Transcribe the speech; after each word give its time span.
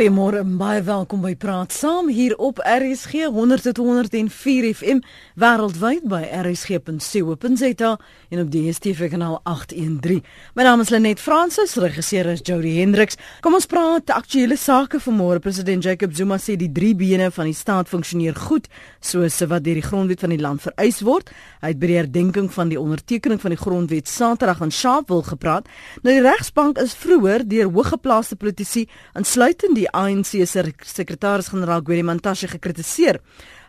Goeiemôre 0.00 0.40
baie 0.56 0.80
welkom 0.80 1.20
by 1.20 1.34
Praat 1.36 1.74
Saam 1.76 2.06
hier 2.08 2.32
op 2.40 2.56
RSG 2.64 3.26
100.104 3.34 4.68
FM 4.72 5.02
wêreldwyd 5.36 6.06
by 6.08 6.22
rsg.co.za 6.38 7.90
en 8.32 8.40
op 8.40 8.48
die 8.48 8.62
DStv 8.64 9.10
kanaal 9.12 9.36
813. 9.44 10.22
My 10.56 10.64
naam 10.64 10.80
is 10.80 10.88
Lenet 10.88 11.20
Fransis, 11.20 11.74
regisseur 11.76 12.30
is 12.32 12.40
Jody 12.40 12.78
Hendriks. 12.78 13.18
Kom 13.44 13.58
ons 13.58 13.68
praat 13.68 14.08
aktuelle 14.16 14.56
sake 14.56 15.02
vanmôre. 15.04 15.42
President 15.44 15.84
Jacob 15.84 16.16
Zuma 16.16 16.40
sê 16.40 16.56
die 16.56 16.70
drie 16.72 16.94
bene 16.96 17.28
van 17.28 17.50
die 17.50 17.58
staat 17.58 17.92
funksioneer 17.92 18.40
goed 18.40 18.72
soos 19.04 19.36
wat 19.52 19.68
deur 19.68 19.82
die 19.82 19.84
grondwet 19.84 20.24
van 20.24 20.32
die 20.32 20.40
land 20.40 20.64
vereis 20.64 21.02
word. 21.04 21.28
Hy 21.60 21.74
het 21.74 21.82
by 21.84 21.92
die 21.92 22.00
herdenking 22.00 22.48
van 22.56 22.72
die 22.72 22.80
ondertekening 22.80 23.44
van 23.44 23.52
die 23.52 23.60
grondwet 23.60 24.08
Saterdag 24.08 24.64
in 24.64 24.72
Sharpeville 24.72 25.28
gepraat. 25.28 25.68
Nou 26.00 26.16
die 26.16 26.24
regsbank 26.24 26.80
is 26.80 26.96
vroeër 26.96 27.44
deur 27.44 27.68
hoëgeplaaste 27.68 28.40
politici 28.40 28.88
insluitend 29.12 29.76
die 29.76 29.89
ANC 29.92 30.32
se 30.46 30.64
sekretaris-generaal 30.94 31.82
Gwedi 31.84 32.02
Mantashe 32.02 32.48
gekritiseer. 32.48 33.20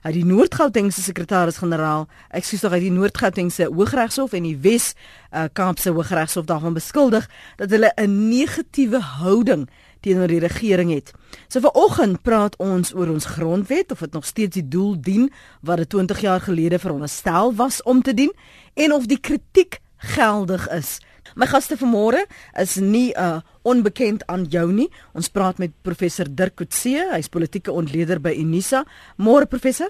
Hy 0.01 0.09
het 0.09 0.17
die 0.17 0.25
Noord-Gautengse 0.25 1.03
sekretaris-generaal, 1.05 2.07
ekskuus 2.33 2.63
tog, 2.63 2.73
hy 2.73 2.79
die 2.81 2.93
Noord-Gautengse 2.95 3.67
Hooggeregshof 3.69 4.33
en 4.33 4.47
die 4.49 4.57
Wes 4.63 4.93
uh, 4.93 5.45
Kaapse 5.53 5.93
Hooggeregshof 5.93 6.47
daarvan 6.49 6.73
beskuldig 6.73 7.27
dat 7.61 7.69
hulle 7.69 7.91
'n 7.95 8.29
negatiewe 8.29 8.99
houding 9.21 9.69
teenoor 10.01 10.27
die 10.27 10.41
regering 10.41 10.91
het. 10.91 11.13
So 11.47 11.61
vanoggend 11.61 12.21
praat 12.25 12.55
ons 12.57 12.93
oor 12.93 13.11
ons 13.13 13.25
grondwet 13.25 13.91
of 13.91 13.99
dit 13.99 14.13
nog 14.13 14.25
steeds 14.25 14.57
die 14.57 14.67
doel 14.67 14.95
dien 15.01 15.29
wat 15.61 15.77
dit 15.77 15.89
20 15.89 16.21
jaar 16.21 16.41
gelede 16.41 16.79
veronderstel 16.79 17.55
was 17.55 17.83
om 17.83 18.01
te 18.01 18.13
dien 18.13 18.33
en 18.73 18.93
of 18.93 19.05
die 19.05 19.19
kritiek 19.19 19.79
geldig 19.97 20.69
is. 20.69 20.99
My 21.35 21.45
gaste 21.47 21.77
vanmôre 21.77 22.25
is 22.59 22.75
nie 22.75 23.13
'n 23.13 23.19
uh, 23.19 23.41
onbekend 23.61 24.25
aan 24.27 24.45
jou 24.49 24.71
nie. 24.71 24.89
Ons 25.13 25.29
praat 25.29 25.57
met 25.57 25.71
professor 25.81 26.25
Dirk 26.29 26.55
Coetzee, 26.55 27.11
hy's 27.11 27.29
politieke 27.29 27.71
ontleder 27.71 28.19
by 28.19 28.33
Unisa. 28.35 28.85
Môre 29.17 29.45
professor? 29.45 29.89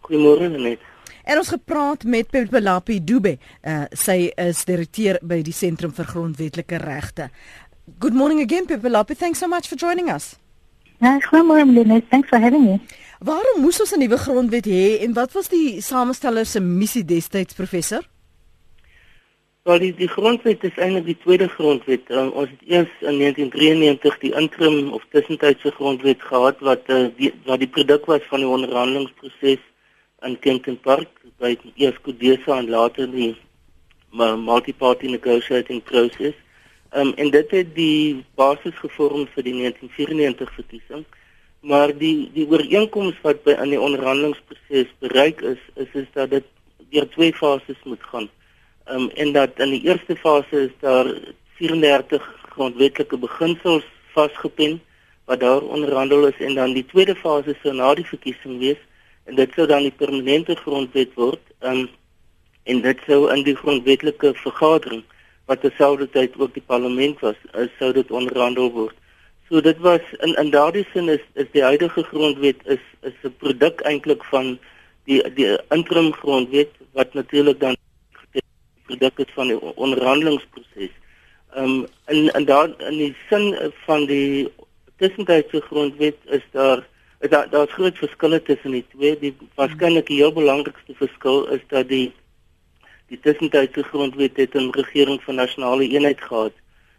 Goeiemôre 0.00 0.48
net. 0.48 0.78
En 1.24 1.38
ons 1.38 1.48
gepraat 1.48 2.04
met 2.04 2.30
Pepelapi 2.30 3.04
Dube. 3.04 3.38
Uh, 3.62 3.84
sy 3.92 4.32
is 4.36 4.64
direkteur 4.64 5.18
by 5.22 5.42
die 5.42 5.52
Sentrum 5.52 5.92
vir 5.92 6.04
Grondwetlike 6.04 6.76
Regte. 6.76 7.30
Good 7.98 8.14
morning 8.14 8.40
again 8.40 8.66
Pepelapi. 8.66 9.14
Thanks 9.14 9.38
so 9.38 9.48
much 9.48 9.68
for 9.68 9.76
joining 9.76 10.10
us. 10.10 10.36
Ja, 11.00 11.18
goeiemôre 11.20 11.64
Lenet. 11.64 12.04
Thanks 12.10 12.28
for 12.28 12.38
having 12.38 12.64
me. 12.64 12.80
Waarom 13.24 13.62
moes 13.62 13.80
ons 13.80 13.92
'n 13.92 13.98
nuwe 13.98 14.18
grondwet 14.18 14.64
hê 14.64 15.00
en 15.04 15.12
wat 15.12 15.32
was 15.32 15.48
die 15.48 15.80
samesteller 15.80 16.46
se 16.46 16.60
missie 16.60 17.04
destyds 17.04 17.54
professor? 17.54 18.02
Wel 19.64 19.78
die, 19.80 19.94
die 19.96 20.08
grondwet 20.12 20.64
is 20.68 20.74
eintlik 20.76 21.06
die 21.06 21.20
tweede 21.22 21.46
grondwet. 21.48 22.10
Um, 22.12 22.26
ons 22.36 22.50
het 22.50 22.64
eers 22.68 22.90
in 23.00 23.16
1993 23.16 24.18
die 24.20 24.32
interim 24.36 24.90
of 24.92 25.06
tussentydse 25.14 25.72
grondwet 25.78 26.20
gehad 26.20 26.60
wat 26.68 26.90
uh, 26.92 27.06
die, 27.16 27.30
wat 27.46 27.62
die 27.62 27.68
produk 27.76 28.04
was 28.12 28.26
van 28.32 28.44
die 28.44 28.50
onderhandelingsproses 28.56 29.64
in 30.28 30.36
Kempton 30.44 30.76
Park 30.84 31.08
by 31.40 31.54
eers 31.80 31.96
Kodesa 32.04 32.58
en 32.58 32.68
later 32.74 33.08
die 33.08 33.30
multi-party 34.12 35.14
negotiating 35.14 35.80
process. 35.88 36.36
Um, 36.92 37.16
en 37.16 37.32
dit 37.32 37.56
het 37.56 37.72
die 37.80 38.20
basis 38.36 38.76
gevorm 38.84 39.24
vir 39.32 39.48
die 39.48 39.56
1994 39.62 40.54
verkiesing. 40.60 41.08
Maar 41.64 41.96
die 42.04 42.28
die 42.36 42.44
ooreenkoms 42.52 43.16
wat 43.24 43.40
by 43.48 43.56
in 43.64 43.72
die 43.78 43.80
onderhandelingsproses 43.80 44.92
bereik 45.00 45.40
is, 45.56 45.68
is 45.80 46.00
is 46.04 46.12
dat 46.12 46.36
dit 46.36 46.56
deur 46.92 47.08
twee 47.16 47.32
fases 47.32 47.80
moet 47.88 48.10
gaan. 48.12 48.28
Um, 48.86 49.10
en 49.14 49.32
dat 49.32 49.50
in 49.56 49.70
die 49.70 49.84
eerste 49.88 50.16
fase 50.16 50.60
is 50.66 50.72
daar 50.80 51.06
34 51.56 52.24
grondwetlike 52.52 53.16
beginsels 53.16 53.84
vasgepen 54.12 54.80
wat 55.24 55.40
daar 55.40 55.62
onderhandel 55.62 56.26
is 56.26 56.38
en 56.38 56.54
dan 56.54 56.72
die 56.72 56.86
tweede 56.86 57.14
fase 57.16 57.54
sou 57.62 57.72
na 57.74 57.94
die 57.94 58.04
verkiesing 58.04 58.58
wees 58.58 58.80
en 59.24 59.38
dit 59.40 59.52
sou 59.56 59.66
dan 59.66 59.86
die 59.88 59.94
permanente 60.02 60.56
grondwet 60.56 61.14
word 61.14 61.40
um, 61.60 61.88
en 62.64 62.82
dit 62.84 63.00
sou 63.06 63.30
in 63.32 63.44
die 63.46 63.56
grondwetlike 63.56 64.34
vergadering 64.42 65.00
wat 65.48 65.60
terselfdertyd 65.64 66.36
ook 66.40 66.52
die 66.54 66.64
parlement 66.66 67.20
was 67.24 67.40
sou 67.78 67.92
dit 67.92 68.10
onderhandel 68.10 68.70
word. 68.72 68.96
So 69.48 69.60
dit 69.60 69.80
was 69.84 70.04
in 70.24 70.36
in 70.40 70.50
daardie 70.50 70.86
sin 70.92 71.08
is 71.08 71.24
is 71.34 71.48
die 71.52 71.64
huidige 71.64 72.04
grondwet 72.10 72.60
is 72.64 72.84
is 73.02 73.16
'n 73.22 73.34
produk 73.38 73.80
eintlik 73.80 74.24
van 74.24 74.58
die 75.04 75.20
die 75.36 75.48
interim 75.70 76.12
grondwet 76.12 76.70
wat 76.92 77.14
natuurlik 77.14 77.60
dan 77.60 77.76
produk 78.86 79.18
is 79.18 79.32
van 79.34 79.52
die 79.52 79.60
onderhandelingsproses. 79.60 80.94
Ehm 81.54 81.64
um, 81.64 81.86
in 82.06 82.28
in 82.34 82.44
daar 82.44 82.68
in 82.90 82.98
die 82.98 83.14
sin 83.28 83.54
van 83.86 84.06
die 84.06 84.48
tussentydse 84.96 85.60
grondwet 85.60 86.16
is 86.24 86.44
daar 86.50 86.86
is 87.20 87.30
daar 87.30 87.50
daar's 87.50 87.72
groot 87.72 87.98
verskille 87.98 88.42
tussen 88.42 88.70
die 88.70 88.84
twee. 88.96 89.18
Die 89.18 89.36
waarskynlik 89.54 90.06
die 90.06 90.20
heel 90.22 90.32
belangrikste 90.32 90.94
verskil 90.94 91.46
is 91.56 91.64
dat 91.68 91.88
die 91.88 92.12
die 93.12 93.20
tussentydse 93.20 93.82
grondwet 93.92 94.36
het 94.36 94.54
'n 94.54 94.70
regering 94.80 95.22
van 95.22 95.34
nasionale 95.34 95.88
eenheid 95.88 96.20
gehad 96.20 96.52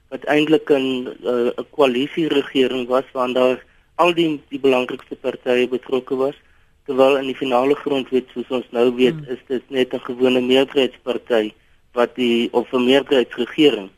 wat 0.10 0.24
eintlik 0.24 0.70
'n 0.70 1.08
uh, 1.24 1.52
'n 1.62 1.70
koalisie 1.76 2.28
regering 2.28 2.88
was 2.88 3.08
waarin 3.14 3.34
daar 3.34 3.64
al 3.96 4.14
die 4.14 4.42
die 4.50 4.60
belangrikste 4.60 5.16
partye 5.16 5.68
betrokke 5.68 6.16
was 6.16 6.38
terwyl 6.86 7.18
in 7.18 7.28
die 7.32 7.42
finale 7.44 7.76
grondwet 7.76 8.30
soos 8.34 8.50
ons 8.58 8.68
nou 8.78 8.88
weet 8.96 9.20
hmm. 9.20 9.32
is 9.36 9.42
dit 9.48 9.70
net 9.70 9.94
'n 9.94 10.08
gewone 10.10 10.42
meerderheidsparty 10.42 11.54
wat 11.96 12.16
die 12.16 12.54
of 12.54 12.72
'n 12.72 12.86
meerderheidsregering. 12.86 13.90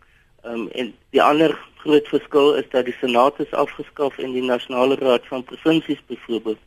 Ehm 0.42 0.54
um, 0.54 0.68
en 0.68 0.94
die 1.10 1.22
ander 1.22 1.58
groot 1.78 2.08
verskil 2.08 2.56
is 2.56 2.70
dat 2.70 2.86
die 2.86 2.96
Senaat 3.00 3.40
is 3.40 3.52
afgeskaf 3.52 4.18
en 4.18 4.32
die 4.32 4.44
Nasionale 4.44 4.96
Raad 4.96 5.28
van 5.28 5.44
Provinsies 5.44 6.02
byvoorbeeld 6.06 6.60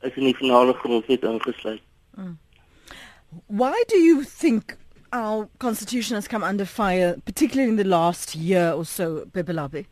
is 0.00 0.14
in 0.14 0.24
die 0.24 0.36
finale 0.36 0.72
grondwet 0.72 1.22
ingesluit. 1.22 1.82
Mm. 2.16 2.38
Why 3.46 3.84
do 3.88 3.96
you 3.96 4.24
think 4.24 4.76
our 5.12 5.48
constitution 5.58 6.14
has 6.14 6.28
come 6.28 6.46
under 6.46 6.66
fire 6.66 7.16
particularly 7.24 7.70
in 7.70 7.76
the 7.76 7.88
last 7.88 8.34
year 8.34 8.72
or 8.72 8.84
so, 8.84 9.24
Bebelabi? 9.32 9.86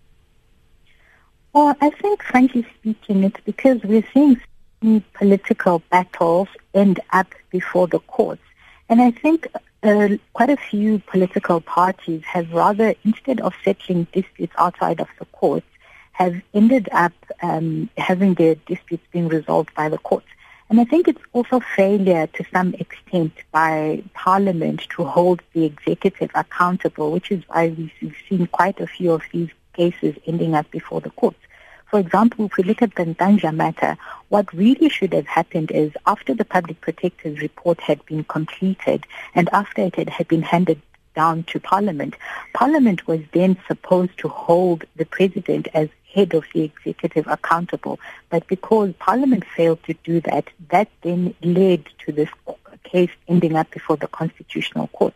Well, 1.53 1.75
I 1.81 1.91
think 1.91 2.23
frankly 2.23 2.67
speaking 2.78 3.25
it's 3.25 3.41
because 3.45 3.81
we're 3.83 4.07
seeing 4.13 4.41
political 5.15 5.83
battles 5.91 6.49
end 6.75 7.01
up 7.13 7.27
before 7.51 7.89
the 7.89 7.99
courts. 8.01 8.43
And 8.89 9.01
I 9.01 9.11
think 9.11 9.49
uh, 9.82 10.09
quite 10.32 10.50
a 10.50 10.56
few 10.56 10.98
political 11.00 11.60
parties 11.60 12.22
have 12.25 12.53
rather, 12.53 12.94
instead 13.04 13.41
of 13.41 13.54
settling 13.64 14.06
disputes 14.12 14.53
outside 14.59 15.00
of 15.00 15.09
the 15.19 15.25
courts, 15.26 15.66
have 16.12 16.41
ended 16.54 16.88
up 16.92 17.12
um, 17.42 17.91
having 17.98 18.34
their 18.34 18.54
disputes 18.54 19.04
being 19.12 19.28
resolved 19.28 19.75
by 19.75 19.88
the 19.88 19.98
courts. 19.98 20.26
And 20.69 20.81
I 20.81 20.84
think 20.84 21.06
it's 21.06 21.22
also 21.32 21.60
failure 21.60 22.26
to 22.26 22.44
some 22.53 22.75
extent 22.75 23.32
by 23.53 24.03
Parliament 24.15 24.86
to 24.97 25.04
hold 25.04 25.42
the 25.53 25.65
executive 25.65 26.31
accountable, 26.34 27.12
which 27.12 27.31
is 27.31 27.42
why 27.47 27.69
we've 27.69 28.16
seen 28.28 28.47
quite 28.48 28.81
a 28.81 28.86
few 28.86 29.12
of 29.12 29.22
these 29.32 29.50
cases 29.75 30.16
ending 30.26 30.54
up 30.54 30.69
before 30.70 31.00
the 31.00 31.10
courts. 31.10 31.38
For 31.86 32.00
example, 32.00 32.47
if 32.47 32.56
we 32.56 32.64
look 32.64 32.82
at 32.82 32.94
the 32.97 33.04
Ntanja 33.04 33.54
matter, 33.54 33.97
what 34.28 34.52
really 34.52 34.88
should 34.88 35.12
have 35.14 35.26
happened 35.26 35.70
is 35.70 35.92
after 36.04 36.34
the 36.34 36.44
public 36.44 36.80
protector's 36.80 37.41
report 37.41 37.80
had 37.80 38.04
been 38.06 38.24
completed 38.24 39.06
and 39.34 39.48
after 39.52 39.82
it 39.82 40.08
had 40.08 40.28
been 40.28 40.42
handed 40.42 40.82
down 41.14 41.44
to 41.44 41.60
Parliament, 41.60 42.14
Parliament 42.52 43.06
was 43.06 43.20
then 43.32 43.56
supposed 43.66 44.19
to 44.19 44.28
hold 44.28 44.84
the 44.97 45.06
President 45.06 45.69
as 45.74 45.88
head 46.12 46.34
of 46.34 46.44
the 46.52 46.62
executive 46.62 47.26
accountable. 47.28 48.00
But 48.30 48.47
because 48.47 48.92
Parliament 48.98 49.44
failed 49.44 49.82
to 49.84 49.94
do 50.04 50.20
that, 50.22 50.48
that 50.70 50.88
then 51.03 51.34
led 51.42 51.86
to 52.04 52.12
this 52.12 52.28
case 52.84 53.10
ending 53.28 53.56
up 53.56 53.70
before 53.70 53.97
the 53.97 54.08
Constitutional 54.08 54.88
Court. 54.88 55.14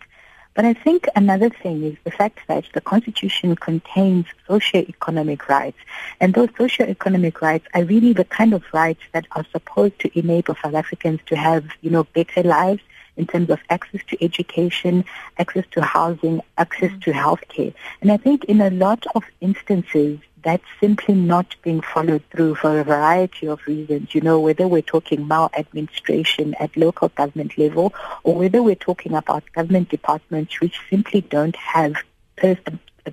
But 0.54 0.64
I 0.64 0.74
think 0.74 1.06
another 1.14 1.48
thing 1.48 1.84
is 1.84 1.96
the 2.04 2.10
fact 2.10 2.40
that 2.48 2.64
the 2.74 2.80
Constitution 2.80 3.54
contains 3.56 4.26
socio-economic 4.46 5.48
rights. 5.48 5.78
And 6.20 6.34
those 6.34 6.48
socio-economic 6.58 7.40
rights 7.40 7.66
are 7.72 7.84
really 7.84 8.12
the 8.12 8.24
kind 8.24 8.52
of 8.52 8.64
rights 8.72 9.02
that 9.12 9.26
are 9.32 9.46
supposed 9.52 9.98
to 10.00 10.18
enable 10.18 10.56
South 10.56 10.74
Africans 10.74 11.20
to 11.26 11.36
have, 11.36 11.64
you 11.82 11.90
know, 11.90 12.04
better 12.04 12.42
lives 12.42 12.82
in 13.16 13.26
terms 13.26 13.50
of 13.50 13.60
access 13.68 14.00
to 14.08 14.24
education, 14.24 15.04
access 15.38 15.64
to 15.72 15.82
housing, 15.82 16.40
access 16.58 16.90
mm. 16.90 17.02
to 17.02 17.12
healthcare. 17.12 17.74
And 18.00 18.10
I 18.10 18.16
think 18.16 18.44
in 18.44 18.60
a 18.60 18.70
lot 18.70 19.06
of 19.14 19.22
instances, 19.40 20.18
that's 20.42 20.64
simply 20.80 21.14
not 21.14 21.54
being 21.62 21.80
followed 21.80 22.22
through 22.30 22.54
for 22.56 22.80
a 22.80 22.84
variety 22.84 23.46
of 23.46 23.66
reasons. 23.66 24.14
You 24.14 24.20
know, 24.20 24.40
whether 24.40 24.66
we're 24.66 24.82
talking 24.82 25.26
maladministration 25.26 26.54
at 26.54 26.76
local 26.76 27.08
government 27.08 27.58
level 27.58 27.94
or 28.22 28.34
whether 28.34 28.62
we're 28.62 28.74
talking 28.74 29.14
about 29.14 29.44
government 29.52 29.88
departments 29.88 30.60
which 30.60 30.80
simply 30.88 31.20
don't 31.22 31.56
have 31.56 31.94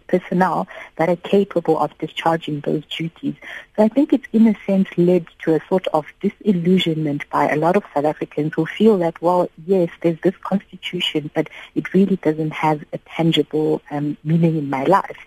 personnel 0.08 0.68
that 0.98 1.10
are 1.10 1.16
capable 1.16 1.80
of 1.80 1.98
discharging 1.98 2.60
those 2.62 2.86
duties. 2.86 3.36
So 3.76 3.84
I 3.84 3.88
think 3.88 4.14
it's 4.14 4.28
in 4.34 4.48
a 4.48 4.56
sense 4.66 4.88
led 4.98 5.28
to 5.44 5.56
a 5.56 5.62
sort 5.68 5.88
of 5.88 6.06
disillusionment 6.22 7.30
by 7.30 7.50
a 7.50 7.56
lot 7.56 7.76
of 7.76 7.84
South 7.94 8.06
Africans 8.06 8.54
who 8.56 8.66
feel 8.66 8.98
that, 9.00 9.22
well, 9.22 9.50
yes, 9.66 9.90
there's 10.02 10.20
this 10.22 10.36
constitution, 10.42 11.32
but 11.34 11.50
it 11.76 11.94
really 11.94 12.18
doesn't 12.18 12.52
have 12.52 12.84
a 12.94 12.98
tangible 13.00 13.82
um, 13.92 14.18
meaning 14.24 14.58
in 14.58 14.70
my 14.70 14.84
life. 14.84 15.18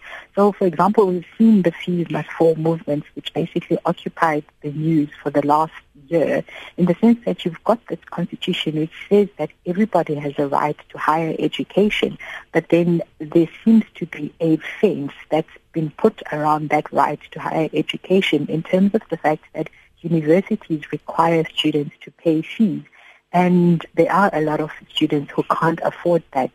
So, 0.40 0.52
for 0.52 0.66
example, 0.66 1.06
we've 1.06 1.26
seen 1.36 1.60
the 1.60 1.70
fees 1.70 2.10
must 2.10 2.30
fall 2.30 2.54
movements, 2.54 3.06
which 3.14 3.34
basically 3.34 3.76
occupied 3.84 4.42
the 4.62 4.72
news 4.72 5.10
for 5.22 5.28
the 5.28 5.46
last 5.46 5.74
year, 6.08 6.42
in 6.78 6.86
the 6.86 6.94
sense 6.94 7.18
that 7.26 7.44
you've 7.44 7.62
got 7.64 7.78
this 7.88 7.98
constitution 8.06 8.76
which 8.76 9.06
says 9.10 9.28
that 9.36 9.50
everybody 9.66 10.14
has 10.14 10.32
a 10.38 10.46
right 10.48 10.78
to 10.88 10.96
higher 10.96 11.36
education, 11.38 12.16
but 12.52 12.70
then 12.70 13.02
there 13.18 13.50
seems 13.62 13.84
to 13.96 14.06
be 14.06 14.32
a 14.40 14.56
fence 14.80 15.12
that's 15.28 15.52
been 15.72 15.90
put 15.98 16.22
around 16.32 16.70
that 16.70 16.90
right 16.90 17.20
to 17.32 17.38
higher 17.38 17.68
education 17.74 18.46
in 18.48 18.62
terms 18.62 18.94
of 18.94 19.02
the 19.10 19.18
fact 19.18 19.44
that 19.52 19.68
universities 20.00 20.90
require 20.90 21.44
students 21.54 21.94
to 22.00 22.10
pay 22.12 22.40
fees. 22.40 22.84
And 23.30 23.84
there 23.94 24.10
are 24.10 24.30
a 24.32 24.40
lot 24.40 24.60
of 24.62 24.70
students 24.88 25.32
who 25.32 25.42
can't 25.42 25.80
afford 25.82 26.22
that 26.32 26.50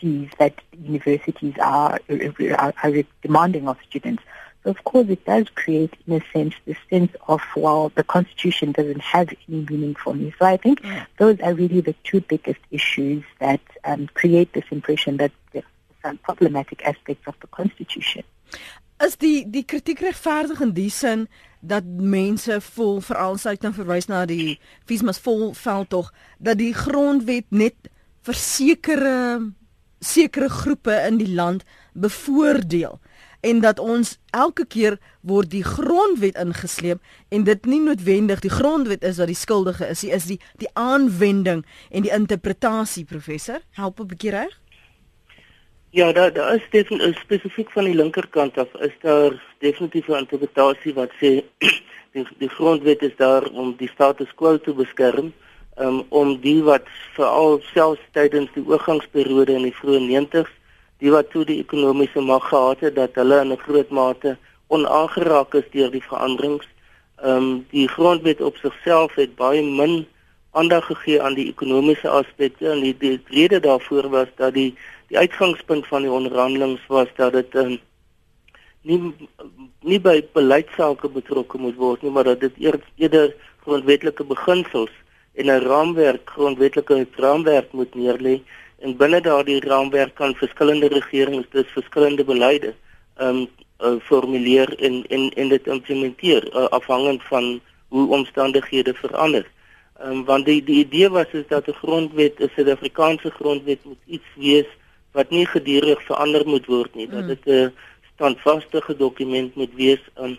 fees 0.00 0.30
that 0.38 0.54
universities 0.82 1.54
are, 1.60 1.98
are, 2.08 2.74
are 2.82 3.02
demanding 3.22 3.68
of 3.68 3.76
students. 3.88 4.22
So 4.64 4.70
of 4.70 4.84
course 4.84 5.08
it 5.08 5.24
does 5.24 5.48
create, 5.54 5.94
in 6.06 6.14
a 6.14 6.22
sense, 6.32 6.54
the 6.66 6.76
sense 6.90 7.12
of, 7.28 7.40
well, 7.56 7.90
the 7.94 8.04
Constitution 8.04 8.72
doesn't 8.72 9.00
have 9.00 9.28
any 9.48 9.66
meaning 9.70 9.94
for 9.94 10.14
me. 10.14 10.34
So 10.38 10.46
I 10.46 10.56
think 10.56 10.82
mm. 10.82 11.06
those 11.18 11.40
are 11.40 11.54
really 11.54 11.80
the 11.80 11.94
two 12.04 12.20
biggest 12.20 12.60
issues 12.70 13.24
that 13.38 13.60
um, 13.84 14.08
create 14.14 14.52
this 14.52 14.64
impression 14.70 15.18
that 15.18 15.32
there 15.52 15.62
are 15.62 16.08
some 16.08 16.18
problematic 16.18 16.84
aspects 16.84 17.26
of 17.26 17.34
the 17.40 17.46
Constitution. 17.46 18.24
Is 18.98 19.14
die 19.16 19.44
die 19.46 19.62
kritiek 19.62 20.00
regverdig 20.02 20.58
in 20.60 20.72
die 20.74 20.90
sin 20.90 21.28
dat 21.60 21.86
mense 21.86 22.56
voel 22.60 22.98
veral 23.06 23.36
as 23.38 23.44
ek 23.46 23.60
dan 23.62 23.74
verwys 23.76 24.08
na 24.10 24.24
die 24.26 24.56
Fiesmas 24.90 25.20
volveld 25.22 25.90
tog 25.94 26.08
dat 26.42 26.58
die 26.58 26.72
grondwet 26.74 27.46
net 27.54 27.90
versekerde 28.26 29.52
sekere 30.00 30.48
groepe 30.48 30.94
in 31.06 31.18
die 31.18 31.34
land 31.34 31.64
bevoordeel 31.92 33.00
en 33.40 33.60
dat 33.60 33.78
ons 33.78 34.16
elke 34.30 34.66
keer 34.66 34.98
word 35.20 35.50
die 35.50 35.64
grondwet 35.64 36.38
ingesleep 36.38 37.02
en 37.34 37.44
dit 37.46 37.66
nie 37.66 37.80
noodwendig 37.80 38.42
die 38.42 38.52
grondwet 38.52 39.04
is 39.06 39.18
wat 39.22 39.30
die 39.30 39.38
skuldige 39.38 39.86
is 39.86 40.02
nie 40.02 40.14
is 40.14 40.26
die 40.30 40.38
die 40.62 40.70
aanwending 40.74 41.64
en 41.90 42.06
die 42.06 42.14
interpretasie 42.14 43.04
professor. 43.04 43.60
Help 43.78 44.00
'n 44.00 44.06
bietjie 44.06 44.30
reg? 44.30 44.58
Ja, 45.90 46.12
daar 46.12 46.32
daar 46.32 46.54
is 46.54 46.66
definitief 46.70 47.20
spesifiek 47.20 47.70
van 47.70 47.84
die 47.84 47.94
linkerkant 47.94 48.58
af 48.58 48.74
is 48.80 48.96
daar 49.00 49.42
definitief 49.58 50.08
'n 50.08 50.24
interpretasie 50.26 50.94
wat 50.94 51.10
sê 51.20 51.44
die, 52.12 52.26
die 52.38 52.48
grondwet 52.48 53.02
is 53.02 53.16
daar 53.16 53.44
om 53.50 53.74
die 53.76 53.88
status 53.88 54.34
quo 54.34 54.58
te 54.58 54.74
beskerm 54.74 55.32
um, 55.80 56.02
om 56.08 56.36
die 56.40 56.62
wat 56.62 56.86
veral 57.16 57.60
selfs 57.72 58.02
tydens 58.12 58.50
die 58.54 58.64
oorgangsperiode 58.66 59.54
in 59.58 59.66
die 59.68 59.76
vroeë 59.80 60.04
90s 60.06 60.54
die 60.98 61.10
wat 61.14 61.30
toe 61.30 61.44
die 61.46 61.60
ekonomiese 61.62 62.20
mag 62.20 62.48
gehad 62.50 62.80
het 62.80 62.94
dat 62.94 63.14
hulle 63.14 63.40
in 63.40 63.52
'n 63.52 63.64
groot 63.66 63.90
mate 63.90 64.36
onaangeraak 64.68 65.54
is 65.54 65.68
deur 65.72 65.90
die 65.90 66.02
veranderings. 66.02 66.66
Ehm 67.22 67.36
um, 67.36 67.66
die 67.70 67.88
grondwet 67.88 68.40
op 68.40 68.56
sigself 68.56 69.14
het 69.14 69.36
baie 69.36 69.62
min 69.62 70.06
aandag 70.50 70.86
gegee 70.86 71.22
aan 71.22 71.34
die 71.34 71.48
ekonomiese 71.48 72.08
aspekte 72.08 72.70
en 72.70 72.80
die, 72.80 72.96
die 72.98 73.20
rede 73.26 73.60
daarvoor 73.60 74.08
was 74.08 74.28
dat 74.36 74.54
die 74.54 74.74
die 75.08 75.18
uitgangspunt 75.18 75.86
van 75.86 76.02
die 76.02 76.10
onderhandelinge 76.10 76.78
was 76.88 77.08
dat 77.16 77.32
dit 77.32 77.54
um, 77.54 77.78
nie 78.82 79.14
nie 79.80 80.00
by 80.00 80.20
beleidsake 80.32 81.08
betrokke 81.08 81.58
moet 81.58 81.76
word 81.76 82.02
nie, 82.02 82.10
maar 82.10 82.24
dat 82.24 82.40
dit 82.40 82.52
eerder 82.96 83.34
grondwetlike 83.62 84.24
beginsels 84.24 84.90
en 85.38 85.46
'n 85.46 85.64
raamwerk 85.70 86.30
grondwetlike 86.34 87.06
raamwerk 87.24 87.72
moet 87.72 87.94
neerlê 87.94 88.36
en 88.84 88.96
binne 88.96 89.20
daardie 89.20 89.60
raamwerk 89.60 90.14
kan 90.14 90.34
verskillende 90.34 90.88
regerings 90.98 91.48
dus 91.50 91.76
verskillende 91.78 92.24
beleide 92.24 92.74
ehm 93.16 93.36
um, 93.36 93.48
uh, 93.86 94.00
formuleer 94.10 94.68
en 94.78 95.04
en 95.08 95.30
en 95.30 95.48
dit 95.48 95.66
implementeer 95.66 96.42
uh, 96.54 96.64
afhangend 96.78 97.22
van 97.22 97.60
hoe 97.88 98.08
omstandighede 98.10 98.94
verander. 98.94 99.46
Ehm 100.00 100.10
um, 100.10 100.24
want 100.24 100.44
die 100.46 100.62
die 100.64 100.80
idee 100.84 101.08
was 101.08 101.30
is 101.32 101.46
dat 101.48 101.68
'n 101.68 101.80
grondwet, 101.82 102.40
'n 102.40 102.50
Suid-Afrikaanse 102.54 103.30
grondwet 103.30 103.84
moet 103.84 104.02
iets 104.06 104.30
wees 104.34 104.70
wat 105.12 105.30
nie 105.30 105.46
gedurig 105.46 106.02
verander 106.02 106.46
moet 106.46 106.66
word 106.66 106.94
nie, 106.94 107.08
dat 107.08 107.22
mm. 107.22 107.26
dit 107.26 107.46
'n 107.46 107.72
standvaste 108.14 108.82
dokument 108.96 109.54
moet 109.54 109.74
wees 109.74 110.02
um, 110.20 110.38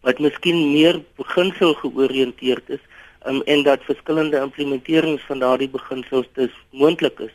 wat 0.00 0.18
miskien 0.18 0.72
meer 0.72 1.02
beginsel 1.16 1.74
georiënteerd 1.74 2.68
is 2.68 2.82
um, 3.26 3.42
en 3.42 3.62
dat 3.62 3.84
verskillende 3.84 4.40
implementerings 4.40 5.22
van 5.22 5.38
daardie 5.38 5.68
beginsels 5.68 6.26
dus 6.32 6.54
moontlik 6.70 7.18
is. 7.18 7.34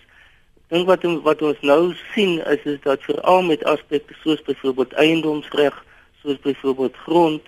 Ek 0.68 0.76
dink 0.76 0.88
wat 0.88 1.06
wat 1.24 1.42
ons 1.42 1.62
nou 1.62 1.94
sien 2.14 2.42
is 2.54 2.66
is 2.68 2.80
dat 2.84 3.04
veral 3.08 3.42
met 3.48 3.64
aspekte 3.64 4.16
soos 4.24 4.42
byvoorbeeld 4.50 4.94
eiendomsreg, 4.94 5.78
soos 6.24 6.40
byvoorbeeld 6.44 6.98
grond, 7.06 7.42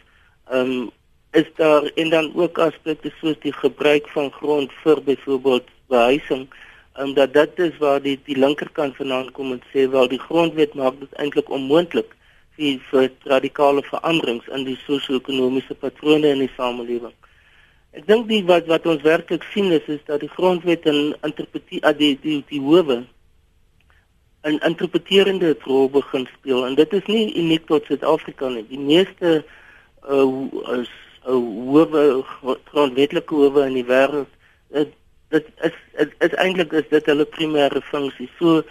ehm 0.50 0.72
um, 0.72 0.90
is 1.32 1.50
daar 1.56 1.84
en 2.02 2.10
dan 2.10 2.32
ook 2.36 2.58
aspekte 2.58 3.12
soos 3.20 3.36
die 3.40 3.54
gebruik 3.54 4.08
van 4.16 4.32
grond 4.32 4.72
vir 4.84 5.04
byvoorbeeld 5.04 5.68
behuising, 5.88 6.48
ehm 6.96 7.08
um, 7.08 7.14
dat 7.14 7.34
dit 7.34 7.60
is 7.60 7.78
waar 7.78 8.02
die 8.02 8.20
die 8.24 8.38
linkerkant 8.38 8.96
vanaand 8.96 9.32
kom 9.32 9.52
en 9.52 9.62
sê 9.74 9.90
wel 9.90 10.08
die 10.08 10.24
grondwet 10.28 10.74
maak 10.74 11.00
dit 11.00 11.14
eintlik 11.14 11.50
onmoontlik 11.50 12.16
vir 12.56 12.80
vir 12.90 13.12
radikale 13.24 13.84
veranderings 13.92 14.48
in 14.48 14.64
die 14.64 14.80
sosio-ekonomiese 14.88 15.76
patrone 15.76 16.28
in 16.28 16.48
die 16.48 16.54
samelewing. 16.56 17.14
Ek 17.98 18.06
dink 18.06 18.28
die 18.30 18.44
wat 18.46 18.68
wat 18.70 18.86
ons 18.86 19.02
werklik 19.02 19.46
sien 19.54 19.72
is 19.74 19.86
is 19.90 20.02
dat 20.06 20.22
die 20.22 20.30
grondwet 20.30 20.86
en 20.90 21.16
interpretasie 21.26 21.82
ah, 21.82 21.96
die 21.98 22.14
die 22.22 22.44
die 22.50 22.62
howe 22.62 23.00
'n 24.48 24.60
interpreterende 24.64 25.56
rol 25.66 25.90
begin 25.90 26.28
speel 26.38 26.66
en 26.66 26.76
dit 26.76 26.94
is 26.94 27.06
nie 27.06 27.34
uniek 27.36 27.66
tot 27.68 27.86
Suid-Afrika 27.86 28.50
nie. 28.50 28.66
Die 28.70 28.80
meeste 28.80 29.44
uh 30.08 30.78
is 30.80 30.92
uh, 31.28 31.34
howe 31.34 32.24
grondwetlike 32.72 33.36
howe 33.36 33.66
in 33.66 33.76
die 33.82 33.88
wêreld 33.90 34.32
dit 34.72 34.94
dit 35.30 35.46
is 35.68 35.76
is, 36.04 36.14
is 36.20 36.34
eintlik 36.44 36.72
is 36.74 36.88
dit 36.90 37.06
hulle 37.06 37.26
primêre 37.26 37.82
funksie. 37.92 38.30
So 38.38 38.62
uh, 38.62 38.64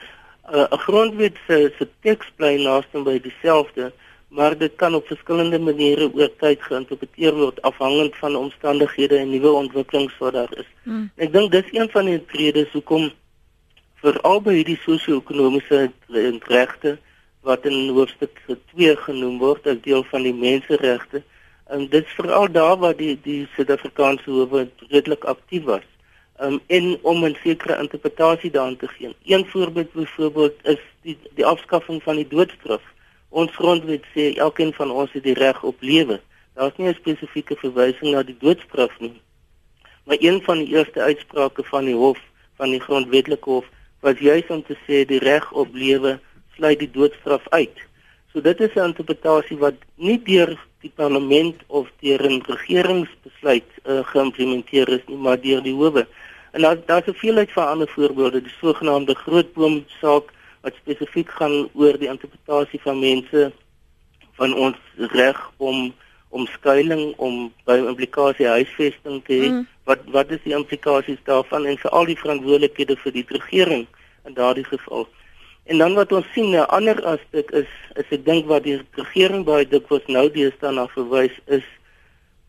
'n 0.62 0.73
uh, 0.73 0.79
grondwet 0.87 1.37
se 1.47 1.73
se 1.79 1.88
teks 2.06 2.31
bly 2.37 2.55
naaste 2.62 3.03
by 3.03 3.19
dieselfde 3.19 3.93
maar 4.29 4.59
dit 4.59 4.75
kan 4.77 4.95
op 4.95 5.07
verskillende 5.07 5.59
maniere 5.59 6.11
oor 6.15 6.31
tyd 6.41 6.63
geïnterpreteer 6.63 7.35
word 7.35 7.63
afhangend 7.63 8.17
van 8.17 8.37
omstandighede 8.37 9.17
en 9.17 9.31
nuwe 9.31 9.51
ontwikkelings 9.51 10.19
wat 10.19 10.33
daar 10.33 10.53
is. 10.59 10.69
Hmm. 10.83 11.11
Ek 11.17 11.33
dink 11.33 11.53
dis 11.53 11.73
een 11.73 11.89
van 11.91 12.11
die 12.11 12.21
redes 12.37 12.73
hoekom 12.77 13.11
veral 14.03 14.43
by 14.45 14.59
hierdie 14.61 14.79
sosio-ekonomiese 14.85 15.89
regte 16.53 16.99
wat 17.47 17.65
in 17.67 17.89
hoofstuk 17.97 18.41
2 18.75 18.97
genoem 19.07 19.39
word 19.41 19.67
as 19.67 19.81
deel 19.83 20.05
van 20.11 20.27
die 20.27 20.35
menseregte 20.35 21.23
en 21.69 21.89
dit 21.89 22.05
is 22.05 22.17
veral 22.17 22.49
daar 22.53 22.77
waar 22.81 22.97
die 22.97 23.15
die 23.23 23.47
Suid-Afrikaanse 23.55 24.31
howe 24.31 24.69
redelik 24.89 25.25
aktief 25.25 25.65
was. 25.65 25.85
Um, 26.41 26.61
en 26.67 26.99
om 27.03 27.25
'n 27.25 27.37
sekere 27.43 27.79
interpretasie 27.81 28.51
daaraan 28.51 28.77
te 28.77 28.89
gee. 28.89 29.15
Een 29.25 29.47
voorbeeld 29.47 29.93
byvoorbeeld 29.93 30.55
is 30.63 30.79
die 31.03 31.19
die 31.35 31.47
afskaffing 31.47 32.03
van 32.03 32.17
die 32.17 32.29
doodstraf. 32.29 32.82
Ons 33.29 33.51
grondwet 33.56 34.05
sê 34.15 34.35
elkeen 34.37 34.73
van 34.73 34.91
ons 34.91 35.13
het 35.13 35.23
die 35.23 35.35
reg 35.35 35.63
op 35.63 35.81
lewe. 35.81 36.20
Daar's 36.55 36.77
nie 36.77 36.89
'n 36.89 36.94
spesifieke 36.94 37.56
verwysing 37.56 38.13
na 38.13 38.23
die 38.23 38.37
doodstraf 38.39 39.01
nie. 39.01 39.20
Maar 40.05 40.17
een 40.20 40.43
van 40.43 40.58
die 40.58 40.75
eerste 40.77 41.01
uitsprake 41.01 41.65
van 41.65 41.85
die 41.85 41.94
hof, 41.94 42.19
van 42.56 42.70
die 42.70 42.81
grondwetlike 42.81 43.51
hof, 43.51 43.67
was 44.01 44.19
juis 44.19 44.47
om 44.49 44.63
te 44.63 44.77
sê 44.87 45.05
die 45.06 45.19
reg 45.19 45.53
op 45.53 45.69
lewe 45.75 46.20
sluit 46.56 46.79
die 46.79 46.91
doodstraf 46.91 47.49
uit. 47.49 47.77
So 48.32 48.41
dit 48.41 48.61
is 48.61 48.75
'n 48.75 48.91
interpretasie 48.91 49.58
wat 49.58 49.75
nie 49.94 50.23
deur 50.23 50.58
die 50.81 50.93
parlement 50.94 51.56
of 51.67 51.91
deur 52.01 52.23
'n 52.31 52.43
regeringsbesluit 52.47 53.70
uh, 53.85 54.05
geïmplementeer 54.05 54.89
is 54.89 55.05
nie, 55.06 55.17
maar 55.17 55.41
deur 55.41 55.63
die 55.63 55.75
howe. 55.75 56.06
En 56.53 56.63
daar 56.63 56.79
daar's 56.87 57.06
'n 57.06 57.15
veelheid 57.15 57.53
van 57.53 57.69
ander 57.69 57.89
voorbeelde, 57.89 58.43
die 58.43 58.58
sogenaamde 58.61 59.15
grootboom 59.15 59.85
saak 60.01 60.32
wat 60.69 60.77
spesifiek 60.82 61.31
gaan 61.41 61.69
oor 61.72 61.96
die 61.96 62.10
interpretasie 62.13 62.81
van 62.84 63.01
mense 63.01 63.48
van 64.39 64.55
ons 64.55 64.79
reg 65.17 65.41
om 65.56 65.89
om 66.29 66.44
skuilings 66.53 67.15
om 67.25 67.46
by 67.65 67.79
implikasie 67.81 68.48
huisvesting 68.53 69.22
te 69.25 69.37
hê. 69.41 69.46
Mm. 69.48 69.63
Wat 69.89 70.03
wat 70.13 70.34
is 70.37 70.43
die 70.44 70.53
implikasies 70.53 71.22
daarvan 71.25 71.65
en 71.70 71.79
vir 71.81 71.94
al 71.96 72.10
die 72.10 72.19
verantwoordelikhede 72.20 72.98
vir 73.01 73.15
die 73.17 73.25
regering 73.32 73.87
in 74.29 74.37
daardie 74.37 74.67
geval? 74.69 75.06
En 75.72 75.81
dan 75.81 75.96
wat 75.96 76.13
ons 76.13 76.29
sien 76.34 76.53
'n 76.53 76.69
ander 76.69 77.01
aspek 77.15 77.51
is 77.63 77.72
is 77.96 78.13
ek 78.13 78.25
dink 78.29 78.46
wat 78.53 78.69
die 78.69 78.77
regering 79.01 79.44
baie 79.48 79.65
dikwels 79.65 80.05
nou 80.06 80.29
deesdae 80.29 80.72
na 80.72 80.87
verwys 80.93 81.37
is 81.46 81.65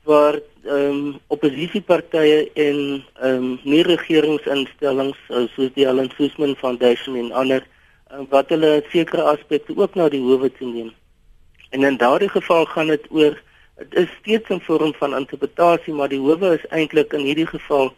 waar 0.03 0.35
ehm 0.67 0.91
um, 0.91 1.19
oppositiepartye 1.27 2.51
en 2.53 3.03
ehm 3.23 3.35
um, 3.35 3.59
nie 3.63 3.83
regeringsinstellings 3.83 5.19
soos 5.55 5.71
die 5.75 5.87
Alan 5.87 6.11
Suzman 6.17 6.55
Foundation 6.55 7.15
en 7.15 7.31
ander 7.31 7.63
wat 8.29 8.49
hulle 8.49 8.83
sekere 8.89 9.23
aspekte 9.23 9.75
ook 9.77 9.95
na 9.95 10.09
die 10.09 10.21
howe 10.21 10.49
toe 10.51 10.67
neem. 10.67 10.91
En 11.69 11.83
in 11.83 11.97
daardie 11.97 12.29
geval 12.29 12.65
gaan 12.65 12.87
dit 12.87 13.05
oor 13.09 13.37
dit 13.79 13.93
is 14.03 14.09
steeds 14.19 14.49
'n 14.49 14.59
vorm 14.59 14.93
van 14.93 15.15
interpretasie, 15.15 15.93
maar 15.93 16.09
die 16.09 16.19
howe 16.19 16.53
is 16.57 16.67
eintlik 16.67 17.13
in 17.13 17.25
hierdie 17.25 17.47
geval 17.47 17.93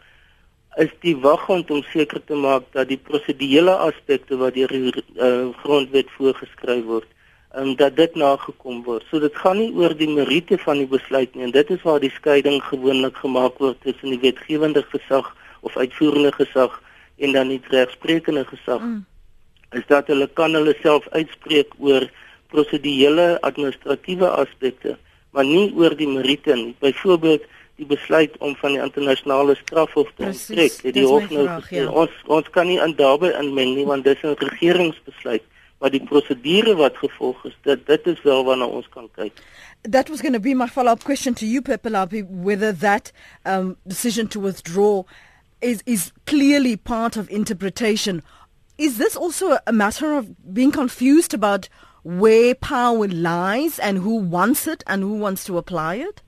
is 0.76 0.92
die 1.00 1.18
waghond 1.18 1.72
om 1.72 1.84
seker 1.84 2.22
te 2.26 2.36
maak 2.36 2.64
dat 2.72 2.88
die 2.88 2.98
prosedurele 2.98 3.76
aspekte 3.76 4.38
wat 4.38 4.54
deur 4.54 4.68
die 4.68 4.94
uh, 5.16 5.50
grondwet 5.64 6.12
voorgeskryf 6.18 6.84
word, 6.84 7.08
um, 7.56 7.76
dat 7.76 7.96
dit 7.96 8.16
nagekom 8.16 8.84
word. 8.84 9.04
So 9.10 9.20
dit 9.20 9.36
gaan 9.36 9.58
nie 9.58 9.74
oor 9.76 9.96
die 9.98 10.10
meriete 10.10 10.58
van 10.58 10.78
die 10.78 10.88
besluit 10.88 11.36
nie 11.36 11.44
en 11.44 11.52
dit 11.52 11.70
is 11.70 11.82
waar 11.82 12.00
die 12.00 12.14
skeiding 12.16 12.64
gewoonlik 12.64 13.16
gemaak 13.16 13.58
word 13.58 13.82
tussen 13.82 14.10
die 14.10 14.20
wetgewende 14.20 14.84
gesag 14.84 15.36
of 15.60 15.78
uitvoerende 15.78 16.32
gesag 16.32 16.82
en 17.18 17.32
dan 17.32 17.48
die 17.48 17.62
regsprekende 17.68 18.46
gesag. 18.46 18.80
Mm. 18.80 19.06
Is 19.72 19.86
dat 19.88 20.08
hulle 20.12 20.28
kan 20.34 20.54
hulle 20.54 20.76
self 20.82 21.08
uitspreek 21.12 21.74
oor 21.80 22.10
prosedurele 22.52 23.38
administratiewe 23.48 24.28
aspekte, 24.28 24.98
maar 25.32 25.48
nie 25.48 25.72
oor 25.80 25.96
die 25.96 26.08
meriete 26.08 26.56
nie. 26.56 26.76
Byvoorbeeld 26.84 27.48
die 27.80 27.88
besluit 27.88 28.36
om 28.38 28.56
van 28.60 28.76
die 28.76 28.82
internasionale 28.84 29.56
strafhof 29.56 30.12
te 30.18 30.34
trek. 30.48 30.76
Die 30.94 31.06
hof 31.08 31.30
nou 31.32 31.48
ja. 31.70 31.88
ons 31.88 32.12
ons 32.28 32.50
kan 32.54 32.68
nie 32.68 32.82
aan 32.82 32.94
daarbey 33.00 33.32
inmeng 33.40 33.74
nie 33.78 33.88
want 33.88 34.06
dis 34.06 34.22
'n 34.24 34.36
regeringsbesluit 34.38 35.48
maar 35.82 35.90
die 35.90 36.04
prosedure 36.04 36.76
wat 36.78 36.98
gevolg 37.02 37.46
is 37.50 37.58
dit 37.66 37.86
dit 37.88 38.08
is 38.14 38.22
wel 38.22 38.46
waarna 38.46 38.66
ons 38.66 38.90
kan 38.94 39.10
kyk 39.18 39.42
That 39.82 40.10
was 40.10 40.22
going 40.22 40.34
to 40.34 40.40
be 40.40 40.54
my 40.54 40.68
follow-up 40.68 41.04
question 41.04 41.34
to 41.34 41.46
you 41.46 41.62
Pepelapi 41.62 42.24
whether 42.30 42.72
that 42.72 43.12
um 43.46 43.76
decision 43.84 44.28
to 44.28 44.40
withdraw 44.40 45.04
is 45.60 45.82
is 45.86 46.12
clearly 46.26 46.78
part 46.78 47.18
of 47.18 47.30
interpretation 47.30 48.22
is 48.82 48.98
this 48.98 49.16
also 49.16 49.60
a 49.68 49.72
matter 49.72 50.14
of 50.14 50.54
being 50.54 50.72
confused 50.72 51.34
about 51.34 51.70
where 52.04 52.56
power 52.56 53.08
lies 53.08 53.78
and 53.78 54.00
who 54.00 54.16
wants 54.16 54.66
it 54.66 54.84
and 54.88 55.04
who 55.04 55.14
wants 55.14 55.44
to 55.46 55.58
apply 55.58 55.96
it 55.96 56.24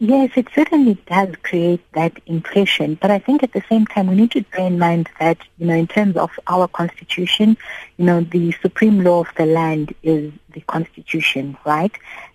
Yes, 0.00 0.30
it 0.36 0.46
certainly 0.54 0.94
does 1.08 1.34
create 1.42 1.80
that 1.94 2.12
impression. 2.26 2.94
But 2.94 3.10
I 3.10 3.18
think 3.18 3.42
at 3.42 3.52
the 3.52 3.64
same 3.68 3.84
time, 3.84 4.06
we 4.06 4.14
need 4.14 4.30
to 4.30 4.42
bear 4.42 4.68
in 4.68 4.78
mind 4.78 5.08
that, 5.18 5.38
you 5.58 5.66
know, 5.66 5.74
in 5.74 5.88
terms 5.88 6.16
of 6.16 6.30
our 6.46 6.68
constitution, 6.68 7.56
you 7.96 8.04
know, 8.04 8.20
the 8.20 8.52
supreme 8.62 9.02
law 9.02 9.22
of 9.22 9.28
the 9.36 9.44
land 9.44 9.92
is 10.04 10.32
the 10.52 10.60
constitution, 10.60 11.56
right? 11.66 11.90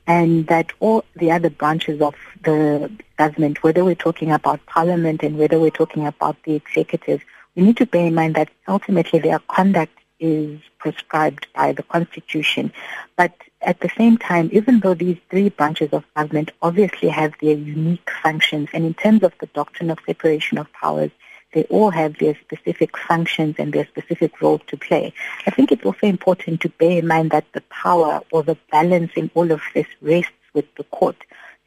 And 0.08 0.46
that 0.48 0.74
all 0.82 1.06
the 1.16 1.32
other 1.32 1.50
branches 1.50 2.02
of 2.02 2.16
the 2.44 2.92
government, 3.16 3.64
whether 3.64 3.86
we're 3.86 3.96
talking 3.96 4.34
about 4.34 4.66
parliament 4.66 5.24
and 5.24 5.38
whether 5.38 5.58
we're 5.58 5.70
talking 5.70 6.06
about 6.06 6.36
the 6.44 6.56
executive, 6.56 7.24
we 7.56 7.64
need 7.64 7.78
to 7.78 7.86
bear 7.86 8.08
in 8.08 8.16
mind 8.16 8.36
that 8.36 8.50
ultimately 8.68 9.20
their 9.20 9.40
conduct 9.40 9.98
is 10.20 10.60
prescribed 10.80 11.48
by 11.54 11.74
the 11.74 11.84
constitution. 11.84 12.72
But 13.18 13.34
at 13.62 13.80
the 13.82 13.90
same 13.98 14.18
time, 14.18 14.50
even 14.54 14.80
though 14.80 14.94
these 14.94 15.18
three 15.30 15.50
branches 15.50 15.90
of 15.92 16.04
government 16.16 16.52
obviously 16.62 17.10
have 17.10 17.34
their 17.42 17.56
unique 17.56 18.10
functions, 18.22 18.70
and 18.74 18.86
in 18.86 18.94
terms 18.94 19.24
of 19.24 19.34
the 19.40 19.48
doctrine 19.48 19.90
of 19.90 20.00
separation 20.06 20.58
of 20.58 20.72
powers, 20.74 21.12
they 21.54 21.64
all 21.66 21.92
have 21.92 22.18
their 22.18 22.36
specific 22.42 22.98
functions 22.98 23.56
and 23.60 23.74
their 23.74 23.86
specific 23.86 24.42
role 24.42 24.60
to 24.60 24.78
play. 24.78 25.14
I 25.46 25.52
think 25.52 25.72
it's 25.72 25.86
also 25.86 26.08
important 26.08 26.62
to 26.62 26.70
bear 26.70 26.98
in 27.00 27.08
mind 27.08 27.32
that 27.32 27.46
the 27.54 27.62
power 27.70 28.22
or 28.32 28.44
the 28.44 28.58
balance 28.72 29.12
in 29.16 29.30
all 29.36 29.52
of 29.52 29.62
this 29.74 29.88
rests 30.02 30.32
with 30.54 30.66
the 30.76 30.84
court. 30.86 31.18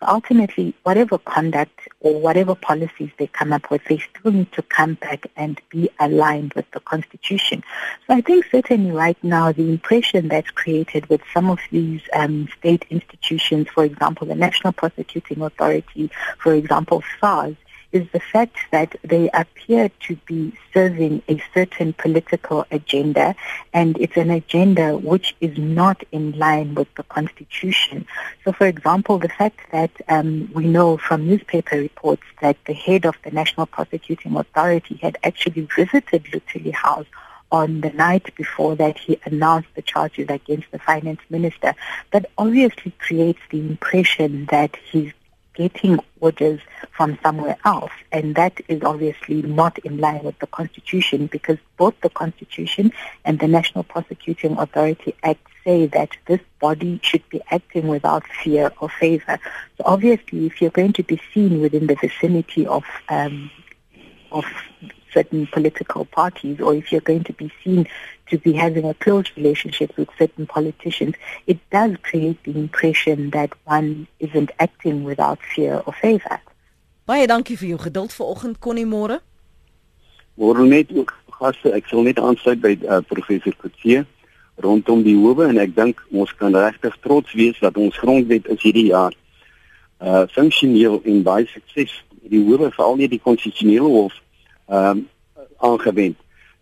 Ultimately, 0.02 0.74
whatever 0.82 1.16
conduct 1.16 1.88
or 2.00 2.20
whatever 2.20 2.54
policies 2.54 3.10
they 3.16 3.26
come 3.28 3.52
up 3.52 3.70
with, 3.70 3.82
they 3.84 3.98
still 3.98 4.30
need 4.30 4.52
to 4.52 4.62
come 4.62 4.94
back 4.94 5.26
and 5.36 5.60
be 5.70 5.88
aligned 5.98 6.52
with 6.52 6.70
the 6.72 6.80
Constitution. 6.80 7.64
So 8.06 8.14
I 8.14 8.20
think 8.20 8.44
certainly 8.50 8.90
right 8.90 9.16
now 9.22 9.52
the 9.52 9.70
impression 9.70 10.28
that's 10.28 10.50
created 10.50 11.06
with 11.08 11.22
some 11.32 11.48
of 11.48 11.58
these 11.70 12.02
um, 12.12 12.48
state 12.58 12.84
institutions, 12.90 13.68
for 13.68 13.84
example, 13.84 14.26
the 14.26 14.34
National 14.34 14.72
Prosecuting 14.74 15.40
Authority, 15.40 16.10
for 16.38 16.52
example, 16.52 17.02
SARS, 17.18 17.56
is 17.92 18.06
the 18.12 18.20
fact 18.20 18.56
that 18.72 18.96
they 19.02 19.30
appear 19.30 19.90
to 20.06 20.16
be 20.26 20.52
serving 20.72 21.22
a 21.28 21.42
certain 21.54 21.92
political 21.92 22.66
agenda 22.70 23.34
and 23.72 23.96
it's 23.98 24.16
an 24.16 24.30
agenda 24.30 24.96
which 24.96 25.34
is 25.40 25.56
not 25.56 26.02
in 26.12 26.32
line 26.38 26.74
with 26.74 26.92
the 26.96 27.02
constitution. 27.04 28.06
So 28.44 28.52
for 28.52 28.66
example, 28.66 29.18
the 29.18 29.28
fact 29.28 29.60
that 29.72 29.90
um, 30.08 30.50
we 30.52 30.66
know 30.66 30.96
from 30.96 31.26
newspaper 31.26 31.76
reports 31.76 32.24
that 32.40 32.56
the 32.66 32.74
head 32.74 33.06
of 33.06 33.16
the 33.24 33.30
National 33.30 33.66
Prosecuting 33.66 34.36
Authority 34.36 34.96
had 34.96 35.16
actually 35.22 35.68
visited 35.74 36.24
Lutuli 36.24 36.72
House 36.72 37.06
on 37.52 37.80
the 37.80 37.90
night 37.90 38.34
before 38.34 38.74
that 38.76 38.98
he 38.98 39.18
announced 39.24 39.68
the 39.74 39.82
charges 39.82 40.26
against 40.28 40.70
the 40.72 40.78
finance 40.78 41.20
minister, 41.30 41.74
that 42.10 42.28
obviously 42.36 42.92
creates 42.98 43.38
the 43.50 43.60
impression 43.60 44.46
that 44.46 44.76
he's 44.90 45.12
getting 45.56 45.98
orders 46.20 46.60
from 46.96 47.18
somewhere 47.22 47.56
else. 47.64 47.90
And 48.12 48.34
that 48.36 48.60
is 48.68 48.82
obviously 48.82 49.42
not 49.42 49.78
in 49.78 49.98
line 49.98 50.22
with 50.22 50.38
the 50.38 50.46
Constitution 50.46 51.26
because 51.26 51.58
both 51.76 51.94
the 52.02 52.10
Constitution 52.10 52.92
and 53.24 53.38
the 53.38 53.48
National 53.48 53.84
Prosecuting 53.84 54.56
Authority 54.58 55.14
Act 55.22 55.40
say 55.64 55.86
that 55.86 56.10
this 56.26 56.40
body 56.60 57.00
should 57.02 57.28
be 57.28 57.42
acting 57.50 57.88
without 57.88 58.24
fear 58.42 58.72
or 58.80 58.88
favor. 58.88 59.38
So 59.76 59.84
obviously, 59.84 60.46
if 60.46 60.60
you're 60.60 60.70
going 60.70 60.92
to 60.94 61.02
be 61.02 61.20
seen 61.34 61.60
within 61.60 61.88
the 61.88 61.96
vicinity 61.96 62.66
of 62.66 62.84
um, 63.08 63.50
of 64.30 64.44
certain 65.12 65.46
political 65.46 66.04
parties 66.04 66.60
or 66.60 66.74
if 66.74 66.92
you're 66.92 67.00
going 67.00 67.24
to 67.24 67.32
be 67.32 67.50
seen 67.62 67.86
to 68.30 68.38
be 68.38 68.52
having 68.52 68.84
a 68.84 68.94
close 68.94 69.30
relationship 69.36 69.96
with 69.96 70.08
certain 70.18 70.46
politicians, 70.46 71.14
it 71.46 71.58
does 71.70 71.96
create 72.02 72.42
the 72.44 72.58
impression 72.58 73.30
that 73.30 73.50
one 73.64 74.06
isn't 74.18 74.50
acting 74.58 75.04
without 75.04 75.38
fear 75.54 75.82
or 75.86 75.92
favor. 75.92 76.40
Baie 77.06 77.26
dankie 77.30 77.54
vir 77.54 77.68
jou 77.68 77.78
geduld 77.78 78.12
vanoggend 78.12 78.58
Connie 78.58 78.84
môre. 78.84 79.20
Môre 80.34 80.66
net 80.66 80.90
ook 80.90 81.14
gaste, 81.38 81.70
ek 81.70 81.86
sal 81.86 82.02
net 82.02 82.18
aansluit 82.18 82.58
by 82.58 82.74
uh, 82.82 82.98
professor 83.06 83.54
Kutse 83.54 84.02
rondom 84.56 85.04
die 85.04 85.14
howe 85.14 85.46
en 85.46 85.60
ek 85.60 85.76
dink 85.76 86.00
ons 86.10 86.32
kan 86.40 86.54
regtig 86.56 86.96
trots 87.04 87.32
wees 87.36 87.58
dat 87.60 87.76
ons 87.78 87.96
grondwet 88.00 88.48
is 88.52 88.62
hierdie 88.64 88.90
jaar 88.90 89.14
uh 89.96 90.26
funksioneel 90.28 90.98
en 91.08 91.22
baie 91.24 91.46
sukses 91.48 91.92
die 92.30 92.42
howe 92.44 92.70
veral 92.70 92.96
nie 92.96 93.08
die 93.08 93.22
konstitusionele 93.22 93.90
hof 93.98 94.14
ehm 94.68 94.90
um, 94.90 95.04
aangewend. 95.64 96.16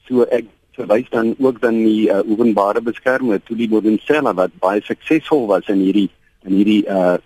So 0.09 0.27
ek 0.31 0.47
verwys 0.77 1.09
dan 1.11 1.35
ook 1.39 1.61
dan 1.61 1.81
die 1.83 2.11
uh, 2.11 2.21
openbare 2.31 2.83
beskermer 2.83 3.41
Tuli 3.43 3.69
Bodensela 3.69 4.35
wat 4.35 4.55
baie 4.63 4.83
suksesvol 4.85 5.47
was 5.51 5.71
in 5.73 5.81
hierdie 5.83 6.11
in 6.45 6.59
hierdie 6.59 6.83
uh 6.87 7.17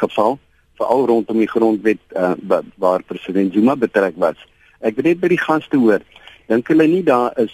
geval 0.00 0.38
veral 0.76 1.06
rondom 1.06 1.38
die 1.40 1.48
grondwet 1.48 2.00
uh, 2.16 2.32
waar 2.76 3.02
president 3.02 3.52
Zuma 3.52 3.76
betrek 3.76 4.16
was. 4.16 4.36
Ek 4.80 4.96
wil 4.96 5.08
net 5.08 5.20
by 5.20 5.28
die 5.32 5.40
gaste 5.40 5.76
hoor. 5.80 6.04
Dink 6.48 6.68
hulle 6.68 6.86
nie 6.88 7.02
daar 7.04 7.36
is 7.40 7.52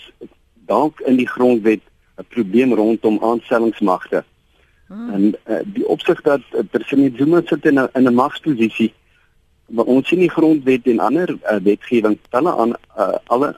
dalk 0.71 1.01
in 1.07 1.19
die 1.21 1.29
grondwet 1.29 1.83
'n 2.19 2.27
probleem 2.29 2.75
rondom 2.75 3.19
aanstellingsmagte? 3.23 4.25
Hmm. 4.89 5.11
En 5.11 5.23
uh, 5.47 5.63
die 5.65 5.87
opsig 5.87 6.21
dat 6.23 6.43
uh, 6.53 6.67
president 6.71 7.17
Zuma 7.17 7.43
sit 7.47 7.65
in 7.67 7.79
'n 7.79 7.89
in 7.95 8.09
'n 8.09 8.15
magsposisie 8.15 8.93
maar 9.67 9.85
ons 9.85 10.09
sien 10.09 10.19
die 10.19 10.31
grondwet 10.31 10.87
en 10.87 11.01
ander 11.01 11.31
uh, 11.35 11.57
wetgewing 11.63 12.19
talle 12.31 12.55
aan 12.57 12.75
uh, 12.99 13.17
alle 13.27 13.55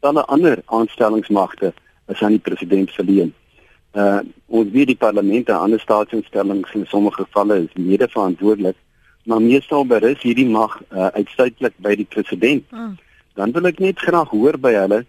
talle 0.00 0.24
ander 0.24 0.62
aanstellingsmagte 0.66 1.72
is 2.06 2.22
aan 2.22 2.36
die 2.38 2.44
president 2.50 2.90
verleen. 2.94 3.34
Uh 3.92 4.20
ons 4.46 4.70
weet 4.72 4.86
die 4.88 4.96
parlement 4.96 5.48
en 5.48 5.58
ander 5.58 5.80
staatsinstellings 5.80 6.72
in 6.72 6.86
sommige 6.88 7.24
gevalle 7.24 7.58
is 7.64 7.74
mede 7.76 8.08
verantwoordelik, 8.08 8.76
maar 9.24 9.42
meestal 9.42 9.84
berus 9.86 10.22
hierdie 10.22 10.48
mag 10.48 10.78
uh, 10.88 11.10
uitsluitlik 11.18 11.74
by 11.84 11.94
die 12.00 12.06
president. 12.08 12.64
Hmm. 12.70 12.96
Dan 13.34 13.52
wil 13.52 13.68
ek 13.68 13.82
net 13.82 14.00
graag 14.00 14.32
hoor 14.32 14.56
by 14.58 14.72
hulle 14.76 15.02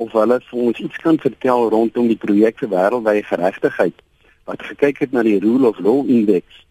of 0.00 0.12
hulle 0.16 0.40
vir 0.48 0.62
ons 0.64 0.80
iets 0.80 1.02
kan 1.04 1.20
vertel 1.20 1.68
rondom 1.70 2.08
die 2.08 2.18
projek 2.18 2.58
vir 2.62 2.72
wêreldwye 2.72 3.22
geregtigheid 3.28 4.02
wat 4.48 4.64
gekyk 4.66 5.04
het 5.04 5.12
na 5.12 5.22
die 5.26 5.38
rule 5.44 5.68
of 5.68 5.78
law 5.84 6.00
index 6.08 6.64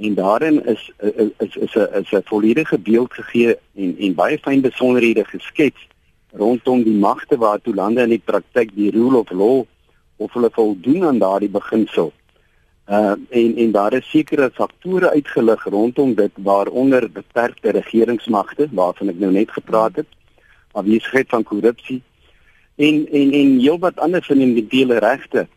en 0.00 0.14
daarin 0.14 0.64
is 0.66 0.90
is 1.38 1.56
is 1.56 1.74
'n 1.74 1.88
is 2.00 2.12
'n 2.12 2.22
volledige 2.24 2.78
beeld 2.78 3.12
gegee 3.12 3.56
en 3.74 3.96
en 3.98 4.14
baie 4.14 4.38
fyn 4.38 4.60
besonderhede 4.60 5.24
geskets 5.24 5.88
rondom 6.32 6.82
die 6.82 6.98
magte 6.98 7.36
waartoe 7.36 7.74
lande 7.74 8.02
in 8.02 8.08
die 8.08 8.22
praktyk 8.24 8.74
die 8.74 8.90
rule 8.90 9.18
of 9.18 9.30
law 9.30 9.64
of 10.16 10.32
hulle 10.32 10.50
voldoen 10.52 11.04
aan 11.04 11.18
daardie 11.18 11.50
beginsel. 11.50 12.12
Uh 12.88 13.14
en 13.28 13.56
en 13.56 13.70
daar 13.72 13.92
is 13.92 14.10
sekere 14.10 14.50
faktore 14.54 15.10
uitgelig 15.10 15.64
rondom 15.64 16.14
dit 16.14 16.32
waaronder 16.34 17.10
beperkte 17.10 17.70
regeringsmagte 17.70 18.68
waarvan 18.70 19.08
ek 19.08 19.18
nou 19.18 19.32
net 19.32 19.50
gepraat 19.50 19.96
het, 19.96 20.10
afwesigheid 20.72 21.28
van 21.28 21.42
korrupsie 21.42 22.02
en 22.76 23.06
en 23.12 23.32
en 23.32 23.58
heelwat 23.58 23.96
ander 23.96 24.26
dele 24.68 24.98
regte. 24.98 25.48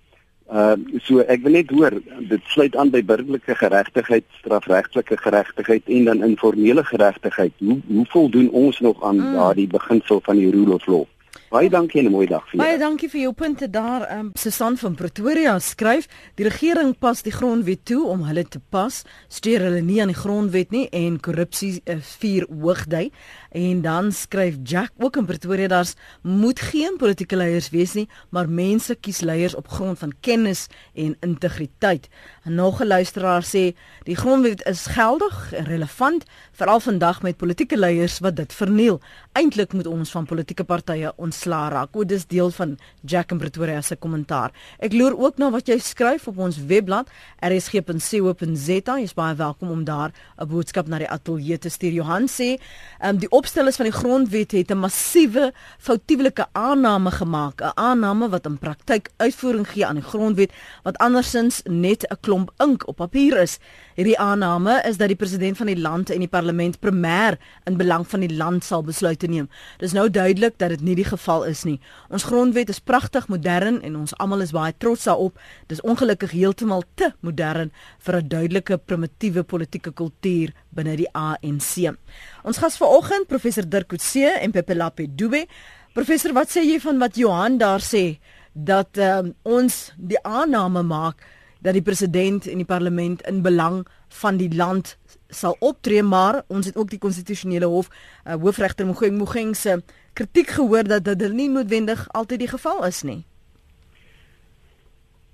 Uh 0.53 0.75
so 1.01 1.23
ek 1.33 1.41
wil 1.41 1.55
net 1.57 1.71
hoor 1.73 1.95
dit 2.29 2.51
sluit 2.53 2.75
aan 2.77 2.91
by 2.93 2.99
burgerlike 3.01 3.55
geregtigheid, 3.57 4.25
strafregtelike 4.37 5.17
geregtigheid 5.17 5.87
en 5.95 6.05
dan 6.11 6.21
informele 6.27 6.83
geregtigheid. 6.85 7.55
Hoe 7.57 7.79
hoe 7.87 8.05
voldoen 8.13 8.51
ons 8.51 8.79
nog 8.79 9.01
aan 9.03 9.17
mm. 9.17 9.33
daardie 9.33 9.67
beginsel 9.67 10.21
van 10.21 10.37
die 10.37 10.51
rule 10.53 10.77
of 10.77 10.85
law? 10.85 11.05
Baie 11.53 11.69
dankie 11.69 11.99
en 12.01 12.07
'n 12.07 12.11
mooi 12.11 12.25
dag 12.27 12.41
vir 12.49 12.51
julle. 12.51 12.63
Baie 12.63 12.77
dankie 12.79 13.09
vir 13.09 13.21
jou 13.21 13.33
punte 13.33 13.69
daar. 13.69 14.19
Um, 14.19 14.31
Susan 14.33 14.77
van 14.77 14.95
Pretoria 14.95 15.59
skryf: 15.59 16.07
"Die 16.35 16.47
regering 16.47 16.97
pas 16.97 17.21
die 17.21 17.31
grondwet 17.31 17.85
toe 17.85 18.07
om 18.07 18.23
hulle 18.23 18.43
te 18.43 18.59
pas, 18.69 19.03
steur 19.27 19.59
hulle 19.59 19.81
nie 19.81 20.01
aan 20.01 20.07
die 20.07 20.17
grondwet 20.17 20.71
nie 20.71 20.89
en 20.89 21.19
korrupsie 21.19 21.81
uh, 21.85 21.97
vier 22.01 22.47
hoogdy." 22.49 23.11
En 23.51 23.81
dan 23.81 24.11
skryf 24.11 24.55
Jack 24.63 24.91
ook 24.97 25.15
in 25.15 25.25
Pretoria: 25.25 25.67
"Daar's 25.67 25.93
moet 26.21 26.59
geen 26.59 26.97
politieke 26.97 27.35
leiers 27.35 27.69
wees 27.69 27.93
nie, 27.93 28.09
maar 28.29 28.49
mense 28.49 28.95
kies 28.95 29.21
leiers 29.21 29.55
op 29.55 29.67
grond 29.67 29.99
van 29.99 30.13
kennis 30.19 30.67
en 30.95 31.17
integriteit." 31.19 32.07
En 32.43 32.55
nog 32.55 32.81
'n 32.81 32.87
luisteraar 32.87 33.43
sê: 33.43 33.77
"Die 34.03 34.15
grondwet 34.15 34.65
is 34.65 34.85
geldig 34.85 35.53
en 35.53 35.65
relevant, 35.65 36.23
veral 36.51 36.79
vandag 36.79 37.21
met 37.21 37.37
politieke 37.37 37.77
leiers 37.77 38.19
wat 38.19 38.35
dit 38.35 38.53
verniel. 38.53 39.01
Eintlik 39.33 39.71
moet 39.73 39.87
ons 39.89 40.11
van 40.13 40.27
politieke 40.29 40.61
partye 40.63 41.09
ons 41.15 41.33
ontslaa 41.33 41.71
raak. 41.73 41.95
O, 41.97 42.05
dis 42.05 42.21
deel 42.29 42.51
van 42.53 42.75
Jack 43.01 43.31
in 43.33 43.39
Pretoria 43.41 43.81
se 43.81 43.95
kommentaar. 43.97 44.53
Ek 44.77 44.93
loer 44.93 45.15
ook 45.17 45.39
na 45.41 45.49
wat 45.49 45.71
jy 45.71 45.79
skryf 45.81 46.27
op 46.29 46.37
ons 46.37 46.59
webblad 46.69 47.09
rsg.co.za. 47.41 48.97
Jy's 49.01 49.15
baie 49.17 49.35
welkom 49.39 49.71
om 49.73 49.83
daar 49.83 50.13
'n 50.37 50.47
boodskap 50.47 50.87
na 50.87 50.99
die 50.99 51.09
ateljee 51.09 51.57
te 51.57 51.69
stuur. 51.69 51.91
Johan 51.91 52.27
sê, 52.27 52.59
ehm 52.99 53.09
um, 53.09 53.17
die 53.17 53.29
opstellers 53.29 53.75
van 53.75 53.85
die 53.85 53.97
grondwet 53.97 54.51
het 54.51 54.69
'n 54.71 54.77
massiewe 54.77 55.51
foutiewe 55.79 56.31
aanname 56.51 57.11
gemaak, 57.11 57.61
'n 57.61 57.71
aanname 57.73 58.29
wat 58.29 58.45
in 58.45 58.57
praktyk 58.57 59.09
uitvoering 59.17 59.67
gee 59.67 59.85
aan 59.85 59.95
die 59.95 60.03
grondwet 60.03 60.51
wat 60.83 60.97
andersins 60.97 61.61
net 61.65 62.05
'n 62.09 62.17
klomp 62.21 62.51
ink 62.57 62.87
op 62.87 62.95
papier 62.95 63.41
is. 63.41 63.59
Hierdie 63.95 64.19
aanname 64.19 64.81
is 64.85 64.97
dat 64.97 65.07
die 65.07 65.15
president 65.15 65.57
van 65.57 65.65
die 65.65 65.79
land 65.79 66.09
en 66.09 66.19
die 66.19 66.27
parlement 66.27 66.79
primêr 66.79 67.37
in 67.63 67.77
belang 67.77 68.07
van 68.07 68.19
die 68.19 68.35
land 68.35 68.63
sal 68.63 68.83
besluite 69.23 69.27
neem. 69.27 69.49
Dis 69.79 69.93
nou 69.93 70.09
duidelik 70.09 70.57
dat 70.57 70.69
dit 70.69 70.81
nie 70.81 70.95
die 70.95 71.07
geval 71.07 71.45
is 71.45 71.63
nie. 71.63 71.79
Ons 72.09 72.23
grondwet 72.23 72.69
is 72.69 72.79
pragtig 72.79 73.27
modern 73.27 73.81
en 73.81 73.95
ons 73.95 74.13
almal 74.19 74.41
is 74.41 74.53
baie 74.53 74.73
trots 74.77 75.05
daarop. 75.05 75.37
Dis 75.67 75.81
ongelukkig 75.81 76.31
heeltemal 76.31 76.83
te 76.95 77.13
modern 77.21 77.71
vir 77.99 78.15
'n 78.15 78.27
duidelike 78.27 78.77
primitiewe 78.77 79.43
politieke 79.43 79.91
kultuur 79.91 80.53
binne 80.71 80.95
die 80.95 81.09
ANC. 81.13 81.95
Ons 82.43 82.57
gas 82.57 82.77
vanoggend 82.77 83.27
professor 83.27 83.63
Dirk 83.63 83.87
Coetzee 83.87 84.39
en 84.41 84.51
Pepe 84.51 84.75
Lapidube. 84.75 85.47
Professor, 85.93 86.33
wat 86.33 86.49
sê 86.49 86.63
jy 86.63 86.79
van 86.79 86.97
wat 86.99 87.15
Johan 87.15 87.57
daar 87.57 87.81
sê 87.81 88.19
dat 88.53 88.97
um, 88.97 89.33
ons 89.43 89.93
die 89.97 90.19
aanname 90.23 90.83
maak 90.83 91.17
dat 91.63 91.77
die 91.77 91.85
president 91.85 92.47
en 92.47 92.59
die 92.59 92.67
parlement 92.67 93.21
in 93.27 93.41
belang 93.41 93.83
van 94.19 94.37
die 94.37 94.51
land 94.51 94.97
sal 95.31 95.55
optree 95.59 96.03
maar 96.03 96.41
ons 96.47 96.67
het 96.67 96.77
ook 96.77 96.89
die 96.91 96.99
konstitusionele 96.99 97.69
hof 97.71 97.89
uh, 97.89 98.35
hoofregter 98.35 98.85
Mogeng 98.85 99.17
Mogeng 99.17 99.55
se 99.55 99.79
kritiek 100.13 100.51
gehoor 100.57 100.83
dat 100.83 101.07
dit 101.07 101.31
nie 101.31 101.49
noodwendig 101.49 102.05
altyd 102.11 102.43
die 102.43 102.51
geval 102.51 102.83
is 102.85 103.01
nie. 103.01 103.23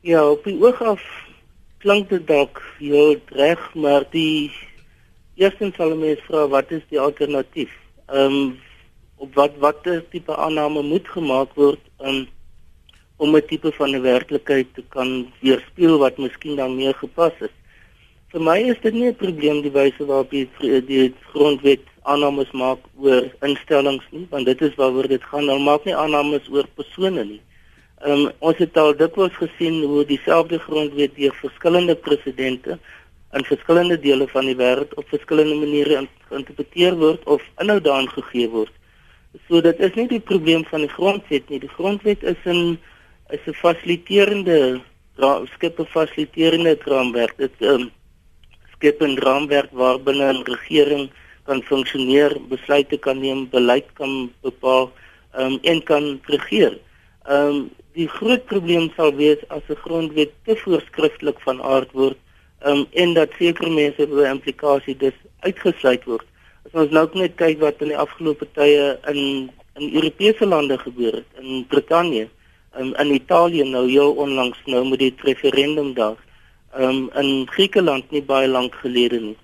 Ja, 0.02 0.24
op 0.30 0.46
die 0.48 0.56
oog 0.62 0.82
af 0.82 1.04
klink 1.84 2.10
dit 2.10 2.28
dalk 2.28 2.62
heel 2.78 3.18
reg, 3.36 3.60
maar 3.76 4.06
die 4.12 4.52
eerstens 5.40 5.76
sal 5.76 5.96
mens 5.98 6.22
vra 6.28 6.46
wat 6.48 6.72
is 6.72 6.86
die 6.94 7.00
alternatief? 7.00 7.74
Ehm 8.08 8.42
um, 8.42 8.58
op 9.20 9.34
wat 9.36 9.58
watter 9.60 10.04
tipe 10.12 10.36
aanname 10.36 10.82
moet 10.82 11.08
gemaak 11.12 11.52
word 11.60 11.82
um, 12.00 12.22
om 13.20 13.36
'n 13.36 13.46
tipe 13.52 13.72
van 13.78 13.96
'n 13.96 14.02
werklikheid 14.02 14.68
te 14.74 14.84
kan 14.96 15.10
weerspieël 15.42 15.98
wat 16.00 16.18
miskien 16.18 16.56
dan 16.56 16.76
meer 16.76 16.96
gepas 17.04 17.36
is? 17.48 17.56
Vir 18.32 18.42
my 18.42 18.60
is 18.72 18.80
dit 18.82 18.94
nie 18.94 19.08
'n 19.10 19.16
probleem 19.16 19.62
die 19.62 19.72
wyse 19.72 20.06
waarop 20.06 20.30
die, 20.30 20.50
die 20.86 21.14
grondwet 21.34 21.86
aannames 22.04 22.52
maak 22.52 22.80
oor 22.98 23.26
instellings 23.42 24.06
nie, 24.12 24.28
want 24.30 24.46
dit 24.46 24.62
is 24.62 24.76
waaroor 24.76 25.08
dit 25.08 25.24
gaan. 25.24 25.48
Hulle 25.50 25.64
maak 25.64 25.86
nie 25.86 25.96
aannames 25.96 26.50
oor 26.50 26.68
persone 26.76 27.24
nie. 27.24 27.42
Ehm 28.00 28.26
um, 28.28 28.32
ons 28.40 28.58
het 28.58 28.78
al 28.78 28.94
dikwels 28.96 29.36
gesien 29.36 29.82
hoe 29.84 30.06
dieselfde 30.06 30.60
grondwet 30.60 31.16
deur 31.16 31.34
verskillende 31.42 31.96
presidente 31.96 32.80
in 33.34 33.46
verskillende 33.46 34.00
dele 34.00 34.28
van 34.28 34.46
die 34.46 34.56
wêreld 34.56 34.94
op 34.98 35.10
verskillende 35.10 35.58
maniere 35.60 36.08
geïnterpreteer 36.30 36.96
word 37.02 37.26
of 37.26 37.44
inhoud 37.62 37.84
daarin 37.84 38.10
gegee 38.14 38.48
word. 38.50 38.72
So 39.48 39.62
dit 39.62 39.80
is 39.80 39.98
nie 40.00 40.08
die 40.10 40.24
probleem 40.32 40.64
van 40.70 40.86
die 40.86 40.94
grondwet 40.94 41.50
nie. 41.50 41.60
Die 41.60 41.76
grondwet 41.76 42.24
is 42.24 42.40
'n 42.46 42.80
is 43.30 43.44
'n 43.48 43.54
fasiliterende 43.54 44.82
skep 45.56 45.80
'n 45.80 45.86
fasiliterende 45.86 46.78
raamwerk. 46.86 47.38
Dit 47.38 47.56
ehm 47.60 47.82
um, 47.82 47.92
skep 48.74 49.02
'n 49.02 49.18
raamwerk 49.26 49.72
waarbinne 49.72 50.30
'n 50.34 50.44
regering 50.44 51.10
kan 51.46 51.62
funksioneer, 51.64 52.32
besluite 52.50 52.98
kan 52.98 53.20
neem, 53.20 53.50
beleid 53.50 53.88
kan 53.94 54.32
bepaal 54.42 54.92
um, 55.38 55.60
en 55.62 55.84
kan 55.84 56.20
regeer. 56.26 56.78
Ehm 57.26 57.48
um, 57.48 57.70
die 57.94 58.08
groot 58.08 58.46
probleem 58.46 58.92
sal 58.96 59.14
wees 59.16 59.42
as 59.48 59.66
'n 59.70 59.82
grondwet 59.86 60.32
te 60.46 60.56
voorskrifklik 60.56 61.40
van 61.46 61.62
aard 61.62 61.92
word 61.92 62.18
um, 62.66 62.86
en 62.92 63.14
dat 63.14 63.30
sekere 63.38 63.70
mense 63.70 64.08
by 64.08 64.26
implikasie 64.30 64.96
dus 64.98 65.18
uitgesluit 65.40 66.04
word. 66.06 66.26
As 66.66 66.74
ons 66.82 66.92
nou 66.92 67.06
net 67.14 67.36
kyk 67.36 67.60
wat 67.60 67.82
in 67.82 67.92
die 67.94 67.98
afgelope 67.98 68.48
tye 68.54 68.98
in 69.12 69.50
in 69.80 69.94
Europese 69.96 70.46
lande 70.46 70.78
gebeur 70.78 71.14
het, 71.22 71.28
in 71.40 71.66
Brittanje, 71.72 72.28
um, 72.78 72.96
in 72.96 73.14
Italië 73.14 73.64
nou 73.64 73.90
heel 73.90 74.12
onlangs 74.12 74.58
nou 74.66 74.88
met 74.90 75.00
die 75.00 75.14
referendum 75.18 75.94
daar. 75.94 76.18
Ehm 76.74 76.90
um, 76.90 77.10
in 77.14 77.48
Griekeland 77.50 78.12
nie 78.12 78.24
baie 78.24 78.48
lank 78.48 78.76
gelede 78.76 79.20
nie. 79.20 79.38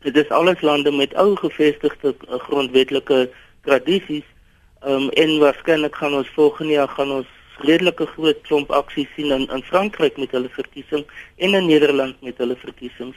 Dit 0.00 0.16
is 0.16 0.28
alles 0.28 0.60
lande 0.60 0.90
met 0.92 1.14
ou 1.14 1.36
gevestigde 1.36 2.14
uh, 2.28 2.38
grondwetlike 2.48 3.30
tradisies. 3.62 4.26
Ehm 4.80 4.92
um, 4.92 5.08
en 5.08 5.38
waarskynlik 5.38 5.94
gaan 5.96 6.14
ons 6.14 6.28
volgende 6.34 6.72
jaar 6.72 6.88
gaan 6.88 7.10
ons 7.10 7.26
redelike 7.62 8.06
groot 8.06 8.40
klomp 8.42 8.70
aksies 8.70 9.08
sien 9.16 9.30
in 9.30 9.48
in 9.48 9.62
Frankryk 9.62 10.16
met 10.16 10.30
hulle 10.30 10.48
verkiesing 10.48 11.04
en 11.36 11.54
in 11.54 11.66
Nederland 11.66 12.22
met 12.22 12.38
hulle 12.38 12.56
verkiesings. 12.56 13.16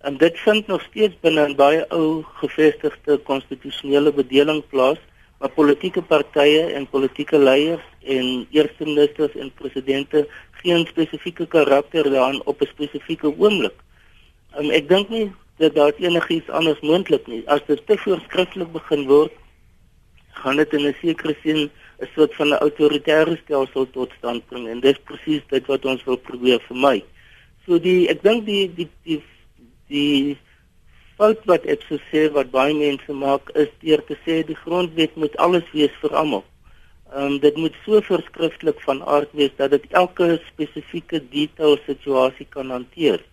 En 0.00 0.16
dit 0.16 0.38
vind 0.38 0.66
nog 0.66 0.82
steeds 0.82 1.14
binne 1.20 1.48
'n 1.48 1.56
baie 1.56 1.84
ou 1.90 2.24
gevestigde 2.40 3.16
konstitusionele 3.16 4.12
bedeling 4.12 4.62
plaas, 4.68 4.98
maar 5.38 5.50
politieke 5.54 6.02
partye 6.02 6.62
en 6.74 6.88
politieke 6.90 7.38
leiers 7.38 7.84
en 8.02 8.46
eerste 8.50 8.84
ministers 8.84 9.34
en 9.34 9.52
presidente 9.54 10.26
geen 10.62 10.86
spesifieke 10.86 11.46
karakter 11.46 12.10
daarin 12.10 12.42
op 12.44 12.60
'n 12.60 12.66
spesifieke 12.66 13.34
oomblik. 13.38 13.78
Um, 14.58 14.70
ek 14.70 14.88
dink 14.88 15.08
nie 15.08 15.32
dat 15.56 15.74
daar 15.74 15.92
enigiets 15.98 16.48
anders 16.48 16.80
moontlik 16.80 17.26
nie. 17.26 17.42
As 17.46 17.60
dit 17.66 17.86
te 17.86 17.98
voorskrifklik 17.98 18.72
begin 18.72 19.06
word, 19.06 19.32
gaan 20.38 20.56
dit 20.56 20.72
in 20.72 20.86
'n 20.86 20.96
sekere 21.00 21.36
sin 21.42 21.70
'n 21.98 22.08
soort 22.14 22.34
van 22.34 22.48
'n 22.48 22.62
autoritaire 22.66 23.38
stelsel 23.44 23.90
tot 23.90 24.12
stand 24.18 24.46
bring 24.46 24.68
en 24.68 24.80
dis 24.80 24.98
presies 25.04 25.42
dit 25.48 25.66
wat 25.66 25.84
ons 25.84 26.04
wil 26.04 26.16
probeer 26.16 26.60
vermy. 26.60 27.04
So 27.66 27.78
die 27.78 28.08
ek 28.08 28.22
dink 28.22 28.46
die 28.46 28.74
die 28.74 28.88
die 29.02 29.22
die 29.88 30.38
fout 31.18 31.40
wat 31.50 31.66
ek 31.66 31.82
sou 31.88 31.98
sê 32.10 32.28
wat 32.34 32.52
baie 32.54 32.74
mense 32.74 33.14
maak 33.22 33.50
is 33.62 33.70
deur 33.82 34.02
te 34.06 34.16
sê 34.24 34.42
die 34.46 34.58
grondwet 34.64 35.16
moet 35.18 35.34
alles 35.44 35.66
wees 35.74 35.94
vir 36.02 36.14
almal. 36.22 36.44
Ehm 37.08 37.24
um, 37.24 37.38
dit 37.42 37.56
moet 37.56 37.76
so 37.84 38.00
voorskrifklik 38.08 38.80
van 38.84 39.02
aard 39.16 39.32
wees 39.40 39.54
dat 39.56 39.72
dit 39.74 39.84
elke 40.02 40.36
spesifieke 40.50 41.20
detail 41.32 41.78
situasie 41.86 42.46
kan 42.54 42.70
hanteer. 42.70 43.24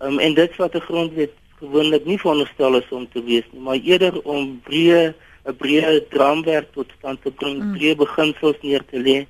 Ehm 0.00 0.16
um, 0.16 0.18
en 0.26 0.34
dit 0.34 0.56
wat 0.56 0.74
'n 0.74 0.88
grondwet 0.88 1.34
gewoonlik 1.60 2.04
nie 2.04 2.18
veronderstel 2.18 2.76
is 2.80 2.88
om 2.90 3.06
te 3.12 3.22
wees 3.24 3.46
nie, 3.52 3.60
maar 3.60 3.76
eerder 3.76 4.22
om 4.22 4.60
breë 4.68 5.14
'n 5.46 5.56
breë 5.62 5.90
raamwerk 6.10 6.72
tot 6.72 6.92
stand 6.98 7.22
te 7.22 7.30
bring, 7.30 7.58
mm. 7.62 7.74
breë 7.76 7.96
beginsels 7.96 8.58
neer 8.62 8.84
te 8.90 8.98
lê, 8.98 9.26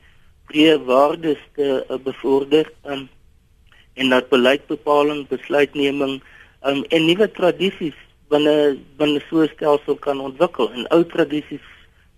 breë 0.51 0.79
waardes 0.87 1.43
te 1.55 1.85
uh, 1.89 1.99
bevorder 1.99 2.71
um, 2.85 3.09
en 3.95 4.09
dat 4.09 4.29
beleidsbepaling, 4.29 5.29
besluitneming 5.29 6.21
um, 6.63 6.85
en 6.89 7.07
nuwe 7.07 7.31
tradisies 7.31 7.97
binne 8.31 8.79
binne 8.97 9.21
so 9.29 9.43
'n 9.43 9.53
stelsel 9.55 9.99
kan 10.07 10.21
ontwikkel 10.21 10.71
en 10.73 10.87
ou 10.95 11.05
tradisies 11.05 11.67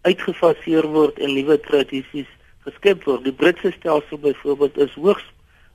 uitgefaseer 0.02 0.87
word 0.87 1.18
en 1.18 1.35
nuwe 1.35 1.59
tradisies 1.61 2.31
geskep 2.66 3.05
word. 3.05 3.24
Die 3.24 3.33
Britse 3.33 3.72
stelsel 3.78 4.18
byvoorbeeld 4.18 4.76
is 4.78 4.94
hoogs 4.94 5.24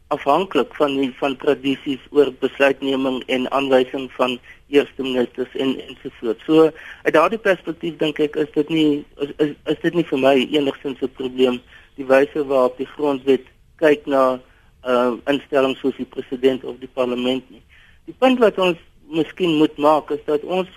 afhanklik 0.08 0.75
van 0.75 0.95
die 0.95 1.12
van 1.19 1.36
tradisies 1.36 2.03
oor 2.15 2.32
besluitneming 2.39 3.23
en 3.27 3.51
aanwysing 3.51 4.12
van 4.15 4.38
eerste 4.67 5.03
ministers 5.03 5.56
en 5.56 5.75
ensovoorts. 5.88 6.43
So 6.45 6.71
uit 7.03 7.13
daardie 7.13 7.39
perspektief 7.39 7.97
dink 7.99 8.19
ek 8.19 8.36
is 8.36 8.51
dit 8.56 8.69
nie 8.69 9.06
is, 9.23 9.34
is 9.38 9.51
is 9.65 9.80
dit 9.84 9.93
nie 9.99 10.08
vir 10.12 10.19
my 10.19 10.36
enigstens 10.60 11.01
'n 11.01 11.12
probleem 11.19 11.60
die 11.95 12.08
wyse 12.08 12.45
waarop 12.45 12.77
die 12.77 12.91
grondwet 12.95 13.43
kyk 13.84 14.06
na 14.06 14.39
uh 14.88 15.17
instellings 15.27 15.80
soos 15.80 15.95
die 15.97 16.06
president 16.06 16.63
of 16.63 16.80
die 16.80 16.93
parlement 16.93 17.43
nie. 17.51 17.63
Die 18.08 18.15
punt 18.15 18.39
wat 18.39 18.60
ons 18.63 18.78
miskien 19.12 19.58
moet 19.60 19.76
maak 19.84 20.12
is 20.15 20.22
dat 20.28 20.43
ons 20.43 20.70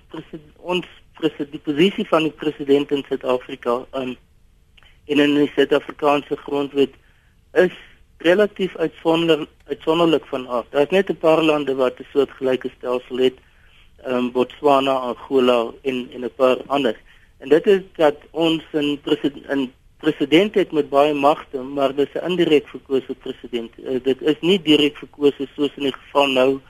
ons 0.58 0.86
die 1.20 1.60
posisie 1.62 2.06
van 2.08 2.24
die 2.24 2.34
president 2.42 2.90
in 2.96 3.04
Suid-Afrika 3.06 3.84
um 4.00 4.16
in 5.06 5.20
'n 5.20 5.50
Suid-Afrikaanse 5.54 6.36
grondwet 6.36 6.94
is 7.52 7.76
relatief 8.18 8.76
uitsonder 8.76 9.46
uitsonderlik 9.66 10.26
van 10.26 10.46
af. 10.46 10.66
Daar's 10.70 10.90
net 10.90 11.10
'n 11.10 11.18
paar 11.18 11.42
lande 11.42 11.74
wat 11.74 12.00
'n 12.00 12.06
soort 12.12 12.30
gelyke 12.30 12.70
stelsel 12.78 13.16
het, 13.16 13.36
ehm 14.04 14.14
um, 14.14 14.32
Botswana, 14.32 14.94
Angola 15.10 15.72
en 15.82 16.08
en 16.14 16.24
'n 16.24 16.34
paar 16.36 16.58
ander. 16.66 16.96
En 17.38 17.48
dit 17.48 17.66
is 17.66 17.82
dat 17.96 18.16
ons 18.30 18.62
in 18.72 19.00
president 19.00 19.48
in 19.48 19.72
president 19.96 20.54
het 20.54 20.72
met 20.72 20.88
baie 20.88 21.14
magte, 21.14 21.58
maar 21.58 21.94
dis 21.94 22.12
'n 22.14 22.30
indirek 22.30 22.68
verkose 22.68 23.14
president. 23.14 23.70
Uh, 23.78 24.02
dit 24.02 24.22
is 24.22 24.40
nie 24.40 24.62
direk 24.62 24.96
verkose 24.96 25.48
soos 25.54 25.76
in 25.76 25.82
die 25.82 25.92
geval 25.92 26.28
nou 26.28 26.60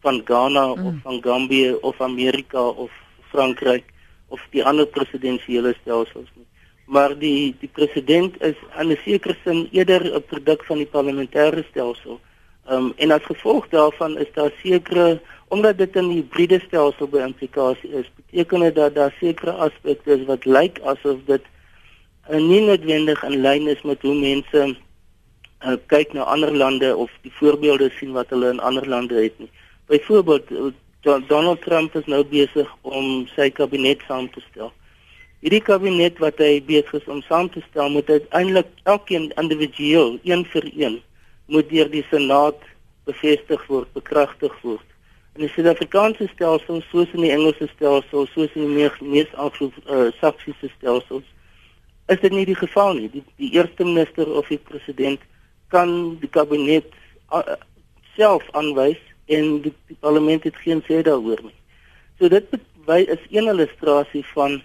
van 0.00 0.22
Ghana 0.24 0.66
mm. 0.74 0.86
of 0.86 0.94
van 1.02 1.22
Gambia 1.22 1.74
of 1.74 2.00
Amerika 2.00 2.60
of 2.60 2.90
Frankryk 3.30 3.84
of 4.28 4.40
die 4.50 4.64
ander 4.64 4.86
presidensiële 4.86 5.74
stelsels 5.80 6.30
nie. 6.34 6.46
Maar 6.90 7.14
die 7.18 7.54
die 7.60 7.70
president 7.72 8.42
is 8.42 8.56
in 8.78 8.90
'n 8.90 8.98
sekere 9.04 9.36
sin 9.44 9.68
eerder 9.72 10.02
'n 10.14 10.22
produk 10.22 10.64
van 10.64 10.76
die 10.76 10.90
parlementêre 10.96 11.64
stelsel. 11.70 12.20
Ehm 12.66 12.84
um, 12.84 12.92
en 12.96 13.10
as 13.10 13.22
gevolg 13.22 13.68
daarvan 13.68 14.18
is 14.18 14.32
daar 14.34 14.52
sekere 14.62 15.20
omdat 15.48 15.78
dit 15.78 15.94
'n 15.94 16.10
hibriede 16.10 16.60
stelsel 16.66 17.08
by 17.08 17.18
implikasie 17.18 17.90
is, 17.90 18.10
beteken 18.16 18.60
dit 18.60 18.74
dat 18.74 18.94
daar 18.94 19.14
sekere 19.20 19.52
aspekte 19.52 20.12
is 20.18 20.26
wat 20.26 20.44
lyk 20.44 20.80
asof 20.82 21.18
dit 21.26 21.42
uh, 22.30 22.38
nie 22.38 22.60
noodwendig 22.60 23.22
in 23.22 23.40
lyn 23.40 23.68
is 23.68 23.82
met 23.82 24.02
hoe 24.02 24.14
mense 24.14 24.76
uh, 25.66 25.76
kyk 25.86 26.12
na 26.12 26.22
ander 26.22 26.56
lande 26.56 26.96
of 26.96 27.10
die 27.22 27.32
voorbeelde 27.32 27.90
sien 27.98 28.12
wat 28.12 28.30
hulle 28.30 28.50
in 28.50 28.60
ander 28.60 28.88
lande 28.88 29.22
het 29.22 29.38
nie. 29.38 29.50
Byvoorbeeld 29.90 30.50
uh, 30.50 31.16
Donald 31.26 31.62
Trump 31.62 31.94
is 31.94 32.06
nou 32.06 32.20
besig 32.30 32.68
om 32.86 33.24
sy 33.34 33.48
kabinet 33.50 34.04
saam 34.06 34.28
te 34.30 34.42
stel. 34.44 34.68
Hierdie 35.42 35.62
kabinet 35.66 36.20
wat 36.22 36.38
hy 36.38 36.60
besig 36.62 37.00
is 37.00 37.08
om 37.10 37.24
saam 37.26 37.48
te 37.50 37.62
stel, 37.64 37.90
moet 37.90 38.12
uiteindelik 38.12 38.70
elkeen 38.92 39.32
individueel, 39.40 40.14
een 40.22 40.44
vir 40.52 40.68
een, 40.76 41.00
moet 41.50 41.66
deur 41.72 41.90
die 41.90 42.04
Senaat 42.12 42.62
bevestig 43.10 43.66
word, 43.66 43.90
bekragtig 43.98 44.54
word. 44.62 44.86
In 45.34 45.48
die 45.48 45.50
Suid-Afrikaanse 45.56 46.30
stelsel, 46.36 46.84
soos 46.92 47.10
in 47.18 47.26
die 47.26 47.34
Engelse 47.34 47.66
stelsel, 47.74 48.30
soos 48.30 48.54
in 48.54 48.68
die 48.68 48.78
mees, 48.78 49.02
mees 49.02 49.34
Anglo-Saksiese 49.42 50.70
uh, 50.70 50.74
stelsels, 50.78 51.26
is 52.14 52.22
dit 52.22 52.30
nie 52.30 52.46
die 52.46 52.58
geval 52.62 52.94
nie. 52.94 53.10
Die, 53.10 53.26
die 53.42 53.50
eerste 53.58 53.90
minister 53.90 54.30
of 54.38 54.46
die 54.54 54.62
president 54.70 55.26
kan 55.74 56.14
die 56.22 56.30
kabinet 56.30 56.86
uh, 57.34 57.58
self 58.14 58.46
aanwys 58.54 59.02
en 59.36 59.60
die, 59.64 59.72
die 59.90 59.96
parlement 60.00 60.44
het 60.44 60.58
geen 60.64 60.82
sê 60.88 61.02
daaroor 61.06 61.40
nie. 61.46 61.56
So 62.18 62.28
dit 62.28 62.58
wy 62.88 63.04
is 63.14 63.22
een 63.30 63.48
illustrasie 63.52 64.24
van 64.34 64.60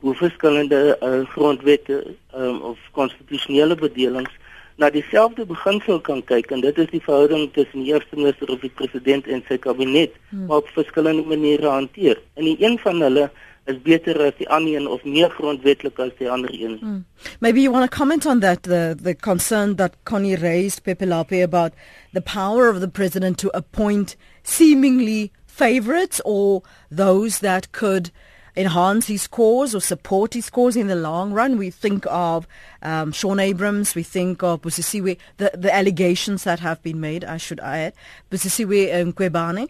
hoe 0.00 0.14
verskillende 0.16 0.96
uh, 1.02 1.26
grondwette 1.34 2.04
um, 2.36 2.60
of 2.72 2.78
konstitusionele 2.96 3.76
bedelings 3.76 4.32
na 4.80 4.88
dieselfde 4.90 5.44
beginsel 5.44 6.00
kan 6.00 6.22
kyk 6.24 6.52
en 6.54 6.62
dit 6.64 6.78
is 6.80 6.88
die 6.94 7.02
verhouding 7.04 7.50
tussen 7.52 7.84
die 7.84 7.92
eerste 7.92 8.16
minister 8.16 8.48
of 8.54 8.62
die 8.64 8.72
president 8.78 9.26
en 9.28 9.42
sy 9.48 9.58
kabinet 9.60 10.14
hmm. 10.30 10.46
maar 10.48 10.62
op 10.64 10.70
verskillende 10.72 11.26
maniere 11.28 11.68
hanteer. 11.68 12.20
En 12.40 12.48
die 12.48 12.56
een 12.64 12.78
van 12.80 13.02
hulle 13.04 13.26
is 13.70 13.82
beter 13.82 14.16
as 14.26 14.34
die 14.38 14.48
ander 14.48 14.76
een 14.76 14.88
of 14.88 15.04
meer 15.04 15.30
grondwetlik 15.30 15.98
as 15.98 16.12
die 16.18 16.30
ander 16.30 16.52
een. 16.52 16.76
Hmm. 16.80 17.04
Maybe 17.40 17.60
you 17.60 17.72
want 17.72 17.90
to 17.90 17.96
comment 17.96 18.26
on 18.26 18.40
that 18.40 18.62
the 18.62 18.96
the 19.02 19.14
concern 19.14 19.76
that 19.76 19.96
Connie 20.04 20.36
raised 20.36 20.84
Pepe 20.84 21.06
Lape 21.06 21.42
about 21.42 21.72
the 22.12 22.20
power 22.20 22.68
of 22.68 22.80
the 22.80 22.88
president 22.88 23.38
to 23.38 23.50
appoint 23.54 24.16
seemingly 24.42 25.30
favorites 25.46 26.20
or 26.24 26.62
those 26.90 27.40
that 27.40 27.72
could 27.72 28.10
enhance 28.56 29.06
his 29.06 29.26
cause 29.26 29.74
or 29.74 29.80
support 29.80 30.34
his 30.34 30.50
cause 30.50 30.76
in 30.76 30.88
the 30.88 30.94
long 30.96 31.32
run. 31.32 31.56
We 31.56 31.70
think 31.70 32.06
of 32.08 32.46
um, 32.82 33.12
Sean 33.12 33.38
Abrams, 33.38 33.94
we 33.94 34.02
think 34.02 34.42
of 34.42 34.62
Busisiwe, 34.62 35.16
the, 35.36 35.50
the 35.54 35.74
allegations 35.74 36.44
that 36.44 36.60
have 36.60 36.82
been 36.82 37.00
made, 37.00 37.24
I 37.24 37.36
should 37.36 37.60
add, 37.60 37.92
Busisiwe 38.30 39.12
Nkwebane. 39.12 39.68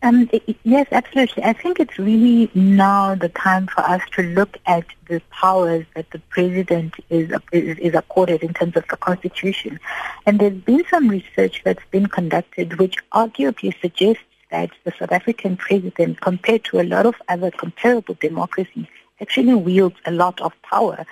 Um, 0.00 0.30
yes, 0.62 0.86
absolutely. 0.92 1.42
I 1.42 1.52
think 1.52 1.80
it's 1.80 1.98
really 1.98 2.50
now 2.54 3.16
the 3.16 3.28
time 3.30 3.66
for 3.66 3.80
us 3.80 4.00
to 4.12 4.22
look 4.22 4.56
at 4.66 4.84
the 5.08 5.20
powers 5.30 5.86
that 5.96 6.08
the 6.12 6.20
president 6.30 6.94
is, 7.10 7.32
is, 7.50 7.78
is 7.78 7.94
accorded 7.94 8.44
in 8.44 8.54
terms 8.54 8.76
of 8.76 8.86
the 8.88 8.96
constitution. 8.96 9.80
And 10.24 10.38
there's 10.38 10.54
been 10.54 10.84
some 10.88 11.08
research 11.08 11.62
that's 11.64 11.84
been 11.90 12.06
conducted 12.06 12.78
which 12.78 12.96
arguably 13.12 13.74
suggests 13.80 14.22
that 14.52 14.70
the 14.84 14.92
South 14.98 15.10
African 15.10 15.56
president, 15.56 16.20
compared 16.20 16.64
to 16.64 16.80
a 16.80 16.84
lot 16.84 17.04
of 17.04 17.16
other 17.28 17.50
comparable 17.50 18.14
democracies, 18.20 18.86
actually 19.20 19.54
wields 19.54 19.96
a 20.06 20.12
lot 20.12 20.40
of 20.40 20.52
power. 20.62 21.04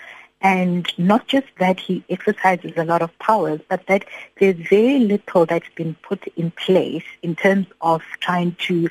And 0.46 0.86
not 0.96 1.26
just 1.26 1.48
that 1.58 1.80
he 1.80 2.04
exercises 2.08 2.74
a 2.76 2.84
lot 2.84 3.02
of 3.02 3.10
powers, 3.18 3.60
but 3.68 3.84
that 3.88 4.04
there's 4.38 4.54
very 4.54 5.00
little 5.00 5.44
that's 5.44 5.68
been 5.74 5.96
put 6.08 6.24
in 6.36 6.52
place 6.52 7.02
in 7.20 7.34
terms 7.34 7.66
of 7.80 8.00
trying 8.20 8.54
to 8.66 8.88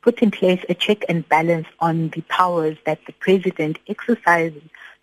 put 0.00 0.20
in 0.20 0.30
place 0.30 0.64
a 0.68 0.74
check 0.74 1.04
and 1.08 1.28
balance 1.28 1.66
on 1.80 2.10
the 2.10 2.20
powers 2.28 2.76
that 2.86 3.00
the 3.06 3.12
president 3.14 3.80
exercises 3.88 4.62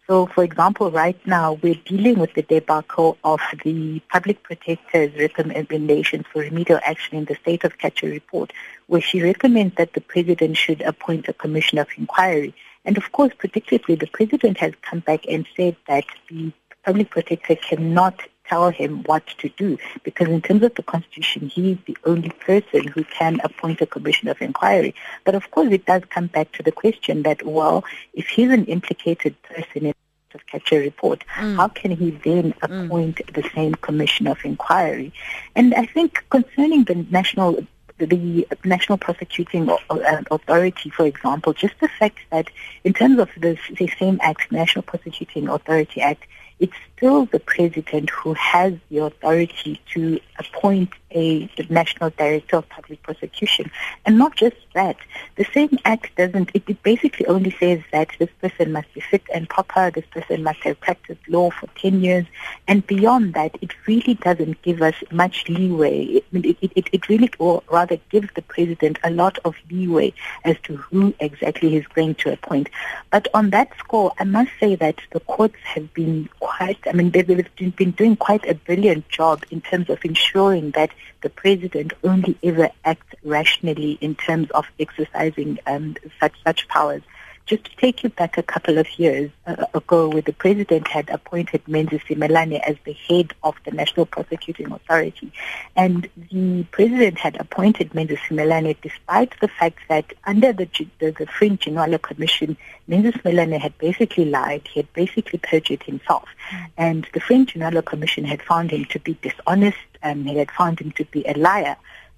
so, 0.09 0.25
for 0.25 0.43
example, 0.43 0.89
right 0.89 1.19
now 1.27 1.59
we're 1.61 1.79
dealing 1.85 2.17
with 2.17 2.33
the 2.33 2.41
debacle 2.41 3.19
of 3.23 3.39
the 3.63 4.01
public 4.11 4.41
protector's 4.41 5.13
recommendations 5.15 6.25
for 6.33 6.39
remedial 6.39 6.79
action 6.83 7.15
in 7.19 7.25
the 7.25 7.35
State 7.35 7.63
of 7.63 7.77
Catcher 7.77 8.07
report, 8.07 8.51
where 8.87 9.01
she 9.01 9.21
recommends 9.21 9.75
that 9.75 9.93
the 9.93 10.01
president 10.01 10.57
should 10.57 10.81
appoint 10.81 11.27
a 11.27 11.33
commission 11.33 11.77
of 11.77 11.89
inquiry. 11.95 12.55
And 12.85 12.97
of 12.97 13.11
course, 13.11 13.33
predictably, 13.33 13.99
the 13.99 14.07
president 14.07 14.57
has 14.57 14.73
come 14.81 14.99
back 14.99 15.25
and 15.27 15.45
said 15.55 15.75
that 15.87 16.05
the 16.29 16.51
public 16.83 17.09
protector 17.09 17.55
cannot 17.55 18.19
tell 18.47 18.69
him 18.71 19.03
what 19.03 19.25
to 19.37 19.49
do 19.49 19.77
because 20.03 20.27
in 20.27 20.41
terms 20.41 20.63
of 20.63 20.73
the 20.75 20.83
constitution 20.83 21.47
he's 21.47 21.77
the 21.85 21.95
only 22.05 22.29
person 22.29 22.87
who 22.87 23.03
can 23.03 23.39
appoint 23.43 23.79
a 23.79 23.85
commission 23.85 24.27
of 24.27 24.41
inquiry 24.41 24.95
but 25.23 25.35
of 25.35 25.51
course 25.51 25.71
it 25.71 25.85
does 25.85 26.01
come 26.09 26.27
back 26.27 26.51
to 26.51 26.63
the 26.63 26.71
question 26.71 27.21
that 27.21 27.45
well 27.45 27.83
if 28.13 28.27
he's 28.27 28.49
an 28.49 28.65
implicated 28.65 29.39
person 29.43 29.85
in 29.85 29.93
of 30.35 30.45
catcher 30.45 30.79
report 30.79 31.23
mm. 31.37 31.55
how 31.55 31.67
can 31.67 31.89
he 31.89 32.11
then 32.11 32.53
mm. 32.53 32.85
appoint 32.85 33.15
mm. 33.15 33.33
the 33.33 33.49
same 33.55 33.73
commission 33.75 34.27
of 34.27 34.37
inquiry 34.43 35.11
and 35.55 35.73
i 35.73 35.85
think 35.85 36.23
concerning 36.29 36.83
the 36.83 36.95
national 37.09 37.57
the 37.99 38.47
National 38.63 38.97
Prosecuting 38.97 39.69
uh, 39.69 40.21
Authority, 40.31 40.89
for 40.89 41.05
example, 41.05 41.53
just 41.53 41.73
the 41.79 41.89
fact 41.99 42.19
that 42.31 42.49
in 42.83 42.93
terms 42.93 43.19
of 43.19 43.29
the, 43.37 43.57
the 43.77 43.89
same 43.99 44.19
act, 44.21 44.51
National 44.51 44.83
Prosecuting 44.83 45.47
Authority 45.47 46.01
Act, 46.01 46.25
it's 46.59 46.73
still 46.95 47.25
the 47.25 47.39
president 47.39 48.09
who 48.09 48.33
has 48.33 48.73
the 48.89 48.97
authority 48.99 49.79
to 49.93 50.19
appoint 50.37 50.89
a 51.11 51.49
national 51.69 52.11
director 52.11 52.57
of 52.57 52.69
public 52.69 53.01
prosecution. 53.03 53.71
And 54.05 54.17
not 54.17 54.35
just 54.35 54.55
that, 54.73 54.97
the 55.35 55.45
same 55.53 55.77
act 55.85 56.15
doesn't, 56.15 56.51
it, 56.53 56.63
it, 56.67 56.81
basically 56.83 57.25
only 57.25 57.55
says 57.59 57.81
that 57.91 58.09
this 58.19 58.29
person 58.41 58.71
must 58.71 58.93
be 58.93 59.01
fit 59.01 59.23
and 59.33 59.49
proper, 59.49 59.91
this 59.91 60.05
person 60.11 60.43
must 60.43 60.59
have 60.59 60.79
practiced 60.79 61.21
law 61.27 61.49
for 61.49 61.67
10 61.77 62.01
years. 62.01 62.25
And 62.67 62.85
beyond 62.85 63.33
that, 63.33 63.57
it 63.61 63.71
really 63.87 64.15
doesn't 64.15 64.61
give 64.61 64.81
us 64.81 64.95
much 65.11 65.47
leeway. 65.49 66.21
It, 66.31 66.57
it, 66.61 66.89
it 66.91 67.09
really, 67.09 67.29
or 67.39 67.63
rather 67.71 67.97
gives 68.09 68.29
the 68.35 68.41
president 68.41 68.99
a 69.03 69.09
lot 69.09 69.37
of 69.45 69.55
leeway 69.69 70.13
as 70.45 70.57
to 70.63 70.77
who 70.77 71.13
exactly 71.19 71.69
he's 71.69 71.87
going 71.87 72.15
to 72.15 72.33
appoint. 72.33 72.69
But 73.11 73.27
on 73.33 73.49
that 73.51 73.69
score, 73.79 74.13
I 74.19 74.23
must 74.23 74.51
say 74.59 74.75
that 74.75 74.99
the 75.11 75.19
courts 75.21 75.57
have 75.63 75.93
been 75.93 76.29
quite, 76.39 76.79
I 76.87 76.93
mean, 76.93 77.11
they've 77.11 77.27
been 77.27 77.91
doing 77.91 78.15
quite 78.15 78.47
a 78.47 78.55
brilliant 78.55 79.09
job 79.09 79.43
in 79.51 79.61
terms 79.61 79.89
of 79.89 80.03
ensuring 80.03 80.71
that 80.71 80.91
the 81.21 81.29
president 81.29 81.93
only 82.03 82.37
ever 82.43 82.69
acts 82.83 83.15
rationally 83.23 83.97
in 84.01 84.15
terms 84.15 84.49
of 84.51 84.65
exercising 84.79 85.59
um, 85.67 85.95
such, 86.19 86.33
such 86.43 86.67
powers. 86.67 87.01
Just 87.49 87.63
to 87.63 87.75
take 87.77 88.03
you 88.03 88.09
back 88.09 88.37
a 88.37 88.43
couple 88.43 88.77
of 88.77 88.87
years 88.99 89.31
uh, 89.47 89.65
ago, 89.73 90.07
where 90.09 90.21
the 90.21 90.33
president 90.33 90.87
had 90.87 91.09
appointed 91.09 91.67
Menzies 91.67 92.01
Simelane 92.01 92.59
as 92.59 92.75
the 92.85 92.93
head 92.93 93.33
of 93.43 93.55
the 93.65 93.71
National 93.71 94.05
Prosecuting 94.05 94.71
Authority, 94.71 95.31
and 95.75 96.07
the 96.29 96.63
president 96.69 97.17
had 97.17 97.37
appointed 97.37 97.95
Menzies 97.95 98.19
Simelane 98.19 98.77
despite 98.83 99.33
the 99.41 99.47
fact 99.47 99.79
that 99.89 100.13
under 100.25 100.53
the 100.53 100.67
the, 100.99 101.09
the 101.09 101.25
French 101.25 101.65
Ginwala 101.65 101.99
Commission, 101.99 102.55
Menzies 102.87 103.15
Simelane 103.15 103.59
had 103.59 103.75
basically 103.79 104.25
lied, 104.25 104.67
he 104.71 104.81
had 104.81 104.93
basically 104.93 105.39
perjured 105.39 105.81
himself, 105.81 106.29
mm. 106.51 106.67
and 106.77 107.07
the 107.15 107.19
French 107.19 107.55
Ginwala 107.55 107.83
Commission 107.83 108.25
had 108.25 108.43
found 108.43 108.69
him 108.69 108.85
to 108.85 108.99
be 108.99 109.17
dishonest, 109.23 109.77
and 110.01 110.27
he 110.27 110.37
had 110.37 110.51
found 110.51 110.79
him 110.79 110.91
to 110.93 111.05
be 111.05 111.25
a 111.27 111.33
liar. 111.33 111.75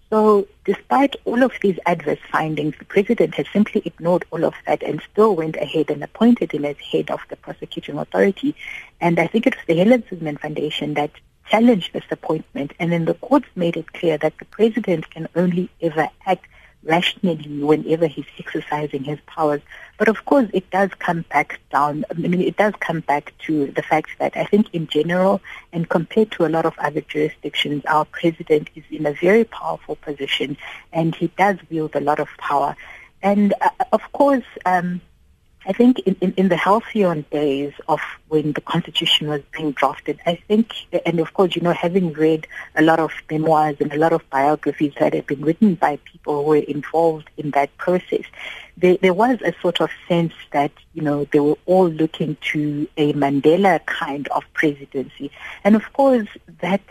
So 0.10 0.46
despite 0.66 1.16
all 1.24 1.42
of 1.42 1.54
these 1.62 1.80
adverse 1.86 2.20
findings, 2.30 2.76
the 2.78 2.86
president 2.86 3.36
has 3.36 3.46
simply 3.54 3.82
ignored 3.86 4.26
all 4.32 4.44
of 4.44 4.54
that 4.68 4.84
and 4.84 5.02
still 5.12 5.38
went 5.38 5.56
ahead 5.56 5.90
and 5.90 6.04
appointed 6.04 6.52
him 6.52 6.66
as 6.66 6.76
head 6.80 7.10
of 7.10 7.22
the 7.30 7.38
prosecuting 7.38 7.98
authority. 7.98 8.54
And 9.00 9.20
I 9.20 9.28
think 9.28 9.48
it 9.48 9.56
was 9.56 9.66
the 9.68 9.78
Helen 9.78 10.04
Suzman 10.10 10.38
Foundation 10.38 10.96
that 10.96 11.12
challenged 11.50 11.94
this 11.94 12.04
appointment. 12.12 12.74
And 12.78 12.92
then 12.92 13.06
the 13.06 13.14
courts 13.14 13.48
made 13.56 13.78
it 13.78 13.94
clear 13.94 14.18
that 14.18 14.38
the 14.38 14.46
president 14.46 15.10
can 15.10 15.30
only 15.34 15.70
ever 15.82 16.10
act 16.26 16.46
rationally 16.84 17.64
whenever 17.64 18.08
he's 18.08 18.26
exercising 18.40 19.04
his 19.04 19.20
powers. 19.28 19.62
But 19.98 20.08
of 20.08 20.26
course, 20.26 20.50
it 20.54 20.70
does 20.72 20.90
come 20.98 21.26
back 21.30 21.60
down. 21.72 22.06
I 22.10 22.14
mean, 22.16 22.42
it 22.42 22.58
does 22.58 22.74
come 22.80 23.02
back 23.02 23.34
to 23.46 23.68
the 23.68 23.84
fact 23.84 24.10
that 24.20 24.36
I 24.36 24.46
think 24.46 24.68
in 24.74 24.88
general, 24.88 25.42
and 25.72 25.88
compared 25.88 26.32
to 26.34 26.46
a 26.46 26.50
lot 26.50 26.66
of 26.66 26.74
other 26.80 27.02
jurisdictions, 27.02 27.84
our 27.86 28.06
president 28.06 28.70
is 28.76 28.84
in 28.90 29.06
a 29.06 29.14
very 29.14 29.44
powerful 29.44 29.96
position 29.98 30.58
and 30.92 31.16
he 31.16 31.28
does 31.38 31.58
wield 31.70 31.96
a 31.96 32.02
lot 32.02 32.20
of 32.20 32.30
power. 32.38 32.76
And 33.22 33.54
uh, 33.62 33.70
of 33.92 34.02
course, 34.12 34.46
um, 34.66 35.02
I 35.66 35.74
think 35.74 36.00
in, 36.00 36.16
in, 36.22 36.34
in 36.38 36.50
the 36.50 36.58
halcyon 36.58 37.24
days 37.30 37.74
of 37.88 38.00
when 38.30 38.54
the 38.54 38.62
Constitution 38.62 39.28
was 39.28 39.42
being 39.52 39.74
drafted, 39.74 40.20
I 40.26 40.36
think, 40.48 40.74
and 41.06 41.20
of 41.20 41.34
course, 41.36 41.56
you 41.56 41.62
know, 41.62 41.74
having 41.74 42.14
read 42.14 42.48
a 42.76 42.82
lot 42.82 43.00
of 43.00 43.12
memoirs 43.30 43.78
and 43.80 43.94
a 43.94 43.98
lot 43.98 44.12
of 44.12 44.28
biographies 44.32 44.94
that 45.00 45.14
have 45.14 45.28
been 45.28 45.42
written 45.42 45.76
by 45.76 45.98
people 45.98 46.38
who 46.38 46.50
were 46.50 46.56
involved 46.56 47.30
in 47.38 47.52
that 47.52 47.78
process, 47.78 48.24
there, 48.76 48.98
there 49.02 49.14
was 49.14 49.40
a 49.42 49.54
sort 49.62 49.82
of 49.82 49.92
sense 50.08 50.34
that, 50.52 50.72
you 50.94 51.04
know, 51.04 51.26
they 51.26 51.40
were 51.40 51.58
all 51.68 51.90
looking 51.90 52.38
to 52.54 52.88
a 52.98 53.14
Mandela 53.14 53.86
kind 53.86 54.28
of 54.30 54.44
presidency. 54.54 55.30
And 55.64 55.76
of 55.76 55.94
course, 55.94 56.28
that, 56.62 56.82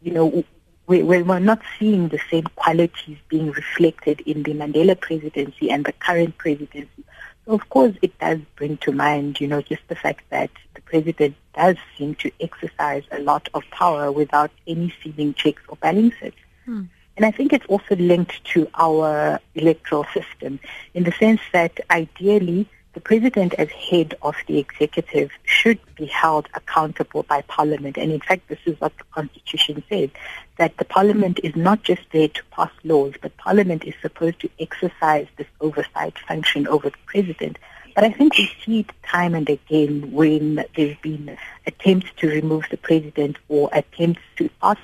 you 0.00 0.12
know, 0.12 0.44
we, 0.86 1.02
we're 1.02 1.38
not 1.38 1.60
seeing 1.78 2.08
the 2.08 2.20
same 2.30 2.44
qualities 2.56 3.18
being 3.28 3.50
reflected 3.50 4.20
in 4.20 4.42
the 4.42 4.54
Mandela 4.54 4.98
presidency 4.98 5.70
and 5.70 5.84
the 5.84 5.92
current 5.92 6.38
presidency 6.38 7.04
of 7.48 7.68
course, 7.70 7.94
it 8.02 8.16
does 8.18 8.38
bring 8.56 8.76
to 8.78 8.92
mind, 8.92 9.40
you 9.40 9.48
know, 9.48 9.62
just 9.62 9.82
the 9.88 9.96
fact 9.96 10.24
that 10.30 10.50
the 10.74 10.82
president 10.82 11.34
does 11.56 11.76
seem 11.96 12.14
to 12.16 12.30
exercise 12.40 13.04
a 13.10 13.20
lot 13.20 13.48
of 13.54 13.62
power 13.70 14.12
without 14.12 14.50
any 14.66 14.94
seeming 15.02 15.34
checks 15.34 15.62
or 15.68 15.76
balances. 15.76 16.34
Hmm. 16.66 16.84
And 17.16 17.24
I 17.26 17.32
think 17.32 17.52
it's 17.52 17.66
also 17.66 17.96
linked 17.96 18.44
to 18.52 18.68
our 18.74 19.40
electoral 19.56 20.06
system 20.14 20.60
in 20.94 21.02
the 21.02 21.12
sense 21.12 21.40
that 21.52 21.80
ideally 21.90 22.68
the 22.98 23.02
president 23.02 23.54
as 23.54 23.70
head 23.70 24.16
of 24.22 24.34
the 24.48 24.58
executive 24.58 25.30
should 25.44 25.78
be 25.94 26.06
held 26.06 26.48
accountable 26.54 27.22
by 27.22 27.42
parliament. 27.42 27.96
And 27.96 28.10
in 28.10 28.18
fact, 28.18 28.48
this 28.48 28.58
is 28.66 28.74
what 28.80 28.92
the 28.98 29.04
constitution 29.12 29.84
says, 29.88 30.10
that 30.56 30.76
the 30.78 30.84
parliament 30.84 31.38
is 31.44 31.54
not 31.54 31.84
just 31.84 32.02
there 32.10 32.26
to 32.26 32.42
pass 32.50 32.72
laws, 32.82 33.14
but 33.22 33.36
parliament 33.36 33.84
is 33.84 33.94
supposed 34.02 34.40
to 34.40 34.50
exercise 34.58 35.28
this 35.36 35.46
oversight 35.60 36.18
function 36.26 36.66
over 36.66 36.90
the 36.90 36.96
president. 37.06 37.56
But 37.94 38.02
I 38.02 38.10
think 38.10 38.36
we 38.36 38.50
see 38.64 38.80
it 38.80 38.90
time 39.04 39.36
and 39.36 39.48
again 39.48 40.10
when 40.10 40.64
there's 40.74 40.98
been 40.98 41.38
attempts 41.68 42.08
to 42.16 42.28
remove 42.28 42.64
the 42.68 42.78
president 42.78 43.36
or 43.48 43.70
attempts 43.72 44.22
to 44.38 44.50
ask 44.60 44.80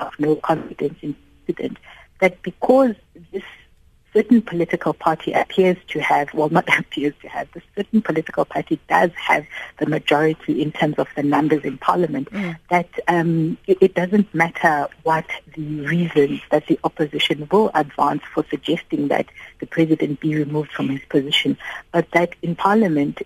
of 0.00 0.18
no 0.18 0.36
confidence 0.36 0.98
in 1.02 1.14
the 1.46 1.52
president, 1.52 1.76
that 2.20 2.40
because 2.40 2.94
this 3.30 3.44
certain 4.12 4.42
political 4.42 4.92
party 4.92 5.32
appears 5.32 5.76
to 5.88 6.00
have, 6.00 6.32
well, 6.34 6.48
not 6.48 6.68
appears 6.78 7.14
to 7.22 7.28
have, 7.28 7.48
the 7.52 7.62
certain 7.74 8.02
political 8.02 8.44
party 8.44 8.80
does 8.88 9.10
have 9.14 9.46
the 9.78 9.86
majority 9.86 10.62
in 10.62 10.72
terms 10.72 10.96
of 10.98 11.08
the 11.16 11.22
numbers 11.22 11.64
in 11.64 11.78
parliament, 11.78 12.30
mm. 12.30 12.56
that 12.70 12.88
um, 13.08 13.56
it, 13.66 13.78
it, 13.80 13.94
doesn't 13.94 14.32
matter 14.34 14.88
what 15.02 15.26
the 15.54 15.80
reasons 15.86 16.40
that 16.50 16.66
the 16.66 16.78
opposition 16.84 17.48
will 17.50 17.70
advance 17.74 18.22
for 18.34 18.44
suggesting 18.50 19.08
that 19.08 19.26
the 19.60 19.66
president 19.66 20.20
be 20.20 20.34
removed 20.34 20.72
from 20.72 20.88
his 20.88 21.02
position, 21.08 21.56
but 21.92 22.10
that 22.12 22.34
in 22.42 22.54
parliament 22.54 23.20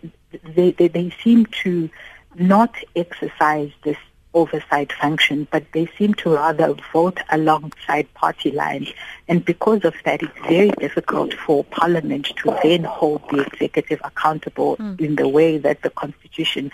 they, 0.44 0.72
they, 0.72 0.88
they 0.88 1.10
seem 1.22 1.46
to 1.46 1.88
not 2.34 2.74
exercise 2.94 3.70
this 3.84 3.96
oversight 4.36 4.92
function, 4.92 5.48
but 5.50 5.64
they 5.72 5.86
seem 5.98 6.12
to 6.14 6.34
rather 6.34 6.74
vote 6.92 7.18
alongside 7.30 8.12
party 8.14 8.50
lines. 8.50 8.92
And 9.28 9.42
because 9.44 9.82
of 9.84 9.94
that, 10.04 10.22
it's 10.22 10.38
very 10.46 10.70
difficult 10.72 11.32
for 11.34 11.64
Parliament 11.64 12.26
to 12.42 12.56
then 12.62 12.84
hold 12.84 13.22
the 13.30 13.40
executive 13.40 14.00
accountable 14.04 14.76
mm. 14.76 15.00
in 15.00 15.16
the 15.16 15.26
way 15.26 15.56
that 15.58 15.80
the 15.82 15.90
Constitution 15.90 16.70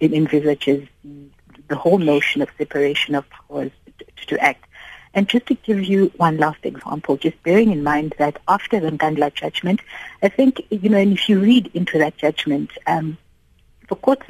envisages 0.00 0.86
the 1.68 1.76
whole 1.76 1.98
notion 1.98 2.42
of 2.42 2.50
separation 2.58 3.14
of 3.14 3.28
powers 3.30 3.72
to, 3.98 4.26
to 4.26 4.38
act. 4.38 4.64
And 5.14 5.26
just 5.26 5.46
to 5.46 5.54
give 5.54 5.82
you 5.82 6.12
one 6.18 6.36
last 6.36 6.58
example, 6.64 7.16
just 7.16 7.42
bearing 7.42 7.72
in 7.72 7.82
mind 7.82 8.14
that 8.18 8.38
after 8.46 8.78
the 8.78 8.90
Nkandla 8.90 9.32
judgment, 9.32 9.80
I 10.22 10.28
think, 10.28 10.60
you 10.68 10.90
know, 10.90 10.98
and 10.98 11.14
if 11.14 11.30
you 11.30 11.40
read 11.40 11.70
into 11.72 11.98
that 11.98 12.18
judgment, 12.18 12.70
um, 12.86 13.16
the 13.88 13.96
court 13.96 14.22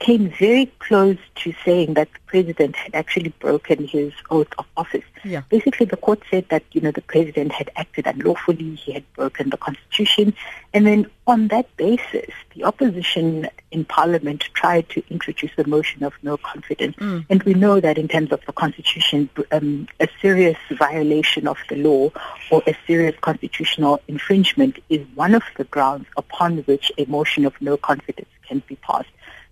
came 0.00 0.30
very 0.30 0.66
close 0.80 1.18
to 1.36 1.54
saying 1.64 1.94
that 1.94 2.08
the 2.12 2.18
president 2.26 2.74
had 2.74 2.94
actually 2.94 3.30
broken 3.38 3.86
his 3.86 4.12
oath 4.30 4.52
of 4.58 4.66
office. 4.76 5.04
Yeah. 5.24 5.42
Basically, 5.48 5.86
the 5.86 5.96
court 5.96 6.20
said 6.30 6.46
that, 6.50 6.64
you 6.72 6.80
know, 6.80 6.90
the 6.90 7.00
president 7.00 7.52
had 7.52 7.70
acted 7.76 8.06
unlawfully, 8.06 8.74
he 8.74 8.92
had 8.92 9.04
broken 9.14 9.50
the 9.50 9.56
constitution. 9.56 10.34
And 10.72 10.86
then 10.86 11.06
on 11.26 11.48
that 11.48 11.74
basis, 11.76 12.30
the 12.54 12.64
opposition 12.64 13.48
in 13.70 13.84
parliament 13.84 14.48
tried 14.54 14.88
to 14.90 15.02
introduce 15.10 15.52
a 15.58 15.66
motion 15.66 16.02
of 16.02 16.12
no 16.22 16.36
confidence. 16.36 16.96
Mm. 16.96 17.26
And 17.30 17.42
we 17.44 17.54
know 17.54 17.80
that 17.80 17.98
in 17.98 18.08
terms 18.08 18.32
of 18.32 18.44
the 18.46 18.52
constitution, 18.52 19.30
um, 19.52 19.88
a 20.00 20.08
serious 20.20 20.58
violation 20.70 21.46
of 21.46 21.56
the 21.68 21.76
law 21.76 22.10
or 22.50 22.62
a 22.66 22.76
serious 22.86 23.14
constitutional 23.20 24.00
infringement 24.08 24.78
is 24.88 25.06
one 25.14 25.34
of 25.34 25.44
the 25.56 25.64
grounds 25.64 26.06
upon 26.16 26.58
which 26.58 26.90
a 26.98 27.04
motion 27.06 27.44
of 27.44 27.54
no 27.60 27.76
confidence 27.76 28.28
can 28.48 28.62
be 28.66 28.76
passed. 28.76 29.08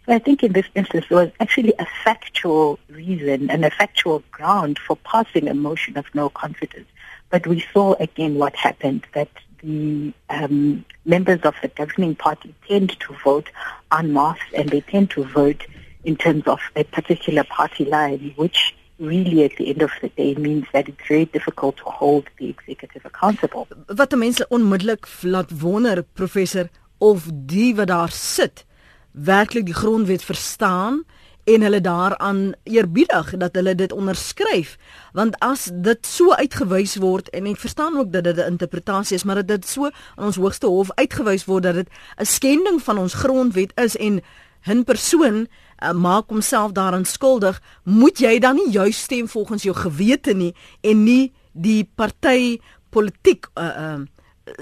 So 0.06 0.12
I 0.12 0.18
think 0.18 0.42
in 0.42 0.52
this 0.52 0.66
instance 0.74 1.06
there 1.08 1.18
was 1.18 1.30
actually 1.38 1.74
a 1.78 1.86
factual 2.04 2.78
reason 2.88 3.50
and 3.50 3.64
a 3.64 3.70
factual 3.70 4.22
ground 4.32 4.78
for 4.78 4.96
passing 4.96 5.48
a 5.48 5.54
motion 5.54 5.96
of 5.96 6.06
no 6.14 6.28
confidence. 6.28 6.88
But 7.30 7.46
we 7.46 7.64
saw 7.72 7.94
again 7.94 8.34
what 8.34 8.54
happened, 8.56 9.06
that 9.14 9.28
the 9.62 10.12
um, 10.28 10.84
members 11.04 11.40
of 11.42 11.54
the 11.62 11.68
governing 11.68 12.16
party 12.16 12.54
tend 12.68 12.98
to 13.00 13.14
vote 13.24 13.48
en 13.96 14.12
masse 14.12 14.38
and 14.54 14.68
they 14.68 14.80
tend 14.80 15.10
to 15.10 15.24
vote 15.24 15.64
in 16.04 16.16
terms 16.16 16.44
of 16.46 16.60
a 16.74 16.82
particular 16.84 17.44
party 17.44 17.84
line, 17.84 18.32
which 18.36 18.74
really 18.98 19.44
at 19.44 19.56
the 19.56 19.68
end 19.70 19.82
of 19.82 19.90
the 20.00 20.08
day 20.10 20.34
means 20.34 20.66
that 20.72 20.88
it's 20.88 21.08
very 21.08 21.24
difficult 21.26 21.76
to 21.76 21.84
hold 21.84 22.28
the 22.38 22.48
executive 22.48 23.04
accountable. 23.04 23.66
Wat 23.86 24.14
mense 24.16 24.46
onmiddellik 24.48 25.06
laat 25.22 25.50
wonder 25.60 26.02
professor 26.02 26.68
of 26.98 27.26
die 27.30 27.74
wat 27.74 27.86
daar 27.86 28.10
sit 28.10 28.64
werklik 29.12 29.64
die 29.66 29.74
grondwet 29.74 30.24
verstaan 30.24 31.04
en 31.44 31.62
hulle 31.62 31.80
daaraan 31.80 32.52
eerbiedig 32.62 33.36
dat 33.36 33.54
hulle 33.54 33.74
dit 33.74 33.92
onderskryf. 33.92 34.76
Want 35.12 35.38
as 35.38 35.70
dit 35.72 36.06
so 36.06 36.32
uitgewys 36.32 36.96
word 36.96 37.30
en 37.30 37.46
ek 37.50 37.58
verstaan 37.58 37.98
ook 37.98 38.12
dat 38.12 38.24
dit 38.24 38.36
'n 38.36 38.50
interpretasie 38.54 39.16
is 39.16 39.24
maar 39.24 39.34
dat 39.34 39.48
dit 39.48 39.68
so 39.68 39.90
aan 40.14 40.24
ons 40.24 40.36
hoogste 40.36 40.66
hof 40.66 40.90
uitgewys 40.94 41.44
word 41.44 41.62
dat 41.62 41.74
dit 41.74 41.88
'n 42.18 42.24
skending 42.24 42.82
van 42.82 42.98
ons 42.98 43.14
grondwet 43.14 43.72
is 43.74 43.96
en 43.96 44.22
'n 44.66 44.84
persoon 44.84 45.46
uh, 45.82 45.92
maak 45.92 46.28
homself 46.28 46.72
daaraan 46.72 47.04
skuldig 47.04 47.62
moet 47.82 48.18
jy 48.18 48.38
dan 48.38 48.54
nie 48.54 48.70
juis 48.70 49.02
stem 49.02 49.28
volgens 49.28 49.62
jou 49.62 49.76
gewete 49.76 50.32
nie 50.32 50.54
en 50.80 51.04
nie 51.04 51.32
die 51.52 51.90
party 51.94 52.60
politiek 52.90 53.46
uh, 53.54 53.64
uh, 53.64 54.00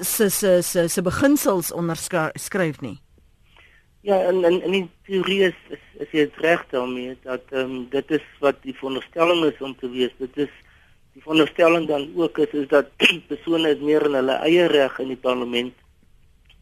se 0.01 0.29
se 0.29 0.63
se 0.63 0.89
se 0.89 1.03
beginsels 1.03 1.73
onderskryf 1.73 2.81
nie 2.81 3.01
Ja, 4.03 4.17
en 4.23 4.45
en 4.45 4.63
in 4.63 4.73
die 4.73 4.87
teorie 5.05 5.43
is 5.51 5.57
is, 5.69 5.81
is 6.05 6.13
jy 6.17 6.23
reg 6.41 6.63
daarmee 6.73 7.17
dat 7.23 7.43
ehm 7.53 7.73
um, 7.73 7.81
dit 7.93 8.13
is 8.17 8.29
wat 8.41 8.57
die 8.65 8.73
veronderstelling 8.79 9.43
is 9.45 9.59
om 9.61 9.75
te 9.77 9.91
wees. 9.93 10.15
Dit 10.17 10.39
is 10.47 10.55
die 11.13 11.21
veronderstelling 11.21 11.85
dan 11.89 12.07
ook 12.17 12.39
is 12.39 12.55
is 12.63 12.69
dat 12.71 12.89
persone 13.33 13.75
is 13.75 13.83
meer 13.89 14.07
in 14.09 14.17
hulle 14.17 14.37
eie 14.47 14.71
reg 14.73 14.97
in 15.05 15.13
die 15.13 15.21
parlement 15.27 15.75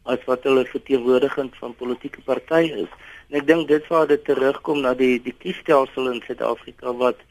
as 0.03 0.25
wat 0.27 0.43
hulle 0.43 0.65
verteenwoordigend 0.67 1.55
van 1.61 1.77
politieke 1.79 2.25
partye 2.27 2.83
is. 2.83 2.91
En 3.29 3.39
ek 3.39 3.47
dink 3.47 3.71
dit 3.71 3.87
waar 3.87 4.11
dit 4.11 4.25
terugkom 4.27 4.83
na 4.83 4.93
die 5.05 5.15
die 5.23 5.35
kiesstelsel 5.45 6.11
in 6.11 6.19
Suid-Afrika 6.27 6.91
wat 7.05 7.23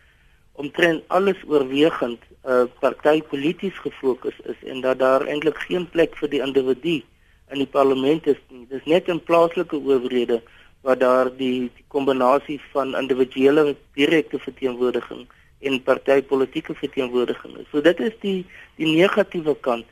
omtrent 0.57 1.05
alles 1.21 1.45
oorwegend 1.45 2.25
uh 2.49 2.65
partypolities 2.81 3.85
gefokus 3.85 4.41
is 4.57 4.67
en 4.73 4.81
dat 4.89 5.05
daar 5.05 5.29
eintlik 5.29 5.61
geen 5.69 5.85
plek 5.93 6.17
vir 6.23 6.37
die 6.39 6.45
individu 6.49 6.97
is 6.97 7.07
in 7.51 7.63
die 7.63 7.71
parlement 7.71 8.27
is 8.27 8.41
nie. 8.51 8.67
Dis 8.71 8.85
net 8.85 9.09
in 9.09 9.21
plaaslike 9.23 9.77
owerhede 9.77 10.41
waar 10.87 10.99
daar 10.99 11.31
die, 11.37 11.71
die 11.75 11.85
kombinasie 11.89 12.61
van 12.73 12.95
individuele 12.97 13.77
direkte 13.99 14.39
verteenwoordiging 14.39 15.27
en 15.61 15.83
partytetiese 15.83 16.75
verteenwoordiging 16.75 17.57
is. 17.59 17.67
So 17.73 17.83
dit 17.83 18.01
is 18.01 18.15
die 18.23 18.47
die 18.79 18.91
negatiewe 18.95 19.57
kant 19.67 19.87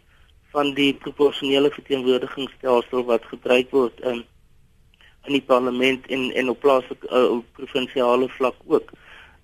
van 0.54 0.72
die 0.76 0.92
proporsionele 0.94 1.70
verteenwoordigingsstelsel 1.74 3.04
wat 3.10 3.26
gebruik 3.32 3.70
word 3.74 4.00
in 4.00 4.22
in 5.26 5.34
die 5.34 5.42
parlement 5.42 6.06
en 6.06 6.30
en 6.38 6.52
op 6.52 6.60
plaaslike 6.62 7.10
uh, 7.10 7.38
provinsiale 7.58 8.28
vlak 8.38 8.54
ook. 8.66 8.92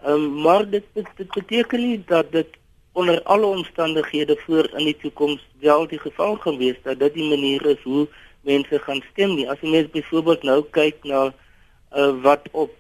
Ehm 0.03 0.15
um, 0.15 0.43
maar 0.47 0.69
dit, 0.71 0.85
dit 0.95 1.07
dit 1.17 1.35
beteken 1.35 1.81
nie 1.81 2.03
dat 2.07 2.33
dit 2.33 2.59
onder 2.93 3.23
alle 3.23 3.47
omstandighede 3.47 4.37
voor 4.47 4.69
in 4.79 4.85
die 4.85 4.97
toekoms 4.97 5.47
wel 5.61 5.87
die 5.89 5.99
geval 5.99 6.37
gaan 6.37 6.59
wees 6.59 6.77
dat 6.83 6.99
dit 6.99 7.15
die 7.15 7.29
manier 7.29 7.67
is 7.67 7.83
hoe 7.83 8.09
mense 8.41 8.79
gaan 8.79 9.03
stem 9.13 9.35
nie. 9.35 9.49
As 9.51 9.61
jy 9.61 9.71
mens 9.71 9.91
byvoorbeeld 9.95 10.43
nou 10.43 10.61
kyk 10.77 11.05
na 11.09 11.31
uh, 11.97 12.13
wat 12.25 12.49
op 12.53 12.75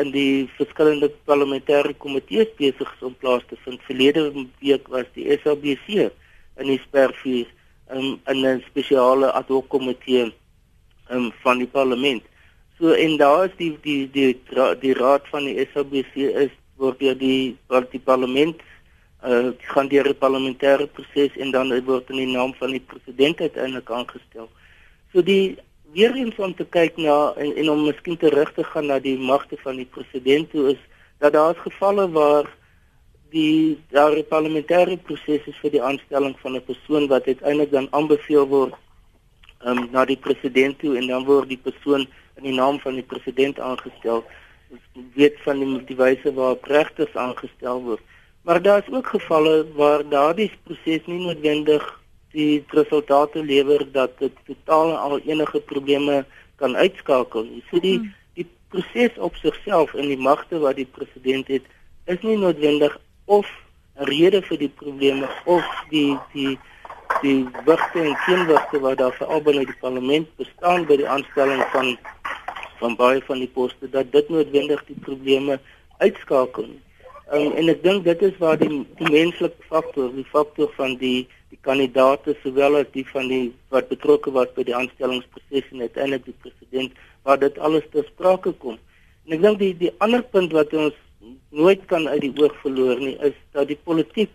in 0.00 0.12
die 0.14 0.48
verskillende 0.56 1.10
parlementêre 1.28 1.94
komitees 1.98 2.50
besig 2.56 2.88
is 2.96 3.04
om 3.04 3.16
plaas 3.20 3.44
te 3.48 3.58
vind. 3.64 3.82
Verlede 3.88 4.30
week 4.60 4.88
was 4.88 5.08
die 5.16 5.28
SABC 5.42 6.08
in 6.58 6.72
die 6.72 6.80
spervuur 6.86 7.46
um, 7.92 8.18
in 8.26 8.44
'n 8.46 8.64
spesiale 8.70 9.32
ad 9.32 9.48
hoc 9.48 9.68
komitee 9.68 10.32
um, 11.10 11.32
van 11.42 11.58
die 11.58 11.70
parlement. 11.70 12.22
So 12.78 12.92
en 12.92 13.16
daar 13.16 13.44
is 13.44 13.56
die 13.56 13.76
die 13.82 14.10
die 14.10 14.32
die, 14.50 14.78
die 14.80 14.94
raad 14.94 15.28
van 15.28 15.44
die 15.44 15.66
SABC 15.72 16.14
is 16.46 16.52
word 16.76 16.98
deur 16.98 17.18
die 17.18 17.56
die 17.90 18.04
parlement 18.04 18.56
uh 19.24 19.50
gaan 19.72 19.88
deur 19.88 20.08
'n 20.08 20.18
parlementêre 20.18 20.86
proses 20.86 21.36
en 21.36 21.50
dan 21.50 21.84
word 21.84 22.10
in 22.10 22.16
die 22.16 22.36
naam 22.36 22.54
van 22.54 22.70
die 22.70 22.84
president 22.86 23.40
uiteindelik 23.40 23.90
aangestel. 23.90 24.48
So 25.12 25.22
die 25.22 25.58
weer 25.92 26.14
eens 26.14 26.36
om 26.36 26.54
te 26.54 26.64
kyk 26.64 26.96
na 26.96 27.32
en, 27.36 27.56
en 27.56 27.70
om 27.70 27.84
miskien 27.84 28.16
terug 28.16 28.52
te 28.52 28.64
gaan 28.64 28.86
na 28.86 28.98
die 28.98 29.18
magte 29.18 29.56
van 29.56 29.76
die 29.76 29.88
president 29.90 30.50
toe 30.50 30.70
is 30.70 30.80
dat 31.18 31.32
daar 31.32 31.54
gevalle 31.54 32.10
waar 32.10 32.46
die 33.30 33.78
daar 33.90 34.22
parlementêre 34.22 34.96
proses 34.96 35.46
is 35.46 35.58
vir 35.62 35.70
die 35.70 35.82
aanstelling 35.82 36.36
van 36.40 36.56
'n 36.56 36.64
persoon 36.64 37.08
wat 37.08 37.26
uiteindelik 37.26 37.70
dan 37.70 37.88
aanbeveel 37.90 38.46
word 38.46 38.74
um, 39.66 39.88
na 39.90 40.04
die 40.04 40.16
president 40.16 40.78
toe 40.78 40.96
en 40.96 41.06
dan 41.06 41.24
word 41.24 41.48
die 41.48 41.60
persoon 41.62 42.06
in 42.36 42.42
die 42.42 42.54
naam 42.54 42.78
van 42.80 42.94
die 42.94 43.02
president 43.02 43.60
aangestel. 43.60 44.24
Ons 44.70 44.82
weet 45.14 45.36
van 45.42 45.58
die, 45.58 45.84
die 45.84 45.96
wyse 45.96 46.32
waarop 46.34 46.64
regters 46.64 47.16
aangestel 47.16 47.82
word. 47.82 48.02
Maar 48.48 48.62
daar 48.62 48.82
is 48.86 48.94
ook 48.94 49.06
gevalle 49.06 49.66
waar 49.74 50.08
daardie 50.08 50.50
proses 50.64 51.02
nie 51.04 51.18
noodwendig 51.20 51.82
die 52.32 52.64
resultate 52.68 53.42
lewer 53.44 53.82
dat 53.92 54.14
dit 54.18 54.32
totaal 54.46 54.94
al 54.96 55.18
enige 55.18 55.60
probleme 55.60 56.24
kan 56.56 56.76
uitskakel 56.76 57.44
nie. 57.44 57.60
So 57.68 57.80
die 57.84 57.98
hmm. 57.98 58.14
die 58.40 58.46
proses 58.72 59.20
op 59.28 59.36
sigself 59.42 59.92
en 59.94 60.08
die 60.08 60.16
magte 60.28 60.62
wat 60.64 60.80
die 60.80 60.88
president 60.96 61.52
het 61.52 61.68
is 62.14 62.24
nie 62.24 62.38
noodwendig 62.40 62.96
of 63.24 63.52
'n 64.00 64.08
rede 64.14 64.40
vir 64.48 64.58
die 64.64 64.72
probleme 64.80 65.28
of 65.44 65.68
die 65.92 66.16
die 66.32 66.56
die 67.20 67.44
wigte 67.68 68.00
en 68.00 68.18
teenwigte 68.24 68.80
wat 68.80 68.98
daar 69.04 69.16
veral 69.20 69.44
binne 69.44 69.68
die 69.68 69.80
parlement 69.84 70.36
bestaan 70.40 70.88
by 70.88 70.96
die 70.96 71.12
aanstelling 71.18 71.64
van 71.76 71.96
van 72.80 72.96
baie 72.96 73.20
van 73.30 73.44
die 73.44 73.54
poste 73.60 73.90
dat 73.90 74.12
dit 74.12 74.28
noodwendig 74.28 74.84
die 74.88 75.00
probleme 75.04 75.60
uitskakel. 75.98 76.78
Um, 77.28 77.52
en 77.60 77.68
ek 77.68 77.82
dink 77.84 78.06
dit 78.06 78.22
is 78.24 78.36
waar 78.40 78.56
die, 78.56 78.70
die 78.96 79.10
menslike 79.12 79.66
faktor, 79.68 80.08
die 80.16 80.24
faktor 80.32 80.70
van 80.78 80.94
die 81.00 81.26
die 81.48 81.58
kandidaate 81.64 82.34
sowel 82.42 82.78
as 82.78 82.88
die 82.94 83.04
van 83.08 83.28
die 83.28 83.50
wat 83.72 83.88
betrokke 83.92 84.32
was 84.32 84.48
by 84.56 84.64
die 84.68 84.76
aanstellingsproses 84.76 85.68
en 85.72 85.84
uiteindelik 85.84 86.24
die 86.24 86.36
president 86.44 86.96
waar 87.28 87.40
dit 87.40 87.58
alles 87.64 87.84
ter 87.92 88.04
sprake 88.08 88.52
kom. 88.64 88.76
En 89.26 89.36
ek 89.36 89.44
dink 89.44 89.60
die 89.60 89.70
die 89.84 89.92
ander 90.04 90.24
punt 90.24 90.56
wat 90.56 90.72
ons 90.72 90.96
nooit 91.52 91.84
kan 91.92 92.08
uit 92.08 92.20
die 92.24 92.34
oog 92.40 92.56
verloor 92.62 93.00
nie 93.00 93.16
is 93.28 93.36
dat 93.56 93.68
die 93.68 93.80
politiek 93.84 94.32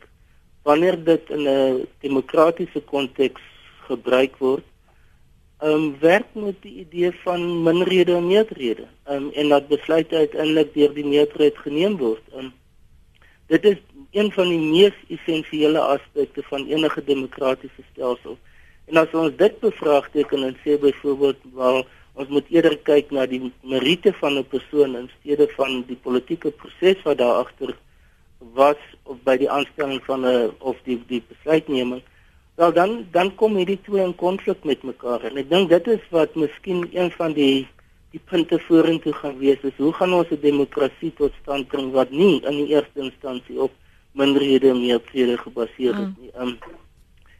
wanneer 0.70 0.98
dit 1.10 1.30
in 1.30 1.48
'n 1.50 1.88
demokratiese 2.06 2.82
konteks 2.94 3.42
gebruik 3.90 4.38
word, 4.38 4.66
ehm 5.62 5.74
um, 5.74 5.96
werk 6.00 6.30
met 6.34 6.62
die 6.62 6.86
idee 6.86 7.12
van 7.24 7.64
minderhede 7.64 8.16
en 8.16 8.28
meerderhede. 8.28 8.86
Ehm 9.06 9.24
um, 9.24 9.32
en 9.32 9.50
dat 9.50 9.68
besluite 9.68 10.16
uiteindelik 10.16 10.74
deur 10.74 10.94
die 10.94 11.06
meerderheid 11.06 11.58
geneem 11.58 11.98
word. 11.98 12.22
Ehm 12.34 12.46
um, 12.46 12.54
dit 13.54 13.66
is 13.72 13.80
een 14.18 14.32
van 14.32 14.50
die 14.50 14.60
mees 14.60 14.98
essensiële 15.14 15.80
aspekte 15.80 16.44
van 16.50 16.66
enige 16.68 17.04
demokratiese 17.04 17.86
stelsel. 17.92 18.38
En 18.90 18.98
as 19.02 19.14
ons 19.18 19.36
dit 19.38 19.60
bevraagteken 19.60 20.44
en 20.48 20.56
sê 20.64 20.78
byvoorbeeld 20.80 21.46
wel 21.54 21.84
ons 22.14 22.30
moet 22.30 22.50
eerder 22.54 22.76
kyk 22.86 23.12
na 23.12 23.26
die 23.30 23.42
meriete 23.62 24.14
van 24.22 24.38
'n 24.38 24.48
persoon 24.56 24.96
in 24.96 25.10
steede 25.20 25.48
van 25.58 25.84
die 25.88 25.98
politieke 26.08 26.52
proses 26.52 27.02
wat 27.04 27.18
daar 27.18 27.42
agter 27.44 27.74
was 28.54 28.82
of 29.04 29.18
by 29.24 29.38
die 29.38 29.50
aanstelling 29.50 30.02
van 30.06 30.26
'n 30.26 30.52
of 30.60 30.78
die 30.84 31.00
die 31.08 31.24
besluitneming 31.28 32.02
wel 32.56 32.74
dan 32.74 33.08
dan 33.12 33.36
kom 33.36 33.56
hierdie 33.56 33.82
twee 33.82 34.04
in 34.04 34.16
konflik 34.16 34.64
met 34.64 34.84
mekaar 34.84 35.24
en 35.24 35.38
ek 35.38 35.50
dink 35.50 35.70
dit 35.70 35.88
is 35.88 36.04
wat 36.10 36.36
miskien 36.36 36.90
een 36.94 37.12
van 37.12 37.34
die 37.34 37.68
die 38.14 38.22
punte 38.30 38.60
vorentoe 38.68 39.14
gaan 39.14 39.38
wees 39.42 39.62
is 39.70 39.78
hoe 39.78 39.94
gaan 39.98 40.14
ons 40.14 40.30
'n 40.32 40.42
demokrasie 40.42 41.14
tot 41.18 41.34
stand 41.42 41.68
bring 41.68 41.92
wat 41.92 42.12
nie 42.12 42.42
in 42.46 42.56
die 42.62 42.70
eerste 42.76 43.00
instansie 43.10 43.60
op 43.60 43.72
minderhede 44.14 44.70
en 44.70 44.82
meerderhede 44.82 45.38
gebaseer 45.38 45.94
is 45.94 46.08
mm. 46.08 46.16
nie 46.22 46.32
um, 46.38 46.58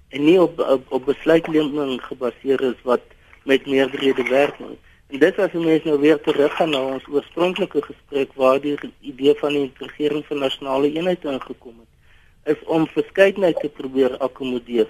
en 0.10 0.24
nie 0.26 0.40
op 0.42 0.60
op, 0.60 0.92
op 0.92 1.06
besluitneming 1.06 2.02
gebaseer 2.02 2.62
is 2.62 2.82
wat 2.84 3.02
met 3.44 3.66
meerderhede 3.66 4.24
werk 4.30 4.60
nie. 4.60 4.78
En 5.08 5.20
dit 5.20 5.40
as 5.40 5.52
mense 5.54 5.88
nou 5.88 6.00
weer 6.00 6.20
teruggaan 6.22 6.72
na 6.74 6.82
ons 6.96 7.08
oorspronklike 7.12 7.82
gesprek 7.86 8.34
waar 8.40 8.62
die 8.62 8.78
idee 9.02 9.34
van 9.42 9.54
die 9.54 9.66
integrering 9.68 10.26
van 10.26 10.40
nasionale 10.46 10.90
eenheid 10.94 11.26
ingekom 11.26 11.76
het, 11.82 12.56
is 12.56 12.64
om 12.66 12.88
verskeidenheid 12.88 13.60
te 13.60 13.70
probeer 13.70 14.18
akkommodeer. 14.18 14.88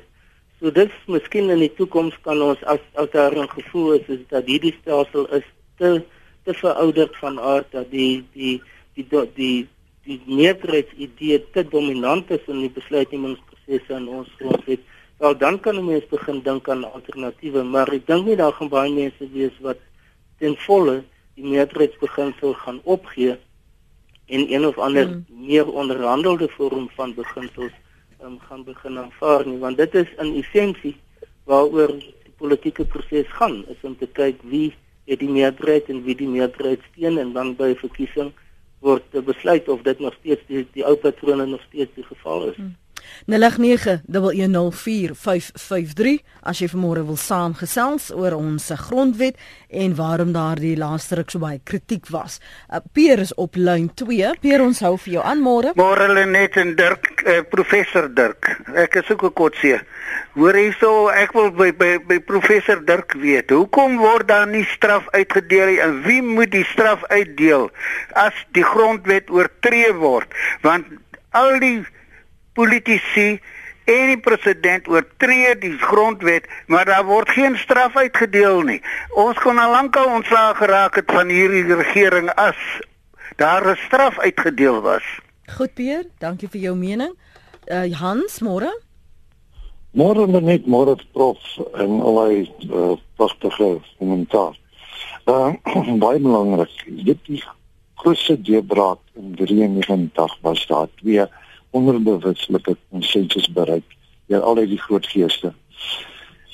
So 0.59 0.71
dis 0.71 0.93
miskien 1.11 1.49
in 1.49 1.63
die 1.65 1.73
toekoms 1.79 2.15
kan 2.27 2.41
ons 2.41 2.61
as 2.63 2.83
as 2.93 3.09
daar 3.11 3.35
'n 3.35 3.49
gevoel 3.49 3.93
is, 3.99 4.07
is 4.07 4.23
dat 4.29 4.45
hierdie 4.45 4.75
stelsel 4.81 5.27
is 5.39 5.47
te 5.77 6.03
te 6.43 6.53
verouderd 6.53 7.15
van 7.17 7.39
aard 7.39 7.71
dat 7.71 7.91
die 7.91 8.25
die 8.33 8.62
die 8.93 9.07
die 9.09 9.29
die, 9.36 9.67
die 10.03 10.21
meerderheidsidee 10.25 11.39
te 11.51 11.67
dominant 11.67 12.31
is 12.31 12.43
in 12.47 12.59
die 12.59 12.73
besluitnemingsprosesse 12.73 13.93
in 13.93 14.07
ons 14.07 14.29
grondwet 14.39 14.83
Wel 15.23 15.38
dan 15.38 15.59
kan 15.59 15.75
'n 15.75 15.86
mens 15.86 16.05
begin 16.07 16.41
dink 16.43 16.69
aan 16.69 16.83
alternatiewe, 16.83 17.63
maar 17.63 17.88
ek 17.97 18.07
dink 18.07 18.25
nie 18.25 18.36
daar 18.36 18.53
gaan 18.53 18.69
baie 18.69 18.91
mense 18.91 19.25
wees 19.31 19.55
wat 19.62 19.79
ten 20.39 20.55
volle 20.65 21.03
die 21.36 21.45
meerderheidsbeginsel 21.45 22.53
gaan 22.53 22.79
opgee 22.83 23.38
en 24.25 24.41
een 24.53 24.65
of 24.65 24.77
ander 24.77 25.07
hmm. 25.07 25.25
meer 25.27 25.71
onderhandelde 25.71 26.49
vorm 26.57 26.89
van 26.95 27.13
beginsels 27.13 27.71
um, 28.23 28.39
gaan 28.39 28.63
begin 28.63 28.97
aanvaar 28.97 29.47
nie, 29.47 29.57
want 29.57 29.77
dit 29.77 29.95
is 29.95 30.12
in 30.17 30.36
essensie 30.41 30.95
waaroor 31.43 31.95
die 31.99 32.33
politieke 32.38 32.86
proses 32.86 33.27
gaan, 33.39 33.63
is 33.67 33.81
om 33.81 33.97
te 33.97 34.07
kyk 34.07 34.41
wie 34.41 34.73
het 35.05 35.19
die 35.19 35.29
meerderheid 35.29 35.89
en 35.91 36.03
wie 36.03 36.15
die 36.15 36.27
meerderheid 36.27 36.81
steun 36.91 37.17
en 37.17 37.33
dan 37.33 37.55
by 37.59 37.73
verkiesing 37.79 38.31
word 38.83 39.15
besluit 39.25 39.67
of 39.69 39.81
dit 39.81 39.99
nog 39.99 40.15
steeds 40.19 40.41
die, 40.47 40.65
die 40.75 40.85
ou 40.85 40.95
patrone 40.99 41.45
nog 41.45 41.61
steeds 41.69 41.91
die 41.95 42.03
geval 42.03 42.49
is. 42.49 42.55
Hmm. 42.55 42.75
0891104553 43.31 46.19
as 46.43 46.59
jy 46.59 46.67
vanmôre 46.71 47.03
wil 47.07 47.15
saamgesels 47.19 48.12
oor 48.12 48.33
ons 48.36 48.71
grondwet 48.83 49.36
en 49.69 49.95
waarom 49.95 50.31
daardie 50.36 50.77
laaste 50.77 51.15
ruk 51.19 51.29
so 51.31 51.39
baie 51.39 51.59
kritiek 51.63 52.09
was. 52.12 52.39
Uh, 52.69 52.79
Peer 52.93 53.19
is 53.23 53.33
op 53.39 53.55
lyn 53.55 53.89
2. 53.95 54.33
Peer 54.43 54.62
ons 54.63 54.79
hou 54.83 54.97
vir 55.05 55.13
jou 55.17 55.23
aan 55.23 55.41
môre. 55.43 55.71
Môre 55.79 56.07
Lenet 56.12 56.57
en 56.62 56.75
Dirk, 56.75 57.23
uh, 57.23 57.41
professor 57.49 58.13
Dirk. 58.13 58.59
Ek 58.75 58.95
is 59.01 59.12
ook 59.12 59.23
'n 59.23 59.33
kotse. 59.33 59.81
Hoor 60.36 60.55
hierso, 60.57 61.09
ek 61.09 61.33
wil 61.33 61.51
by, 61.51 61.71
by 61.71 61.97
by 62.07 62.19
professor 62.19 62.86
Dirk 62.86 63.13
weet, 63.13 63.49
hoekom 63.49 63.97
word 63.97 64.27
daar 64.27 64.47
nie 64.47 64.65
straf 64.65 65.07
uitgedeel 65.13 65.79
en 65.79 66.03
wie 66.03 66.21
moet 66.21 66.51
die 66.51 66.65
straf 66.65 67.03
uitdeel 67.09 67.71
as 68.13 68.33
die 68.51 68.63
grondwet 68.63 69.29
oortree 69.29 69.93
word? 69.93 70.27
Want 70.62 70.86
al 71.31 71.59
die 71.59 71.86
politici 72.53 73.39
en 73.83 74.05
die 74.07 74.19
president 74.19 74.87
oortree 74.87 75.57
die 75.59 75.75
grondwet, 75.81 76.47
maar 76.67 76.85
daar 76.85 77.05
word 77.05 77.29
geen 77.35 77.57
straf 77.57 77.95
uitgedeel 77.95 78.61
nie. 78.61 78.79
Ons 79.19 79.39
kon 79.43 79.59
al 79.59 79.71
lankal 79.71 80.07
ontslaag 80.13 80.57
geraak 80.57 80.95
het 81.01 81.11
van 81.11 81.31
hierdie 81.33 81.65
regering 81.67 82.31
as 82.39 82.59
daar 83.35 83.67
'n 83.67 83.77
straf 83.87 84.19
uitgedeel 84.19 84.81
was. 84.81 85.03
Goed 85.57 85.73
Pier, 85.73 86.05
dankie 86.19 86.47
vir 86.47 86.61
jou 86.61 86.75
mening. 86.75 87.13
Uh 87.67 87.91
Hans, 87.99 88.39
môre? 88.39 88.71
Môre 89.91 90.27
net 90.41 90.65
môre 90.65 90.95
prof 91.11 91.39
en 91.73 92.01
allei 92.01 92.51
uh, 92.69 92.95
pragtige 93.15 93.79
kommentaar. 93.97 94.55
Uh 95.27 95.53
baie 96.03 96.19
belangrik. 96.19 96.71
Dit 96.85 97.19
is 97.27 97.47
grootste 97.95 98.41
deurbraak 98.41 98.99
in 99.15 99.35
93 99.35 100.37
was 100.41 100.67
daar 100.67 100.87
twee 100.95 101.27
onderbewuslike 101.73 102.77
konsensus 102.89 103.49
bereik 103.51 103.86
deur 104.31 104.41
al 104.41 104.62
die 104.62 104.79
groot 104.79 105.07
geeste. 105.07 105.53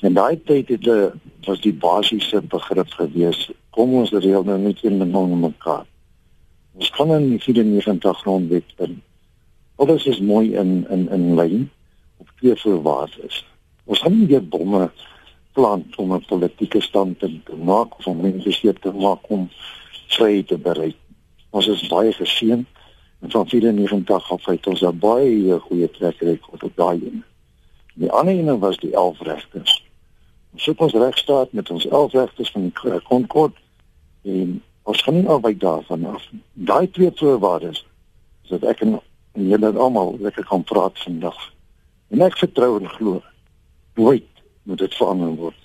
En 0.02 0.16
daai 0.16 0.40
tyd 0.48 0.72
het 0.72 0.88
eh, 0.88 1.12
was 1.48 1.62
die 1.62 1.74
basiese 1.74 2.42
begrip 2.42 2.92
gewees. 2.96 3.50
Kom 3.76 3.94
ons 4.00 4.14
reël 4.16 4.46
nou 4.48 4.58
net 4.60 4.84
een 4.84 4.98
met 4.98 5.12
mekaar. 5.42 5.86
Ons 6.80 6.90
kan 6.96 7.12
in 7.12 7.30
die 7.34 7.42
94 7.44 8.20
grondwet 8.24 8.74
in. 8.78 9.02
Alles 9.76 10.06
is 10.06 10.20
mooi 10.20 10.56
in 10.56 10.86
in 10.90 11.10
in 11.10 11.36
lyn 11.36 11.70
op 12.18 12.32
twee 12.40 12.56
voorwaardes. 12.56 13.44
Ons 13.86 14.00
gaan 14.00 14.18
nie 14.20 14.28
weer 14.28 14.48
bomme 14.48 14.92
plant 15.54 15.96
om 15.96 16.14
'n 16.14 16.26
politieke 16.28 16.82
standpunt 16.82 17.46
te 17.46 17.56
maak 17.56 17.98
of 17.98 18.08
om 18.08 18.22
mense 18.22 18.52
seker 18.52 18.80
te 18.80 18.92
maak 18.92 19.30
om 19.30 19.50
vrede 20.08 20.46
te 20.46 20.58
bereik. 20.58 20.96
Ons 21.50 21.68
is 21.68 21.88
baie 21.88 22.14
geseën 22.14 22.66
En 23.20 23.32
van 23.32 23.48
94 23.48 24.32
af 24.32 24.46
het 24.46 24.68
ons 24.68 24.82
'n 24.82 24.98
baie 25.00 25.60
goeie 25.60 25.92
trek 25.92 26.20
rekord 26.20 26.64
op 26.64 26.76
daai 26.76 27.00
een. 27.06 27.24
Die 27.94 28.12
ander 28.12 28.34
een 28.34 28.60
was 28.60 28.78
die 28.78 28.94
11 28.94 29.20
regters. 29.20 29.86
Ons 30.54 30.66
het 30.66 30.80
ons 30.80 30.94
regstaat 30.94 31.52
met 31.52 31.70
ons 31.70 31.88
11 31.88 32.12
regters 32.12 32.52
van 32.52 32.62
die 32.62 33.02
Concord 33.02 33.56
en 34.22 34.64
ons 34.84 35.02
gaan 35.02 35.14
nie 35.14 35.28
albei 35.28 35.58
daarvan 35.58 36.06
af. 36.06 36.30
Daai 36.54 36.90
twee 36.92 37.12
voorwaardes 37.16 37.86
sodat 38.44 38.70
ek 38.70 38.82
en 38.82 39.02
julle 39.34 39.72
almal 39.78 40.16
lekker 40.20 40.46
kan 40.46 40.64
praat 40.64 41.00
vandag. 41.00 41.54
En 42.08 42.22
ek 42.22 42.38
vertrou 42.38 42.80
en 42.80 42.90
glo. 42.90 43.22
Nooit 43.94 44.28
moet 44.64 44.78
dit 44.78 44.96
verander 44.96 45.36
word. 45.36 45.60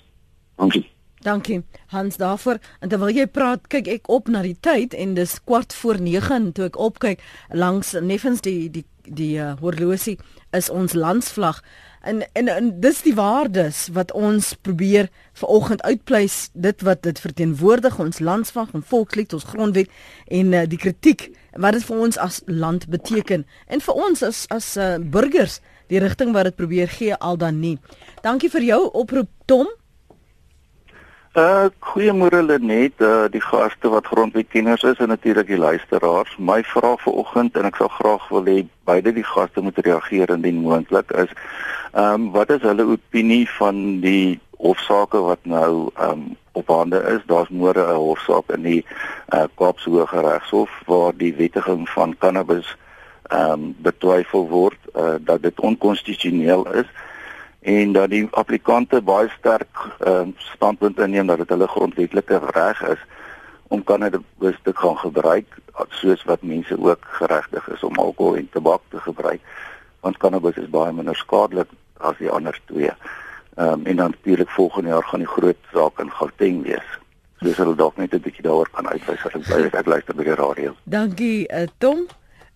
Dankie. 0.55 0.94
Dankie 1.25 1.63
Hans 1.87 2.17
daarvoor. 2.17 2.59
En 2.79 2.89
terwyl 2.89 3.09
jy 3.09 3.25
praat, 3.25 3.63
kyk 3.73 3.87
ek 3.89 4.09
op 4.13 4.27
na 4.29 4.43
die 4.45 4.57
tyd 4.61 4.93
en 4.93 5.15
dis 5.17 5.39
kwart 5.41 5.73
voor 5.73 5.97
9 5.97 6.51
toe 6.53 6.67
ek 6.67 6.77
opkyk 6.77 7.23
langs 7.49 7.95
neffens 7.97 8.43
die 8.45 8.69
die 8.69 8.85
die 9.05 9.37
uh, 9.37 9.51
horlosie 9.61 10.15
is 10.57 10.69
ons 10.69 10.93
landsvlag. 10.93 11.63
En 12.05 12.21
en, 12.37 12.49
en 12.49 12.69
dis 12.81 13.01
die 13.05 13.13
waardes 13.17 13.87
wat 13.93 14.13
ons 14.13 14.51
probeer 14.61 15.09
vanoggend 15.41 15.81
uitpleis 15.81 16.49
dit 16.53 16.85
wat 16.85 17.01
dit 17.05 17.21
verteenwoordig 17.21 17.97
ons 17.99 18.21
landsvag 18.21 18.73
en 18.73 18.85
volkslied 18.85 19.33
ons 19.33 19.47
grondwet 19.49 19.89
en 20.27 20.53
uh, 20.53 20.65
die 20.69 20.81
kritiek 20.81 21.31
wat 21.53 21.77
dit 21.77 21.87
vir 21.87 22.03
ons 22.05 22.19
as 22.21 22.41
land 22.45 22.85
beteken 22.89 23.47
en 23.65 23.81
vir 23.87 24.03
ons 24.09 24.21
as 24.29 24.43
as 24.53 24.75
uh, 24.77 24.97
burgers 25.01 25.57
die 25.89 26.01
rigting 26.05 26.33
wat 26.37 26.51
dit 26.51 26.57
probeer 26.61 26.89
gee 26.89 27.17
al 27.17 27.37
dan 27.37 27.57
nie. 27.61 27.77
Dankie 28.21 28.49
vir 28.53 28.69
jou 28.69 28.81
oproep 28.93 29.33
Tom. 29.49 29.73
Uh 31.35 31.67
goeiemôre 31.83 32.39
Lenet, 32.47 33.01
uh 33.03 33.27
die 33.27 33.41
gaste 33.43 33.89
wat 33.91 34.07
grondwetkenners 34.07 34.83
is 34.87 34.99
en 35.03 35.09
natuurlik 35.11 35.47
die 35.47 35.57
luisteraars. 35.57 36.37
My 36.39 36.61
vraag 36.63 37.01
vir 37.03 37.17
oggend 37.19 37.57
en 37.59 37.67
ek 37.67 37.75
sal 37.75 37.89
graag 37.91 38.29
wil 38.31 38.45
hê 38.47 38.61
beide 38.87 39.11
die 39.11 39.25
gaste 39.27 39.59
moet 39.59 39.81
reageer 39.83 40.31
indien 40.31 40.61
moontlik 40.63 41.11
is 41.11 41.33
ehm 41.91 42.13
um, 42.13 42.29
wat 42.31 42.53
is 42.55 42.63
hulle 42.63 42.85
opinie 42.87 43.43
van 43.57 43.99
die 44.05 44.39
hofsaake 44.63 45.19
wat 45.27 45.43
nou 45.43 45.91
ehm 45.97 46.13
um, 46.13 46.23
op 46.55 46.71
hande 46.71 47.03
is? 47.11 47.27
Daar's 47.27 47.51
môre 47.51 47.83
'n 47.83 47.99
hofsaak 47.99 48.55
in 48.55 48.63
die 48.63 48.85
uh 49.35 49.43
Kaapse 49.59 49.91
Hooggeregshof 49.91 50.71
waar 50.87 51.11
die 51.17 51.33
wettiging 51.35 51.83
van 51.89 52.15
cannabis 52.17 52.77
ehm 53.27 53.51
um, 53.51 53.75
betwyfel 53.83 54.47
word 54.47 54.79
uh 54.95 55.19
dat 55.19 55.43
dit 55.43 55.59
onkonstitusioneel 55.59 56.63
is 56.79 56.87
en 57.65 57.91
dat 57.97 58.09
die 58.09 58.27
applikante 58.31 59.01
baie 59.01 59.29
sterk 59.37 59.83
uh, 60.05 60.27
standpunt 60.37 60.99
inneem 60.99 61.27
dat 61.27 61.41
dit 61.41 61.49
hulle 61.49 61.67
grondwetlike 61.67 62.41
reg 62.53 62.81
is 62.93 63.01
om 63.73 63.83
cannabis 63.83 64.59
te 64.63 64.73
gaan 64.73 64.97
gebruik 64.97 65.57
soos 65.89 66.23
wat 66.29 66.45
mense 66.45 66.77
ook 66.77 67.07
geregtig 67.19 67.67
is 67.73 67.83
om 67.83 67.97
alkohol 67.97 68.37
en 68.37 68.49
tabak 68.53 68.81
te 68.89 69.01
gebruik 69.07 69.41
want 70.05 70.17
cannabis 70.21 70.61
is 70.61 70.69
baie 70.69 70.93
minder 70.93 71.17
skadelik 71.17 71.71
as 72.05 72.17
die 72.21 72.29
ander 72.29 72.59
twee. 72.69 72.91
Ehm 73.55 73.73
um, 73.73 73.85
en 73.85 73.95
dan 73.95 74.13
natuurlik 74.13 74.49
volgende 74.49 74.89
jaar 74.89 75.03
gaan 75.03 75.23
die 75.23 75.33
groot 75.33 75.57
saak 75.73 75.99
in 75.99 76.11
Gauteng 76.11 76.63
wees. 76.63 76.89
So 77.39 77.47
dis 77.47 77.57
hulle 77.57 77.75
dalk 77.75 77.97
net 77.97 78.13
'n 78.13 78.21
bietjie 78.21 78.43
daaroor 78.43 78.69
kan 78.69 78.87
uitwys 78.87 79.25
as 79.25 79.33
ek 79.33 79.47
bly 79.47 79.79
ek 79.79 79.85
luister 79.85 80.15
by 80.15 80.23
die 80.23 80.35
radio. 80.35 80.75
Dankie 80.83 81.47
uh, 81.47 81.67
Tom. 81.77 82.05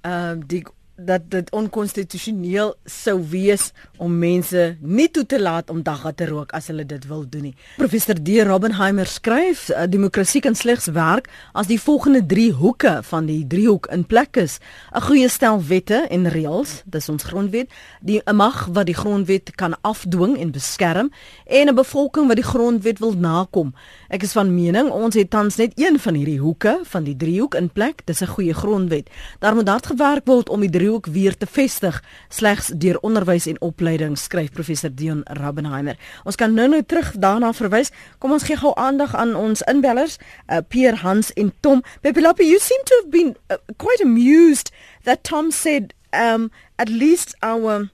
Ehm 0.01 0.37
uh, 0.37 0.43
die 0.45 0.65
dat 1.05 1.21
dit 1.31 1.51
onkonstitusioneel 1.51 2.73
sou 2.85 3.17
wees 3.29 3.71
om 3.97 4.17
mense 4.17 4.77
nie 4.81 5.07
toe 5.11 5.25
te 5.25 5.39
laat 5.41 5.69
om 5.69 5.81
dagga 5.83 6.11
te 6.11 6.27
rook 6.29 6.53
as 6.57 6.69
hulle 6.71 6.85
dit 6.87 7.05
wil 7.07 7.25
doen 7.29 7.49
nie. 7.49 7.55
Professor 7.77 8.15
D. 8.15 8.41
Robbenheimer 8.47 9.07
skryf: 9.07 9.69
uh, 9.69 9.83
"Demokrasie 9.89 10.41
kan 10.41 10.55
slegs 10.55 10.85
werk 10.85 11.29
as 11.53 11.67
die 11.67 11.79
volgende 11.79 12.25
3 12.25 12.51
hoeke 12.51 12.99
van 13.03 13.25
die 13.25 13.47
driehoek 13.47 13.87
in 13.91 14.05
plek 14.05 14.37
is: 14.37 14.59
'n 14.95 15.01
goeie 15.01 15.29
stel 15.29 15.63
wette 15.63 16.07
en 16.09 16.29
reëls, 16.29 16.81
dis 16.85 17.09
ons 17.09 17.23
grondwet, 17.23 17.69
die 18.01 18.21
mag 18.33 18.65
wat 18.65 18.85
die 18.85 18.95
grondwet 18.95 19.55
kan 19.55 19.75
afdwing 19.81 20.37
en 20.37 20.51
beskerm 20.51 21.11
en 21.45 21.67
'n 21.67 21.75
bevolking 21.75 22.27
wat 22.27 22.35
die 22.35 22.49
grondwet 22.53 22.99
wil 22.99 23.13
nakom." 23.13 23.73
Ek 24.09 24.23
is 24.23 24.31
van 24.31 24.53
mening 24.55 24.89
ons 24.89 25.15
het 25.15 25.29
tans 25.29 25.55
net 25.55 25.71
een 25.75 25.99
van 25.99 26.13
hierdie 26.13 26.39
hoeke 26.39 26.79
van 26.83 27.03
die 27.03 27.15
driehoek 27.15 27.55
in 27.55 27.69
plek, 27.69 28.01
dis 28.05 28.21
'n 28.21 28.25
goeie 28.25 28.53
grondwet. 28.53 29.09
Daar 29.39 29.55
moet 29.55 29.67
hard 29.67 29.85
gewerk 29.85 30.25
word 30.25 30.49
om 30.49 30.59
die 30.59 30.69
driehoek 30.89 31.05
weer 31.05 31.37
te 31.37 31.45
vestig 31.45 32.03
slegs 32.29 32.71
deur 32.73 32.97
onderwys 33.05 33.45
en 33.45 33.61
opleiding 33.61 34.17
skryf 34.17 34.51
professor 34.51 34.89
Dion 34.89 35.21
Rabbenheimer. 35.23 35.97
Ons 36.25 36.35
kan 36.35 36.53
nou 36.53 36.67
nou 36.67 36.81
terug 36.83 37.11
daarna 37.21 37.51
verwys. 37.53 37.91
Kom 38.17 38.33
ons 38.33 38.43
gee 38.43 38.57
gou 38.57 38.73
aandag 38.75 39.13
aan 39.15 39.35
ons 39.35 39.61
inbellers, 39.69 40.17
uh, 40.49 40.57
Pierre 40.67 40.97
Hans 41.03 41.29
en 41.33 41.53
Tom. 41.61 41.83
Pepilapi, 42.01 42.47
you 42.47 42.59
seem 42.59 42.81
to 42.85 42.95
have 43.01 43.11
been 43.11 43.35
uh, 43.49 43.57
quite 43.77 44.01
amused 44.01 44.71
that 45.03 45.23
Tom 45.23 45.51
said 45.51 45.93
um 46.11 46.49
at 46.77 46.89
least 46.89 47.35
our 47.43 47.91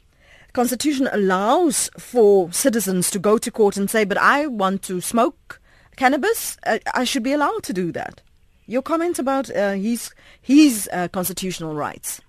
constitution 0.54 1.10
allows 1.12 1.90
for 1.98 2.48
citizens 2.54 3.12
to 3.12 3.20
go 3.20 3.38
to 3.38 3.52
court 3.52 3.76
and 3.76 3.90
say 3.90 4.06
but 4.06 4.18
I 4.18 4.48
want 4.48 4.84
to 4.84 5.02
smoke 5.02 5.60
cannabis. 5.98 6.58
Uh, 6.66 6.80
I 6.94 7.04
should 7.04 7.24
be 7.24 7.34
allowed 7.34 7.64
to 7.64 7.74
do 7.74 7.92
that. 7.92 8.22
Your 8.68 8.82
comments 8.82 9.20
about 9.20 9.50
uh, 9.50 9.74
his 9.74 10.14
his 10.42 10.90
uh, 10.94 11.10
constitutional 11.10 11.76
rights. 11.76 12.22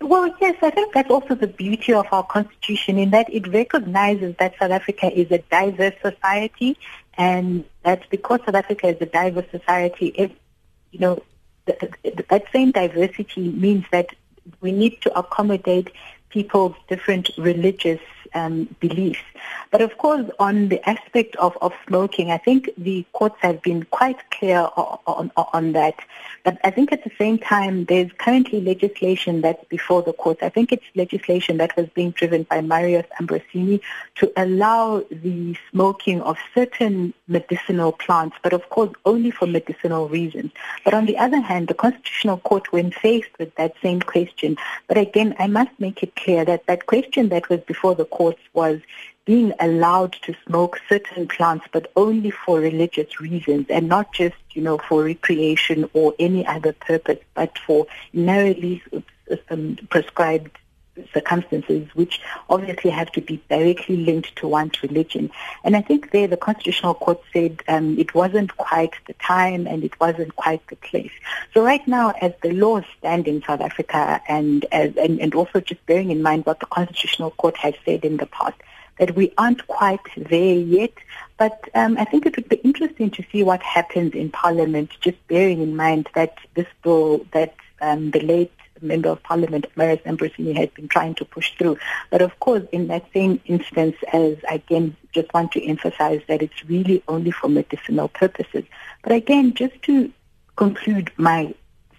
Well, 0.00 0.34
yes, 0.40 0.56
I 0.62 0.70
think 0.70 0.92
that's 0.92 1.10
also 1.10 1.34
the 1.34 1.46
beauty 1.46 1.92
of 1.92 2.06
our 2.10 2.24
constitution 2.24 2.98
in 2.98 3.10
that 3.10 3.32
it 3.32 3.46
recognizes 3.46 4.34
that 4.38 4.54
South 4.58 4.72
Africa 4.72 5.12
is 5.12 5.30
a 5.30 5.38
diverse 5.38 5.94
society 6.02 6.76
and 7.16 7.64
that 7.84 8.08
because 8.10 8.40
South 8.44 8.56
Africa 8.56 8.88
is 8.88 8.96
a 9.00 9.06
diverse 9.06 9.46
society, 9.50 10.08
it, 10.08 10.32
you 10.90 10.98
know, 10.98 11.22
that 11.66 12.44
same 12.52 12.72
diversity 12.72 13.50
means 13.50 13.84
that 13.92 14.08
we 14.60 14.72
need 14.72 15.00
to 15.02 15.16
accommodate 15.16 15.90
people's 16.30 16.74
different 16.88 17.30
religious 17.38 18.00
um, 18.34 18.68
beliefs. 18.80 19.22
But 19.70 19.82
of 19.82 19.98
course, 19.98 20.26
on 20.38 20.68
the 20.68 20.86
aspect 20.88 21.36
of, 21.36 21.56
of 21.60 21.72
smoking, 21.86 22.30
I 22.30 22.38
think 22.38 22.70
the 22.78 23.04
courts 23.12 23.36
have 23.40 23.62
been 23.62 23.84
quite 23.84 24.30
clear 24.30 24.68
on, 24.76 24.98
on, 25.06 25.30
on 25.36 25.72
that. 25.72 25.94
But 26.44 26.58
I 26.64 26.70
think 26.70 26.92
at 26.92 27.04
the 27.04 27.10
same 27.18 27.38
time, 27.38 27.84
there's 27.84 28.10
currently 28.18 28.60
legislation 28.60 29.40
that's 29.42 29.64
before 29.66 30.02
the 30.02 30.12
courts. 30.12 30.42
I 30.42 30.48
think 30.48 30.72
it's 30.72 30.84
legislation 30.94 31.58
that 31.58 31.76
was 31.76 31.88
being 31.94 32.12
driven 32.12 32.44
by 32.44 32.60
Marius 32.60 33.06
Ambrosini 33.20 33.80
to 34.16 34.32
allow 34.36 35.04
the 35.10 35.56
smoking 35.70 36.22
of 36.22 36.38
certain 36.54 37.12
medicinal 37.26 37.92
plants, 37.92 38.36
but 38.42 38.52
of 38.52 38.68
course 38.70 38.92
only 39.04 39.30
for 39.30 39.46
medicinal 39.46 40.08
reasons. 40.08 40.52
But 40.84 40.94
on 40.94 41.06
the 41.06 41.18
other 41.18 41.40
hand, 41.40 41.68
the 41.68 41.74
Constitutional 41.74 42.38
Court, 42.38 42.72
when 42.72 42.90
faced 42.90 43.30
with 43.38 43.54
that 43.56 43.74
same 43.82 44.00
question, 44.00 44.56
but 44.86 44.96
again, 44.96 45.34
I 45.38 45.46
must 45.46 45.70
make 45.78 46.02
it 46.02 46.16
clear 46.16 46.44
that 46.44 46.66
that 46.66 46.86
question 46.86 47.28
that 47.28 47.48
was 47.48 47.60
before 47.60 47.94
the 47.94 48.04
was 48.52 48.80
being 49.24 49.52
allowed 49.60 50.14
to 50.22 50.34
smoke 50.46 50.80
certain 50.88 51.28
plants, 51.28 51.66
but 51.70 51.92
only 51.96 52.30
for 52.30 52.60
religious 52.60 53.20
reasons 53.20 53.66
and 53.68 53.86
not 53.86 54.12
just, 54.12 54.36
you 54.52 54.62
know, 54.62 54.78
for 54.78 55.04
recreation 55.04 55.88
or 55.92 56.14
any 56.18 56.46
other 56.46 56.72
purpose, 56.72 57.18
but 57.34 57.58
for 57.58 57.86
narrowly 58.14 58.82
um, 59.50 59.76
prescribed 59.90 60.50
circumstances 61.12 61.88
which 61.94 62.20
obviously 62.48 62.90
have 62.90 63.10
to 63.12 63.20
be 63.20 63.40
directly 63.48 63.96
linked 63.96 64.34
to 64.36 64.48
one's 64.48 64.82
religion. 64.82 65.30
And 65.64 65.76
I 65.76 65.82
think 65.82 66.10
there 66.10 66.26
the 66.26 66.36
Constitutional 66.36 66.94
Court 66.94 67.20
said 67.32 67.62
um, 67.68 67.98
it 67.98 68.14
wasn't 68.14 68.56
quite 68.56 68.92
the 69.06 69.14
time 69.14 69.66
and 69.66 69.84
it 69.84 69.98
wasn't 70.00 70.34
quite 70.36 70.66
the 70.68 70.76
place. 70.76 71.12
So 71.54 71.64
right 71.64 71.86
now, 71.86 72.12
as 72.20 72.32
the 72.42 72.52
laws 72.52 72.84
stand 72.98 73.28
in 73.28 73.42
South 73.42 73.60
Africa 73.60 74.20
and, 74.28 74.64
as, 74.72 74.96
and, 74.96 75.20
and 75.20 75.34
also 75.34 75.60
just 75.60 75.84
bearing 75.86 76.10
in 76.10 76.22
mind 76.22 76.46
what 76.46 76.60
the 76.60 76.66
Constitutional 76.66 77.30
Court 77.32 77.56
has 77.58 77.74
said 77.84 78.04
in 78.04 78.16
the 78.16 78.26
past, 78.26 78.56
that 78.98 79.14
we 79.14 79.32
aren't 79.38 79.66
quite 79.66 80.00
there 80.16 80.56
yet. 80.56 80.92
But 81.38 81.68
um, 81.74 81.96
I 81.98 82.04
think 82.04 82.26
it 82.26 82.36
would 82.36 82.48
be 82.48 82.56
interesting 82.56 83.10
to 83.12 83.24
see 83.30 83.42
what 83.42 83.62
happens 83.62 84.14
in 84.14 84.30
Parliament, 84.30 84.90
just 85.00 85.24
bearing 85.28 85.62
in 85.62 85.76
mind 85.76 86.08
that 86.14 86.36
this 86.54 86.66
bill 86.82 87.24
that 87.32 87.54
um, 87.80 88.10
the 88.10 88.20
late 88.20 88.52
Member 88.82 89.10
of 89.10 89.22
Parliament, 89.22 89.66
Maris 89.76 90.00
Ambrosini, 90.06 90.56
has 90.56 90.68
been 90.70 90.88
trying 90.88 91.14
to 91.16 91.24
push 91.24 91.54
through. 91.56 91.78
But 92.10 92.22
of 92.22 92.38
course, 92.40 92.64
in 92.72 92.88
that 92.88 93.04
same 93.12 93.40
instance, 93.46 93.96
as 94.12 94.36
again, 94.48 94.96
just 95.12 95.32
want 95.32 95.52
to 95.52 95.64
emphasize 95.64 96.22
that 96.28 96.42
it's 96.42 96.64
really 96.68 97.02
only 97.08 97.30
for 97.30 97.48
medicinal 97.48 98.08
purposes. 98.08 98.64
But 99.02 99.12
again, 99.12 99.54
just 99.54 99.80
to 99.82 100.12
conclude 100.56 101.10
my 101.16 101.54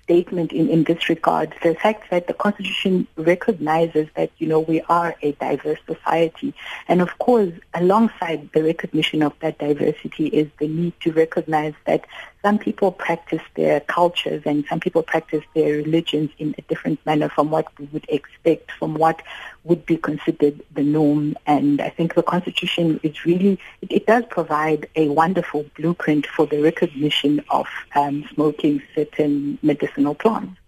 statement 0.09 0.51
in, 0.51 0.67
in 0.69 0.83
this 0.85 1.07
regard. 1.07 1.53
The 1.61 1.75
fact 1.75 2.09
that 2.09 2.25
the 2.25 2.33
Constitution 2.33 3.05
recognizes 3.15 4.07
that, 4.15 4.31
you 4.39 4.47
know, 4.47 4.59
we 4.59 4.81
are 4.89 5.15
a 5.21 5.33
diverse 5.33 5.77
society. 5.85 6.55
And 6.87 6.99
of 6.99 7.19
course, 7.19 7.53
alongside 7.75 8.49
the 8.51 8.63
recognition 8.63 9.21
of 9.21 9.33
that 9.41 9.59
diversity 9.59 10.25
is 10.25 10.47
the 10.59 10.67
need 10.67 10.93
to 11.01 11.11
recognize 11.11 11.75
that 11.85 12.05
some 12.41 12.57
people 12.57 12.91
practice 12.91 13.41
their 13.55 13.81
cultures 13.81 14.43
and 14.45 14.65
some 14.69 14.79
people 14.79 15.03
practice 15.03 15.43
their 15.53 15.77
religions 15.77 16.29
in 16.37 16.55
a 16.57 16.61
different 16.63 17.05
manner 17.05 17.29
from 17.29 17.49
what 17.49 17.67
we 17.77 17.85
would 17.87 18.05
expect, 18.07 18.71
from 18.71 18.93
what 18.93 19.21
would 19.65 19.85
be 19.85 19.97
considered 19.97 20.61
the 20.73 20.83
norm. 20.83 21.35
And 21.45 21.81
I 21.81 21.89
think 21.89 22.15
the 22.15 22.23
Constitution 22.23 22.99
is 23.03 23.25
really, 23.25 23.59
it, 23.81 23.91
it 23.91 24.05
does 24.05 24.23
provide 24.29 24.87
a 24.95 25.09
wonderful 25.09 25.65
blueprint 25.75 26.27
for 26.27 26.45
the 26.45 26.61
recognition 26.61 27.43
of 27.49 27.67
um, 27.95 28.27
smoking 28.33 28.81
certain 28.95 29.59
medicinal 29.61 30.15
plants. 30.15 30.58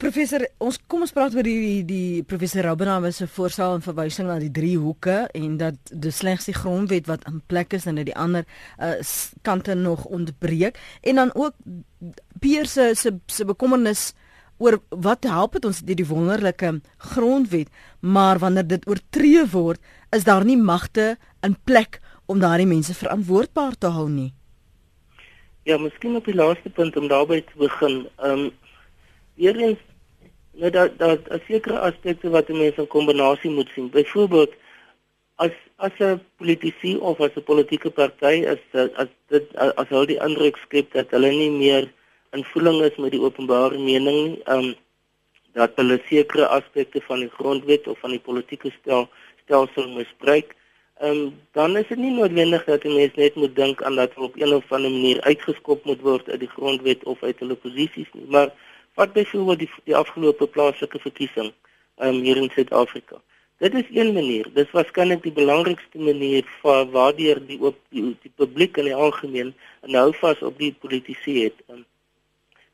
Professor, 0.00 0.40
ons 0.62 0.78
kom 0.88 1.02
ons 1.04 1.12
praat 1.12 1.34
oor 1.36 1.44
die 1.44 1.82
die 1.84 2.22
professor 2.24 2.64
Rabbenham 2.64 3.04
se 3.12 3.26
voorstel 3.28 3.74
en 3.76 3.84
verwysing 3.84 4.28
na 4.30 4.38
die 4.40 4.52
drie 4.54 4.78
hoeke 4.80 5.26
en 5.36 5.58
dat 5.60 5.76
dis 5.90 6.20
slegs 6.22 6.48
die 6.48 6.56
grondwet 6.56 7.10
wat 7.10 7.26
in 7.28 7.42
plek 7.50 7.74
is 7.76 7.84
en 7.90 8.00
dat 8.00 8.08
die 8.08 8.16
ander 8.16 8.46
uh, 8.78 8.94
kante 9.44 9.76
nog 9.76 10.06
ontbreek 10.08 10.80
en 11.02 11.20
dan 11.20 11.34
ook 11.34 11.58
Pier 12.40 12.66
se 12.66 12.94
se 12.96 13.12
se 13.26 13.44
bekommernis 13.44 14.14
oor 14.58 14.80
wat 14.88 15.28
help 15.28 15.58
dit 15.58 15.68
ons 15.68 15.82
die, 15.84 15.98
die 15.98 16.08
wonderlike 16.08 16.72
grondwet 17.12 17.68
maar 18.00 18.40
wanneer 18.40 18.66
dit 18.66 18.88
oortree 18.88 19.44
word 19.52 19.80
is 20.16 20.24
daar 20.24 20.44
nie 20.44 20.56
magte 20.56 21.16
in 21.44 21.58
plek 21.68 22.00
om 22.26 22.40
daardie 22.40 22.70
mense 22.70 22.94
verantwoordbaar 22.94 23.76
te 23.76 23.92
hou 23.92 24.08
nie. 24.08 24.32
Ja, 25.68 25.76
miskien 25.78 26.16
op 26.16 26.26
die 26.26 26.34
laaste 26.34 26.70
punt 26.70 26.96
om 26.96 27.08
daarby 27.10 27.42
te 27.44 27.58
begin. 27.60 28.06
Ehm 28.18 28.48
um, 28.48 28.50
Eerens 29.42 29.80
Nou 30.60 30.70
dat 30.70 30.98
dat 30.98 31.20
'n 31.28 31.42
sekere 31.48 31.78
aspekte 31.78 32.28
wat 32.30 32.48
'n 32.48 32.56
mens 32.62 32.76
in 32.76 32.86
kombinasie 32.86 33.50
moet 33.50 33.70
sien. 33.74 33.90
Byvoorbeeld 33.90 34.52
as 35.34 35.54
as 35.76 35.92
'n 35.98 36.20
politisie 36.36 37.00
of 37.00 37.20
as 37.20 37.34
'n 37.36 37.42
politieke 37.42 37.90
party 37.90 38.36
is 38.54 38.62
as 39.02 39.08
dit 39.28 39.56
as 39.56 39.88
hulle 39.88 40.06
die 40.06 40.22
indruk 40.26 40.56
skep 40.56 40.92
dat 40.92 41.10
hulle 41.10 41.30
nie 41.30 41.50
meer 41.50 41.92
in 42.32 42.44
voeling 42.44 42.82
is 42.82 42.96
met 42.96 43.10
die 43.10 43.20
openbare 43.20 43.78
mening 43.78 44.18
nie, 44.26 44.40
um 44.54 44.74
dat 45.52 45.72
hulle 45.76 46.00
sekere 46.08 46.46
aspekte 46.46 47.00
van 47.00 47.18
die 47.20 47.32
grondwet 47.38 47.88
of 47.88 47.98
van 47.98 48.10
die 48.10 48.24
politieke 48.28 48.70
stel 48.80 49.08
stelsel 49.44 49.88
misbruik, 49.88 50.54
um 51.00 51.40
dan 51.52 51.76
is 51.76 51.88
dit 51.88 51.98
nie 51.98 52.12
noodwendig 52.12 52.64
dat 52.64 52.84
'n 52.84 52.94
mens 52.94 53.14
net 53.14 53.34
moet 53.34 53.56
dink 53.56 53.82
aan 53.82 53.96
dat 53.96 54.14
hulle 54.14 54.26
op 54.26 54.36
een 54.36 54.54
of 54.54 54.72
ander 54.72 54.90
manier 54.90 55.20
uitgeskop 55.20 55.84
moet 55.84 56.00
word 56.00 56.28
uit 56.30 56.40
die 56.40 56.54
grondwet 56.56 57.04
of 57.04 57.22
uit 57.22 57.38
hulle 57.38 57.54
posisies 57.54 58.12
nie, 58.12 58.26
maar 58.28 58.52
wat 58.94 59.12
byvoorbeeld 59.12 59.58
die, 59.58 59.70
die 59.84 59.96
afgelope 59.96 60.46
plaaslike 60.46 60.98
verkiesing 60.98 61.52
um 61.96 62.22
hier 62.24 62.36
in 62.36 62.50
Suid-Afrika 62.50 63.20
Dit 63.62 63.74
is 63.74 63.84
een 63.92 64.12
manier. 64.12 64.42
Dit 64.54 64.66
is 64.66 64.72
waarskynlik 64.74 65.20
die 65.22 65.32
belangrikste 65.32 65.98
manier 65.98 66.46
vir 66.62 66.88
waardeur 66.90 67.38
die 67.46 67.60
op 67.62 67.76
die, 67.94 68.02
die 68.24 68.32
publiek 68.34 68.80
in 68.82 68.88
die 68.88 68.94
algemeen 68.94 69.52
nou 69.86 70.08
vas 70.18 70.40
op 70.42 70.56
die 70.58 70.72
politici 70.82 71.34
het. 71.44 71.60
En 71.70 71.84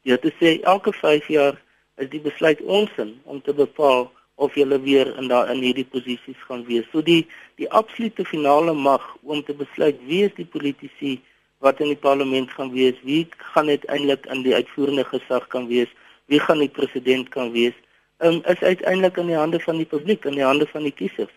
jy 0.08 0.16
het 0.16 0.24
gesê 0.24 0.54
elke 0.72 0.94
5 0.96 1.28
jaar 1.34 1.58
is 2.00 2.08
die 2.08 2.22
besluit 2.24 2.62
onsin 2.64 3.10
om 3.28 3.42
te 3.44 3.52
bepaal 3.52 4.08
of 4.40 4.56
jy 4.56 4.64
weer 4.86 5.12
in 5.20 5.28
daai 5.28 5.52
in 5.52 5.60
hierdie 5.66 5.84
posisies 5.92 6.40
gaan 6.48 6.64
wees. 6.64 6.88
So 6.88 7.04
die 7.04 7.26
die 7.60 7.68
absolute 7.68 8.24
finale 8.24 8.72
mag 8.72 9.04
om 9.20 9.44
te 9.44 9.52
besluit 9.52 10.00
wie 10.08 10.24
is 10.30 10.32
die 10.40 10.48
politici 10.56 11.18
wat 11.60 11.84
in 11.84 11.92
die 11.92 12.00
parlement 12.08 12.48
gaan 12.56 12.72
wees, 12.72 12.96
wie 13.04 13.26
gaan 13.52 13.68
uiteindelik 13.68 14.24
in 14.32 14.40
die 14.48 14.56
uitvoerende 14.56 15.04
gesag 15.04 15.52
kan 15.52 15.68
wees, 15.68 15.92
wie 16.28 16.40
gaan 16.40 16.60
die 16.64 16.72
president 16.78 17.28
kan 17.34 17.52
wees 17.52 17.76
um, 18.18 18.40
is 18.44 18.60
uiteindelik 18.60 19.16
in 19.16 19.26
die 19.26 19.36
hande 19.36 19.60
van 19.60 19.76
die 19.76 19.86
publiek, 19.86 20.24
in 20.24 20.38
die 20.38 20.46
hande 20.46 20.66
van 20.72 20.82
die 20.82 20.92
kiesers. 20.92 21.34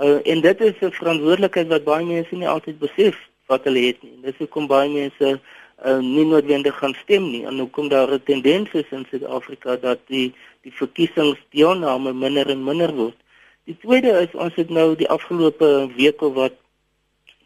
Uh, 0.00 0.20
en 0.24 0.40
dit 0.40 0.60
is 0.60 0.74
'n 0.80 0.92
verantwoordelikheid 0.92 1.68
wat 1.68 1.84
baie 1.84 2.04
mense 2.04 2.34
nie 2.34 2.48
altyd 2.48 2.78
besef 2.78 3.16
wat 3.46 3.64
hulle 3.64 3.86
het 3.86 4.02
nie. 4.02 4.16
Dis 4.22 4.38
hoekom 4.38 4.66
baie 4.66 4.88
mense 4.88 5.40
uh, 5.84 5.98
nie 5.98 6.24
noodwendig 6.24 6.76
gaan 6.78 6.94
stem 7.02 7.30
nie 7.30 7.44
en 7.44 7.58
hoekom 7.58 7.88
daar 7.88 8.12
'n 8.12 8.22
tendens 8.24 8.70
is 8.72 8.90
in 8.90 9.06
Suid-Afrika 9.10 9.76
dat 9.76 9.98
die 10.06 10.34
die 10.62 10.72
verkiesingsdeelname 10.72 12.12
minder 12.12 12.48
en 12.50 12.64
minder 12.64 12.94
word. 12.94 13.16
Die 13.64 13.76
tweede 13.80 14.10
is 14.20 14.34
ons 14.34 14.54
het 14.54 14.70
nou 14.70 14.96
die 14.96 15.08
afgelope 15.08 15.90
weke 15.96 16.32
wat 16.32 16.52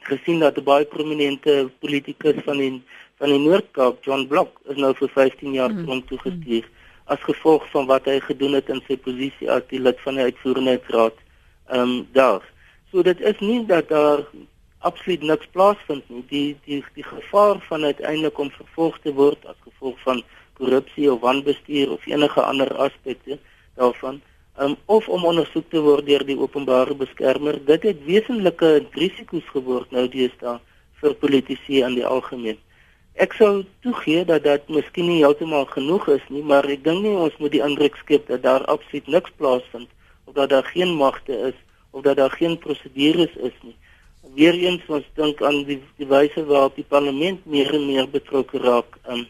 gesien 0.01 0.39
dat 0.39 0.57
'n 0.57 0.65
baie 0.65 0.85
prominente 0.85 1.71
politikus 1.79 2.35
van 2.45 2.57
die 2.57 2.83
van 3.19 3.31
die 3.31 3.43
Noord-Kaap, 3.43 4.05
John 4.05 4.27
Block, 4.31 4.61
is 4.69 4.77
nou 4.77 4.95
vir 4.99 5.13
15 5.17 5.53
jaar 5.53 5.73
mm. 5.73 5.85
grond 5.85 6.07
toegestuur. 6.11 6.65
Mm 6.65 6.83
as 7.05 7.21
gevolg 7.21 7.71
van 7.71 7.87
wat 7.87 8.07
hy 8.09 8.17
gedoen 8.25 8.57
het 8.57 8.71
in 8.73 8.81
sy 8.89 8.97
posisie 8.97 9.51
as 9.53 9.65
die 9.69 9.81
lid 9.81 9.99
van 10.05 10.17
die 10.19 10.29
uitvoerende 10.31 10.79
raad. 10.97 11.17
Ehm 11.69 11.81
um, 11.81 11.95
daar. 12.17 12.45
So 12.91 13.03
dit 13.03 13.21
is 13.21 13.41
nie 13.41 13.65
dat 13.67 13.89
daar 13.89 14.25
absoluut 14.79 15.23
niks 15.23 15.49
plaasvind 15.53 16.09
nie. 16.09 16.25
Die 16.29 16.57
die 16.65 16.81
die 16.95 17.05
gevaar 17.05 17.61
van 17.69 17.85
uiteindelik 17.85 18.39
om 18.39 18.51
vervolg 18.51 18.99
te 19.05 19.13
word 19.13 19.45
as 19.47 19.61
gevolg 19.65 20.01
van 20.05 20.23
korrupsie 20.57 21.11
of 21.13 21.21
wanbestuur 21.21 21.93
of 21.93 22.07
enige 22.07 22.41
ander 22.43 22.73
aspekte 22.77 23.39
daarvan 23.77 24.21
um, 24.61 24.77
of 24.87 25.09
om 25.09 25.25
ondersoek 25.25 25.69
te 25.71 25.81
word 25.83 26.07
deur 26.07 26.25
die 26.25 26.39
openbare 26.39 26.95
beskermer. 26.95 27.59
Dit 27.65 27.83
het 27.83 28.05
wesenlike 28.05 28.87
risiko's 28.95 29.49
geword 29.53 29.91
nou 29.91 30.09
deesdae 30.09 30.61
vir 31.03 31.15
politici 31.21 31.83
in 31.83 31.99
die 31.99 32.07
algemeen. 32.07 32.61
Ek 33.15 33.33
sou 33.39 33.63
toegee 33.87 34.25
dat 34.27 34.43
dit 34.43 34.71
miskien 34.75 35.07
nie 35.07 35.21
heeltemal 35.21 35.69
genoeg 35.71 36.09
is 36.17 36.23
nie, 36.35 36.43
maar 36.43 36.67
ek 36.67 36.83
dink 36.83 37.05
nie 37.05 37.13
ons 37.15 37.35
moet 37.39 37.53
die 37.55 37.63
indruk 37.63 37.95
skep 38.01 38.27
dat 38.27 38.43
daar 38.43 38.65
absoluut 38.73 39.07
niks 39.07 39.31
plaasvind 39.39 39.87
of 40.27 40.35
dat 40.35 40.51
daar 40.51 40.67
geen 40.67 40.97
magte 40.99 41.37
is 41.51 41.59
of 41.95 42.03
dat 42.03 42.19
daar 42.19 42.35
geen 42.35 42.59
prosedures 42.59 43.37
is 43.37 43.55
nie. 43.63 43.77
Weereens 44.35 44.83
ons 44.91 45.07
dink 45.15 45.43
aan 45.47 45.61
die, 45.69 45.79
die 46.01 46.09
wyse 46.11 46.43
waarop 46.49 46.75
die 46.75 46.87
parlement 46.91 47.45
meer 47.47 47.71
en 47.79 47.87
meer 47.87 48.11
betrokke 48.11 48.59
raak 48.59 48.99
um, 49.07 49.23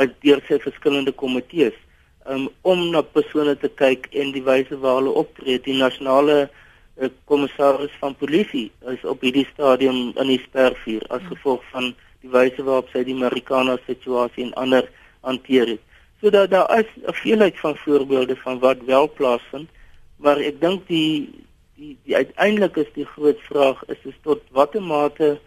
uit 0.00 0.16
deur 0.24 0.40
sy 0.48 0.56
verskillende 0.64 1.12
komitees 1.12 1.76
um, 2.24 2.48
om 2.64 2.86
na 2.94 3.04
persone 3.04 3.52
te 3.60 3.68
kyk 3.68 4.08
en 4.16 4.32
die 4.32 4.44
wyse 4.48 4.80
waarop 4.80 5.02
hulle 5.02 5.14
optree. 5.26 5.60
Die 5.60 5.76
nasionale 5.76 6.46
uh, 6.46 7.12
kommissaris 7.28 7.92
van 8.00 8.16
polisie 8.16 8.70
is 8.96 9.04
op 9.04 9.20
hierdie 9.28 9.44
stadium 9.52 10.14
in 10.16 10.32
die 10.32 10.40
spervuur 10.48 11.04
as 11.12 11.28
gevolg 11.28 11.60
van 11.76 11.92
die 12.26 12.34
wyse 12.34 12.62
waarop 12.66 12.90
sy 12.92 13.04
die 13.06 13.14
Amerikaner 13.14 13.80
situasie 13.86 14.48
en 14.48 14.54
ander 14.58 14.88
hanteer 15.26 15.76
het. 15.76 15.82
So 16.20 16.30
dat 16.30 16.50
daar 16.50 16.78
is 16.78 16.90
'n 17.06 17.12
veelheid 17.22 17.58
van 17.58 17.76
voorbeelde 17.76 18.36
van 18.36 18.58
wat 18.58 18.84
wel 18.84 19.10
plaasvind, 19.12 19.68
maar 20.16 20.38
ek 20.38 20.60
dink 20.60 20.86
die 20.88 21.30
die 21.76 21.96
die 22.04 22.16
uiteindelik 22.16 22.76
is 22.76 22.92
die 22.94 23.04
groot 23.04 23.40
vraag 23.40 23.84
is 23.88 24.00
is 24.04 24.18
tot 24.22 24.40
watter 24.50 24.82
mate 24.82 25.38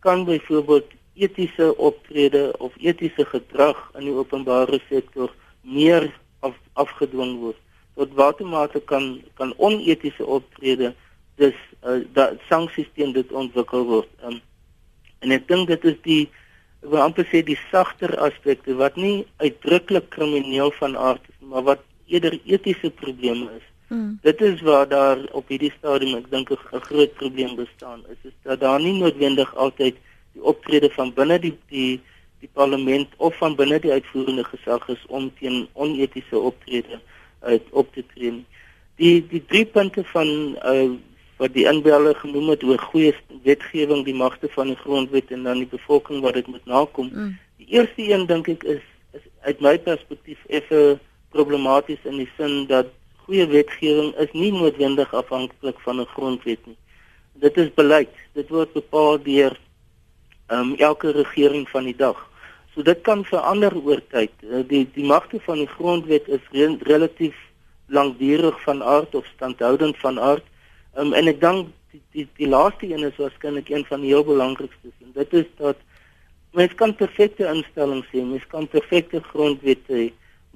kan 0.00 0.24
byvoorbeeld 0.24 0.88
etiese 1.14 1.76
optrede 1.76 2.54
of 2.58 2.72
etiese 2.76 3.24
gedrag 3.24 3.90
in 3.94 4.04
die 4.04 4.14
openbare 4.14 4.80
sektor 4.88 5.32
meer 5.60 6.12
af, 6.40 6.54
afgedwing 6.72 7.38
word. 7.40 7.60
Tot 7.94 8.12
watter 8.14 8.46
mate 8.46 8.80
kan 8.80 9.22
kan 9.34 9.54
onetiese 9.56 10.26
optrede 10.26 10.94
dis 11.36 11.56
uh, 11.84 12.00
dat 12.12 12.40
sanksies 12.48 12.88
teen 12.94 13.12
dit 13.12 13.32
ontwikkel 13.32 13.84
word. 13.84 14.08
Um, 14.24 14.40
En 15.24 15.30
ek 15.30 15.46
dink 15.48 15.68
dit 15.68 15.84
is 15.84 15.96
die 16.02 16.22
ek 16.82 16.90
wil 16.92 17.02
amper 17.02 17.26
sê 17.30 17.42
die 17.42 17.58
sagter 17.70 18.12
aspekte 18.22 18.76
wat 18.78 18.96
nie 19.00 19.26
uitdruklik 19.42 20.10
krimineel 20.14 20.70
van 20.78 20.96
aard 20.96 21.22
is, 21.28 21.38
maar 21.40 21.64
wat 21.66 21.82
eerder 22.06 22.36
etiese 22.44 22.90
probleme 22.90 23.48
is. 23.56 23.64
Hmm. 23.88 24.18
Dit 24.22 24.40
is 24.40 24.60
waar 24.66 24.88
daar 24.88 25.18
op 25.32 25.48
hierdie 25.48 25.72
stadium 25.78 26.18
ek 26.18 26.30
dink 26.30 26.50
'n 26.50 26.84
groot 26.88 27.12
probleem 27.14 27.56
bestaan 27.56 28.04
is, 28.10 28.18
is 28.22 28.36
dat 28.42 28.60
daar 28.60 28.80
nie 28.80 28.98
noodwendig 28.98 29.54
altyd 29.54 29.96
die 30.34 30.42
optrede 30.42 30.90
van 30.90 31.14
binne 31.14 31.38
die 31.38 31.56
die 31.68 32.00
die 32.40 32.50
parlement 32.52 33.08
of 33.16 33.36
van 33.36 33.56
binne 33.56 33.78
die 33.80 33.92
uitvoerende 33.92 34.44
gesag 34.44 34.88
is 34.88 35.02
om 35.08 35.30
teen 35.38 35.68
onetiese 35.72 36.38
optrede 36.38 37.00
uit 37.40 37.62
op 37.70 37.92
te 37.94 38.04
tree. 38.14 38.44
Die 38.96 39.26
die 39.28 39.44
drie 39.46 39.64
punte 39.64 40.04
van 40.04 40.28
uh 40.62 40.90
wat 41.36 41.52
die 41.52 41.66
inbeller 41.68 42.16
genoem 42.16 42.48
het 42.54 42.64
oor 42.64 42.78
goeie 42.78 43.14
wetgewing, 43.44 44.04
die 44.04 44.14
magte 44.14 44.48
van 44.54 44.72
die 44.72 44.78
grondwet 44.80 45.30
en 45.30 45.42
dan 45.42 45.60
die 45.64 45.70
bevolking 45.70 46.22
wat 46.24 46.34
dit 46.34 46.46
moet 46.46 46.64
nakom. 46.64 47.10
Mm. 47.12 47.34
Die 47.60 47.68
eerste 47.76 48.06
een 48.12 48.26
dink 48.26 48.48
ek 48.48 48.64
is 48.76 48.84
is 49.16 49.24
uit 49.48 49.60
my 49.64 49.78
perspektief 49.78 50.40
effe 50.48 50.98
problematies 51.32 52.02
in 52.04 52.18
die 52.20 52.30
sin 52.36 52.66
dat 52.68 52.88
goeie 53.26 53.46
wetgewing 53.50 54.12
is 54.22 54.32
nie 54.32 54.52
noodwendig 54.52 55.14
afhanklik 55.14 55.78
van 55.84 56.00
'n 56.00 56.12
grondwet 56.14 56.66
nie. 56.66 56.76
Dit 57.32 57.56
is 57.56 57.74
beleid. 57.74 58.12
Dit 58.32 58.48
word 58.48 58.72
bepaal 58.72 59.22
deur 59.22 59.56
um, 60.48 60.74
elke 60.74 61.10
regering 61.10 61.68
van 61.68 61.84
die 61.84 61.96
dag. 61.96 62.18
So 62.74 62.82
dit 62.82 63.00
kan 63.00 63.24
verander 63.24 63.74
oor 63.76 64.00
tyd. 64.12 64.32
Eh, 64.44 64.62
die 64.68 64.84
die 64.94 65.04
magte 65.04 65.40
van 65.40 65.58
die 65.58 65.70
grondwet 65.78 66.28
is 66.28 66.44
re 66.52 66.76
relatief 66.80 67.36
lankdurig 67.86 68.62
van 68.62 68.82
aard 68.82 69.14
of 69.14 69.26
standhoudend 69.34 69.96
van 69.98 70.20
aard. 70.20 70.44
Um, 70.96 71.12
en 71.12 71.28
ek 71.28 71.42
dink 71.42 71.66
die, 71.92 72.00
die 72.16 72.24
die 72.38 72.46
laaste 72.48 72.88
een 72.88 73.04
is 73.04 73.18
waarskynlik 73.20 73.68
een 73.68 73.82
van 73.84 74.00
die 74.00 74.14
heel 74.14 74.24
belangrikstes 74.24 74.94
en 75.04 75.10
dit 75.12 75.34
is 75.42 75.50
dat 75.58 75.82
mens 76.56 76.72
kan 76.80 76.94
perfekte 76.96 77.44
instellings 77.50 78.08
hê, 78.14 78.22
mens 78.24 78.46
kan 78.48 78.64
perfekte 78.72 79.20
grondwette 79.26 79.92
hê, 79.92 80.06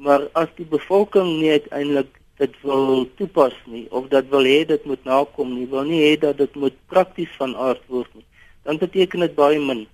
maar 0.01 0.25
as 0.41 0.49
die 0.57 0.65
bevolking 0.71 1.29
nie 1.43 1.53
uiteindelik 1.59 2.17
dit 2.41 2.57
wil 2.65 3.05
toepas 3.21 3.59
nie 3.69 3.85
of 3.93 4.09
dat 4.15 4.33
wil 4.33 4.49
hê 4.49 4.65
dit 4.73 4.89
moet 4.89 5.05
nakom 5.05 5.53
nie, 5.59 5.69
wil 5.69 5.85
nie 5.85 6.01
hê 6.07 6.17
dat 6.25 6.41
dit 6.41 6.57
moet 6.57 6.81
prakties 6.89 7.37
van 7.37 7.53
aard 7.69 7.85
word 7.93 8.09
nie, 8.17 8.25
dan 8.65 8.81
beteken 8.81 9.27
dit 9.27 9.37
baie 9.37 9.61
min. 9.61 9.85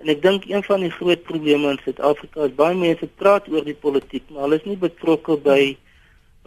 En 0.00 0.08
ek 0.08 0.24
dink 0.24 0.48
een 0.48 0.64
van 0.64 0.80
die 0.80 0.94
groot 0.96 1.28
probleme 1.28 1.74
in 1.74 1.80
Suid-Afrika 1.84 2.48
is 2.48 2.56
baie 2.56 2.80
mense 2.86 3.12
praat 3.20 3.52
oor 3.52 3.68
die 3.68 3.76
politiek, 3.76 4.24
maar 4.32 4.48
hulle 4.48 4.64
is 4.64 4.68
nie 4.72 4.80
betrokke 4.80 5.36
by 5.44 5.60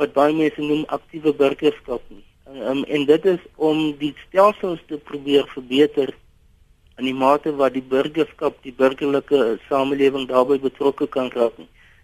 wat 0.01 0.17
baie 0.17 0.33
mense 0.41 0.71
noem 0.73 0.87
aktiewe 0.89 1.37
burgerskap 1.37 2.01
nie. 2.09 2.25
Um, 2.43 2.83
en 2.83 3.05
dit 3.05 3.25
is 3.25 3.39
om 3.55 3.93
die 3.97 4.11
stelsels 4.27 4.81
te 4.87 4.97
probeer 4.97 5.47
verbeter 5.53 6.09
in 6.99 7.07
die 7.07 7.15
mate 7.15 7.53
wat 7.55 7.73
die 7.73 7.85
burgerskap, 7.93 8.57
die 8.65 8.73
burgerlike 8.75 9.57
samelewing 9.69 10.27
daarbey 10.27 10.59
betrokke 10.59 11.07
kan 11.07 11.31
raak. 11.33 11.55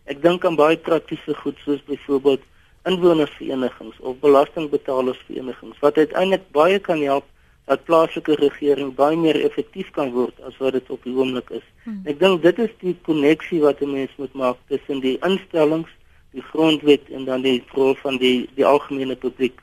Ek 0.10 0.22
dink 0.24 0.46
aan 0.48 0.58
baie 0.58 0.80
praktiese 0.80 1.36
goed 1.42 1.60
soos 1.66 1.84
byvoorbeeld 1.90 2.46
inwonersverenigings 2.88 4.00
of 4.00 4.18
belastingbetalersverenigings 4.24 5.84
wat 5.84 6.00
uiteindelik 6.00 6.48
baie 6.56 6.80
kan 6.80 7.04
help 7.04 7.28
dat 7.70 7.84
plaaslike 7.86 8.40
regering 8.40 8.96
baie 8.98 9.18
meer 9.20 9.38
effektief 9.44 9.92
kan 9.94 10.10
word 10.16 10.34
as 10.48 10.58
wat 10.64 10.74
dit 10.74 10.90
op 10.90 11.04
die 11.06 11.14
oomblik 11.14 11.52
is. 11.60 11.66
Hmm. 11.84 12.02
Ek 12.10 12.18
dink 12.24 12.42
dit 12.48 12.66
is 12.66 12.72
die 12.82 12.96
koneksie 13.06 13.60
wat 13.62 13.84
'n 13.84 13.92
mens 13.92 14.14
moet 14.18 14.34
maak 14.34 14.58
tussen 14.72 15.04
die 15.04 15.18
instellings, 15.22 15.92
die 16.32 16.42
grondwet 16.42 17.10
en 17.12 17.26
dan 17.26 17.42
die 17.46 17.62
rol 17.76 17.94
van 18.02 18.18
die 18.18 18.50
die 18.56 18.66
algemene 18.66 19.16
publiek. 19.16 19.62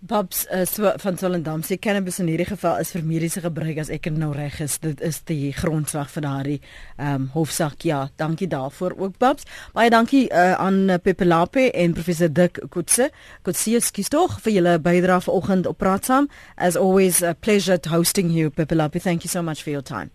Babs 0.00 0.46
uh, 0.48 0.64
so, 0.64 0.88
van 0.96 1.18
Solendam 1.20 1.60
sê 1.60 1.76
cannabis 1.76 2.18
in 2.22 2.28
hierdie 2.32 2.46
geval 2.48 2.78
is 2.80 2.88
vir 2.94 3.02
mediese 3.04 3.42
gebruik 3.44 3.82
as 3.82 3.90
ek 3.92 4.06
nou 4.14 4.30
reg 4.32 4.56
is. 4.64 4.78
Dit 4.80 5.02
is 5.04 5.18
die 5.28 5.50
grondslag 5.52 6.08
vir 6.14 6.24
daardie 6.24 6.56
ehm 6.96 7.26
um, 7.26 7.26
hofsaak. 7.34 7.84
Ja, 7.84 8.06
dankie 8.16 8.48
daarvoor 8.48 8.96
ook 8.96 9.18
Babs. 9.20 9.44
Baie 9.76 9.92
dankie 9.92 10.22
uh, 10.32 10.54
aan 10.56 10.88
Pepe 11.04 11.28
Lape 11.28 11.66
en 11.70 11.92
professor 11.92 12.32
Dik 12.32 12.62
Kutse. 12.72 13.10
Kutse, 13.44 13.80
skus 13.84 14.08
tog 14.08 14.38
vir 14.40 14.56
julle 14.56 14.78
bydrae 14.80 15.20
vanoggend 15.26 15.68
op 15.68 15.78
Praat 15.78 16.08
Saam. 16.08 16.30
As 16.56 16.80
always 16.80 17.20
a 17.22 17.34
pleasure 17.34 17.76
to 17.76 17.92
hosting 17.92 18.32
you 18.32 18.48
Pepe 18.48 18.74
Lape. 18.74 19.00
Thank 19.00 19.28
you 19.28 19.28
so 19.28 19.42
much 19.42 19.62
for 19.62 19.70
your 19.70 19.84
time. 19.84 20.08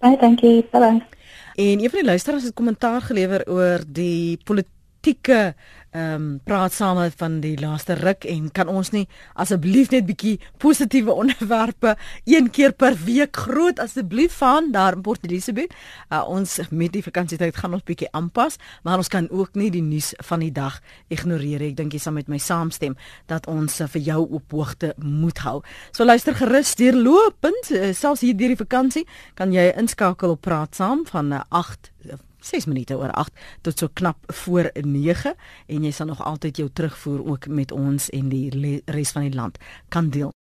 Baie 0.00 0.16
dankie. 0.16 0.64
Bye 0.72 0.80
bye. 0.80 1.20
En 1.60 1.84
een 1.84 1.90
van 1.90 1.98
die 1.98 2.08
luisteraars 2.08 2.48
het 2.48 2.54
kommentaar 2.54 3.00
gelewer 3.00 3.44
oor 3.44 3.84
die 3.86 4.40
politieke 4.44 5.54
ehm 5.92 6.14
um, 6.14 6.40
praat 6.44 6.72
same 6.72 7.10
van 7.20 7.40
die 7.40 7.58
laaste 7.60 7.94
ruk 7.94 8.24
en 8.24 8.46
kan 8.56 8.68
ons 8.68 8.90
nie 8.94 9.02
asseblief 9.36 9.90
net 9.92 10.06
bietjie 10.08 10.38
positiewe 10.62 11.12
onderwerpe 11.22 11.96
een 12.24 12.48
keer 12.50 12.72
per 12.72 12.96
week 13.04 13.36
groot 13.36 13.78
asseblief 13.78 14.38
van 14.40 14.70
daar 14.72 14.96
in 14.96 15.02
Port 15.02 15.24
Elizabeth. 15.28 15.74
Uh, 16.08 16.24
ons 16.28 16.60
met 16.70 16.92
die 16.92 17.02
vakansietyd 17.04 17.56
gaan 17.56 17.76
ons 17.76 17.84
bietjie 17.84 18.08
aanpas, 18.16 18.56
maar 18.82 18.96
ons 18.96 19.12
kan 19.12 19.28
ook 19.30 19.54
nie 19.54 19.70
die 19.70 19.84
nuus 19.84 20.14
van 20.24 20.40
die 20.40 20.52
dag 20.52 20.80
ignoreer. 21.12 21.60
Ek 21.68 21.76
dink 21.76 21.92
jy 21.92 22.00
sal 22.00 22.16
met 22.16 22.28
my 22.28 22.40
saamstem 22.40 22.96
dat 23.28 23.46
ons 23.46 23.80
uh, 23.80 23.90
vir 23.92 24.06
jou 24.08 24.20
op 24.40 24.56
hoogte 24.56 24.94
moet 24.96 25.44
hou. 25.44 25.58
So 25.92 26.08
luister 26.08 26.34
gerus 26.40 26.72
deurlopend, 26.80 27.72
uh, 27.76 27.92
selfs 27.92 28.24
hier 28.24 28.36
deur 28.36 28.56
die 28.56 28.64
vakansie, 28.64 29.06
kan 29.36 29.52
jy 29.52 29.68
inskakel 29.76 30.38
op 30.38 30.44
praat 30.48 30.72
saam 30.80 31.04
van 31.12 31.34
uh, 31.36 31.44
8 31.52 31.92
6 32.42 32.66
minute 32.70 32.96
oor 32.98 33.12
8 33.12 33.32
tot 33.62 33.78
so 33.78 33.88
knap 33.92 34.18
voor 34.42 34.70
9 34.74 35.34
en 35.66 35.88
jy 35.88 35.94
sal 35.94 36.10
nog 36.10 36.22
altyd 36.24 36.62
jou 36.62 36.68
terugvoer 36.72 37.24
ook 37.24 37.48
met 37.48 37.72
ons 37.72 38.10
en 38.10 38.28
die 38.28 38.80
res 38.86 39.14
van 39.14 39.28
die 39.28 39.34
land 39.34 39.58
kan 39.88 40.10
deel. 40.10 40.32